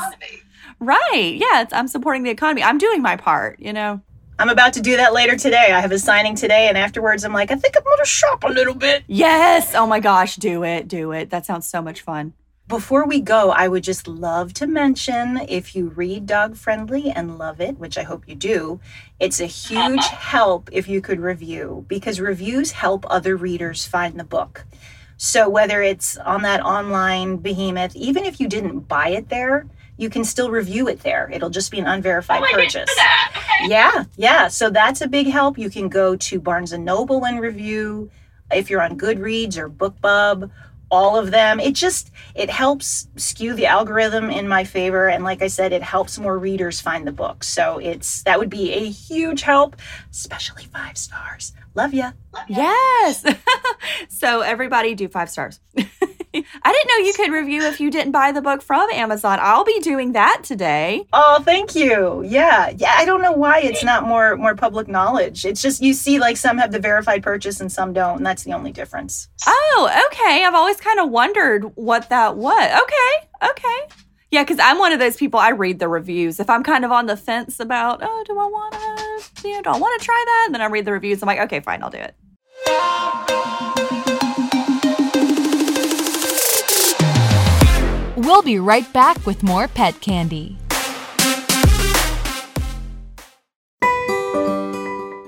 Right? 0.80 1.34
Yeah, 1.36 1.66
I'm 1.72 1.88
supporting 1.88 2.22
the 2.22 2.30
economy. 2.30 2.62
I'm 2.62 2.78
doing 2.78 3.02
my 3.02 3.16
part. 3.16 3.58
You 3.58 3.72
know. 3.72 4.02
I'm 4.40 4.50
about 4.50 4.72
to 4.74 4.80
do 4.80 4.96
that 4.96 5.12
later 5.12 5.36
today. 5.36 5.72
I 5.72 5.80
have 5.80 5.90
a 5.90 5.98
signing 5.98 6.36
today, 6.36 6.68
and 6.68 6.78
afterwards, 6.78 7.24
I'm 7.24 7.32
like, 7.32 7.50
I 7.50 7.56
think 7.56 7.76
I'm 7.76 7.82
going 7.82 7.98
to 7.98 8.04
shop 8.04 8.44
a 8.44 8.48
little 8.48 8.74
bit. 8.74 9.02
Yes. 9.08 9.74
Oh 9.74 9.86
my 9.86 9.98
gosh. 9.98 10.36
Do 10.36 10.62
it. 10.62 10.86
Do 10.86 11.10
it. 11.10 11.30
That 11.30 11.44
sounds 11.44 11.68
so 11.68 11.82
much 11.82 12.02
fun. 12.02 12.34
Before 12.68 13.04
we 13.04 13.20
go, 13.20 13.50
I 13.50 13.66
would 13.66 13.82
just 13.82 14.06
love 14.06 14.52
to 14.54 14.66
mention 14.66 15.38
if 15.48 15.74
you 15.74 15.88
read 15.88 16.26
Dog 16.26 16.54
Friendly 16.54 17.10
and 17.10 17.38
love 17.38 17.60
it, 17.60 17.78
which 17.78 17.98
I 17.98 18.02
hope 18.02 18.28
you 18.28 18.34
do, 18.34 18.78
it's 19.18 19.40
a 19.40 19.46
huge 19.46 20.04
help 20.06 20.68
if 20.70 20.86
you 20.86 21.00
could 21.00 21.18
review 21.18 21.86
because 21.88 22.20
reviews 22.20 22.72
help 22.72 23.06
other 23.08 23.36
readers 23.36 23.86
find 23.86 24.20
the 24.20 24.24
book. 24.24 24.66
So, 25.16 25.48
whether 25.48 25.82
it's 25.82 26.16
on 26.18 26.42
that 26.42 26.60
online 26.60 27.38
behemoth, 27.38 27.96
even 27.96 28.24
if 28.24 28.38
you 28.38 28.46
didn't 28.46 28.80
buy 28.80 29.08
it 29.08 29.30
there, 29.30 29.66
you 29.98 30.08
can 30.08 30.24
still 30.24 30.50
review 30.50 30.88
it 30.88 31.00
there. 31.00 31.28
It'll 31.30 31.50
just 31.50 31.70
be 31.70 31.78
an 31.78 31.86
unverified 31.86 32.42
oh, 32.42 32.54
purchase. 32.54 32.88
Okay. 33.36 33.68
Yeah, 33.68 34.04
yeah. 34.16 34.48
So 34.48 34.70
that's 34.70 35.00
a 35.00 35.08
big 35.08 35.26
help. 35.26 35.58
You 35.58 35.68
can 35.68 35.88
go 35.88 36.16
to 36.16 36.40
Barnes 36.40 36.72
and 36.72 36.84
Noble 36.84 37.26
and 37.26 37.40
review 37.40 38.10
if 38.50 38.70
you're 38.70 38.80
on 38.80 38.96
Goodreads 38.96 39.58
or 39.58 39.68
BookBub. 39.68 40.50
All 40.90 41.18
of 41.18 41.32
them. 41.32 41.60
It 41.60 41.74
just 41.74 42.10
it 42.34 42.48
helps 42.48 43.08
skew 43.16 43.52
the 43.52 43.66
algorithm 43.66 44.30
in 44.30 44.48
my 44.48 44.64
favor, 44.64 45.06
and 45.06 45.22
like 45.22 45.42
I 45.42 45.48
said, 45.48 45.74
it 45.74 45.82
helps 45.82 46.18
more 46.18 46.38
readers 46.38 46.80
find 46.80 47.06
the 47.06 47.12
book. 47.12 47.44
So 47.44 47.76
it's 47.76 48.22
that 48.22 48.38
would 48.38 48.48
be 48.48 48.72
a 48.72 48.88
huge 48.88 49.42
help, 49.42 49.76
especially 50.10 50.64
five 50.64 50.96
stars. 50.96 51.52
Love 51.74 51.92
ya. 51.92 52.12
Yes. 52.48 53.22
so 54.08 54.40
everybody 54.40 54.94
do 54.94 55.08
five 55.08 55.28
stars. 55.28 55.60
I 56.34 56.72
didn't 56.72 56.88
know 56.88 57.06
you 57.06 57.12
could 57.14 57.32
review 57.32 57.62
if 57.62 57.80
you 57.80 57.90
didn't 57.90 58.12
buy 58.12 58.32
the 58.32 58.42
book 58.42 58.62
from 58.62 58.88
Amazon. 58.90 59.38
I'll 59.40 59.64
be 59.64 59.80
doing 59.80 60.12
that 60.12 60.42
today. 60.44 61.06
Oh, 61.12 61.42
thank 61.42 61.74
you. 61.74 62.22
Yeah. 62.26 62.70
Yeah, 62.76 62.94
I 62.96 63.04
don't 63.04 63.22
know 63.22 63.32
why 63.32 63.60
it's 63.60 63.82
not 63.82 64.04
more 64.06 64.36
more 64.36 64.54
public 64.54 64.88
knowledge. 64.88 65.44
It's 65.44 65.62
just 65.62 65.82
you 65.82 65.94
see 65.94 66.18
like 66.18 66.36
some 66.36 66.58
have 66.58 66.72
the 66.72 66.78
verified 66.78 67.22
purchase 67.22 67.60
and 67.60 67.70
some 67.72 67.92
don't, 67.92 68.18
and 68.18 68.26
that's 68.26 68.44
the 68.44 68.52
only 68.52 68.72
difference. 68.72 69.28
Oh, 69.46 70.06
okay. 70.10 70.44
I've 70.44 70.54
always 70.54 70.76
kind 70.76 71.00
of 71.00 71.10
wondered 71.10 71.64
what 71.76 72.08
that 72.10 72.36
was. 72.36 72.82
Okay. 72.82 73.50
Okay. 73.50 73.94
Yeah, 74.30 74.42
because 74.42 74.58
I'm 74.58 74.78
one 74.78 74.92
of 74.92 74.98
those 74.98 75.16
people. 75.16 75.40
I 75.40 75.50
read 75.50 75.78
the 75.78 75.88
reviews. 75.88 76.38
If 76.38 76.50
I'm 76.50 76.62
kind 76.62 76.84
of 76.84 76.92
on 76.92 77.06
the 77.06 77.16
fence 77.16 77.60
about, 77.60 78.00
oh, 78.02 78.24
do 78.26 78.38
I 78.38 78.44
want 78.44 78.74
to, 78.74 79.48
you 79.48 79.54
know, 79.54 79.62
do 79.62 79.70
I 79.70 79.78
want 79.78 79.98
to 79.98 80.04
try 80.04 80.22
that? 80.26 80.42
And 80.46 80.54
then 80.54 80.60
I 80.60 80.66
read 80.66 80.84
the 80.84 80.92
reviews. 80.92 81.22
I'm 81.22 81.26
like, 81.26 81.40
okay, 81.40 81.60
fine, 81.60 81.82
I'll 81.82 81.90
do 81.90 81.98
it. 81.98 83.37
We'll 88.28 88.42
be 88.42 88.58
right 88.58 88.92
back 88.92 89.24
with 89.24 89.42
more 89.42 89.68
pet 89.68 90.02
candy. 90.02 90.58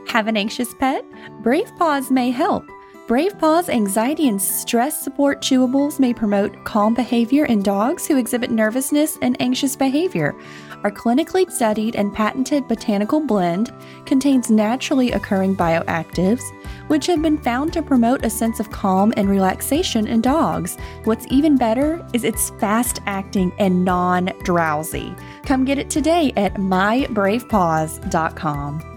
Have 0.09 0.27
an 0.27 0.37
anxious 0.37 0.75
pet? 0.75 1.03
Brave 1.43 1.73
Paws 1.79 2.11
may 2.11 2.31
help. 2.31 2.63
Brave 3.09 3.39
Paws 3.39 3.71
anxiety 3.71 4.29
and 4.29 4.41
stress 4.41 5.03
support 5.03 5.41
chewables 5.41 5.99
may 5.99 6.13
promote 6.13 6.55
calm 6.65 6.93
behavior 6.93 7.47
in 7.47 7.63
dogs 7.63 8.07
who 8.07 8.19
exhibit 8.19 8.51
nervousness 8.51 9.17
and 9.23 9.35
anxious 9.41 9.77
behavior. 9.77 10.35
Our 10.83 10.91
clinically 10.91 11.51
studied 11.51 11.97
and 11.97 12.15
patented 12.15 12.67
botanical 12.67 13.21
blend 13.21 13.71
contains 14.07 14.51
naturally 14.51 15.13
occurring 15.13 15.55
bioactives, 15.57 16.41
which 16.89 17.05
have 17.07 17.21
been 17.23 17.39
found 17.39 17.73
to 17.75 17.83
promote 17.83 18.25
a 18.25 18.31
sense 18.31 18.59
of 18.61 18.71
calm 18.71 19.13
and 19.17 19.29
relaxation 19.29 20.07
in 20.07 20.23
dogs. 20.23 20.77
What's 21.05 21.27
even 21.29 21.57
better 21.57 22.07
is 22.13 22.25
it's 22.25 22.51
fast 22.59 23.01
acting 23.07 23.53
and 23.59 23.85
non 23.85 24.33
drowsy. 24.43 25.15
Come 25.45 25.65
get 25.65 25.79
it 25.79 25.91
today 25.91 26.33
at 26.37 26.55
mybravepaws.com. 26.55 28.90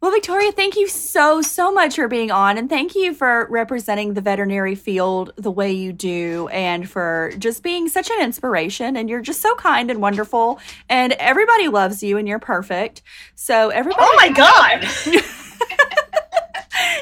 Well, 0.00 0.12
Victoria, 0.12 0.50
thank 0.50 0.76
you 0.76 0.88
so, 0.88 1.42
so 1.42 1.70
much 1.70 1.96
for 1.96 2.08
being 2.08 2.30
on. 2.30 2.56
And 2.56 2.70
thank 2.70 2.94
you 2.94 3.12
for 3.12 3.46
representing 3.50 4.14
the 4.14 4.22
veterinary 4.22 4.74
field 4.74 5.32
the 5.36 5.50
way 5.50 5.72
you 5.72 5.92
do 5.92 6.48
and 6.50 6.88
for 6.88 7.32
just 7.38 7.62
being 7.62 7.86
such 7.90 8.08
an 8.08 8.22
inspiration. 8.22 8.96
And 8.96 9.10
you're 9.10 9.20
just 9.20 9.42
so 9.42 9.54
kind 9.56 9.90
and 9.90 10.00
wonderful. 10.00 10.58
And 10.88 11.12
everybody 11.12 11.68
loves 11.68 12.02
you 12.02 12.16
and 12.16 12.26
you're 12.26 12.38
perfect. 12.38 13.02
So, 13.34 13.68
everybody. 13.68 14.02
Oh 14.02 14.14
my 14.16 14.30
God. 14.30 14.86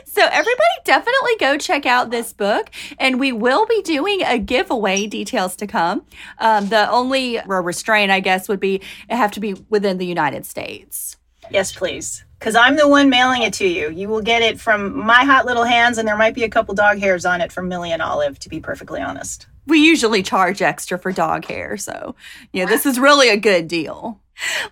So, 0.04 0.24
everybody 0.24 0.64
definitely 0.84 1.36
go 1.38 1.56
check 1.56 1.86
out 1.86 2.10
this 2.10 2.32
book, 2.32 2.70
and 2.98 3.20
we 3.20 3.30
will 3.30 3.64
be 3.66 3.80
doing 3.82 4.22
a 4.24 4.36
giveaway. 4.36 5.06
Details 5.06 5.54
to 5.56 5.68
come. 5.68 6.04
Um, 6.38 6.68
the 6.68 6.90
only 6.90 7.40
restraint, 7.46 8.10
I 8.10 8.18
guess, 8.18 8.48
would 8.48 8.58
be 8.58 8.82
it 9.08 9.16
have 9.16 9.30
to 9.32 9.40
be 9.40 9.54
within 9.68 9.98
the 9.98 10.06
United 10.06 10.44
States. 10.44 11.16
Yes, 11.52 11.70
please. 11.70 12.24
Because 12.38 12.54
I'm 12.54 12.76
the 12.76 12.88
one 12.88 13.10
mailing 13.10 13.42
it 13.42 13.54
to 13.54 13.66
you. 13.66 13.90
You 13.90 14.08
will 14.08 14.22
get 14.22 14.42
it 14.42 14.60
from 14.60 14.96
my 14.96 15.24
hot 15.24 15.44
little 15.44 15.64
hands, 15.64 15.98
and 15.98 16.06
there 16.06 16.16
might 16.16 16.34
be 16.34 16.44
a 16.44 16.48
couple 16.48 16.74
dog 16.74 16.98
hairs 16.98 17.26
on 17.26 17.40
it 17.40 17.50
from 17.50 17.68
Millie 17.68 17.92
and 17.92 18.00
Olive, 18.00 18.38
to 18.40 18.48
be 18.48 18.60
perfectly 18.60 19.00
honest. 19.00 19.46
We 19.66 19.80
usually 19.80 20.22
charge 20.22 20.62
extra 20.62 20.98
for 20.98 21.12
dog 21.12 21.44
hair, 21.46 21.76
so 21.76 22.14
yeah, 22.52 22.66
this 22.66 22.86
is 22.86 22.98
really 22.98 23.28
a 23.28 23.36
good 23.36 23.68
deal. 23.68 24.20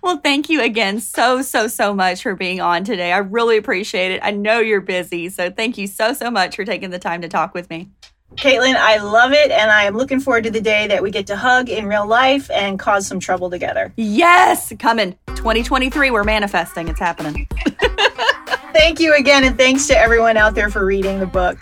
Well, 0.01 0.17
thank 0.17 0.49
you 0.49 0.61
again 0.61 1.01
so, 1.01 1.41
so, 1.41 1.67
so 1.67 1.93
much 1.93 2.23
for 2.23 2.35
being 2.35 2.61
on 2.61 2.83
today. 2.83 3.11
I 3.11 3.17
really 3.17 3.57
appreciate 3.57 4.11
it. 4.11 4.21
I 4.23 4.31
know 4.31 4.59
you're 4.59 4.81
busy, 4.81 5.29
so 5.29 5.51
thank 5.51 5.77
you 5.77 5.87
so, 5.87 6.13
so 6.13 6.31
much 6.31 6.55
for 6.55 6.63
taking 6.63 6.89
the 6.89 6.99
time 6.99 7.21
to 7.21 7.27
talk 7.27 7.53
with 7.53 7.69
me. 7.69 7.89
Caitlin, 8.35 8.75
I 8.75 8.97
love 8.97 9.31
it, 9.31 9.51
and 9.51 9.71
I 9.71 9.83
am 9.83 9.95
looking 9.95 10.19
forward 10.19 10.43
to 10.43 10.51
the 10.51 10.61
day 10.61 10.87
that 10.87 11.01
we 11.01 11.09
get 11.11 11.27
to 11.27 11.35
hug 11.35 11.69
in 11.69 11.87
real 11.87 12.05
life 12.05 12.51
and 12.51 12.77
cause 12.77 13.07
some 13.07 13.19
trouble 13.19 13.49
together. 13.49 13.91
Yes, 13.95 14.71
coming 14.77 15.17
2023. 15.27 16.11
We're 16.11 16.23
manifesting. 16.23 16.87
It's 16.87 16.99
happening. 16.99 17.47
Thank 18.73 18.99
you 18.99 19.15
again, 19.15 19.43
and 19.43 19.57
thanks 19.57 19.87
to 19.87 19.97
everyone 19.97 20.37
out 20.37 20.53
there 20.53 20.69
for 20.69 20.85
reading 20.85 21.19
the 21.19 21.25
book. 21.25 21.57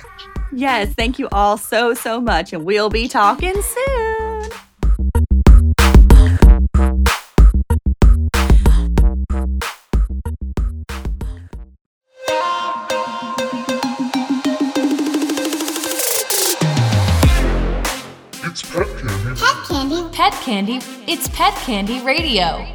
Yes, 0.51 0.93
thank 0.93 1.17
you 1.17 1.29
all 1.31 1.57
so, 1.57 1.93
so 1.93 2.19
much, 2.19 2.51
and 2.51 2.65
we'll 2.65 2.89
be 2.89 3.07
talking 3.07 3.61
soon. 3.61 4.14
Candy, 20.45 20.79
it's 21.07 21.27
Pet 21.29 21.55
Candy 21.55 21.99
Radio. 22.01 22.67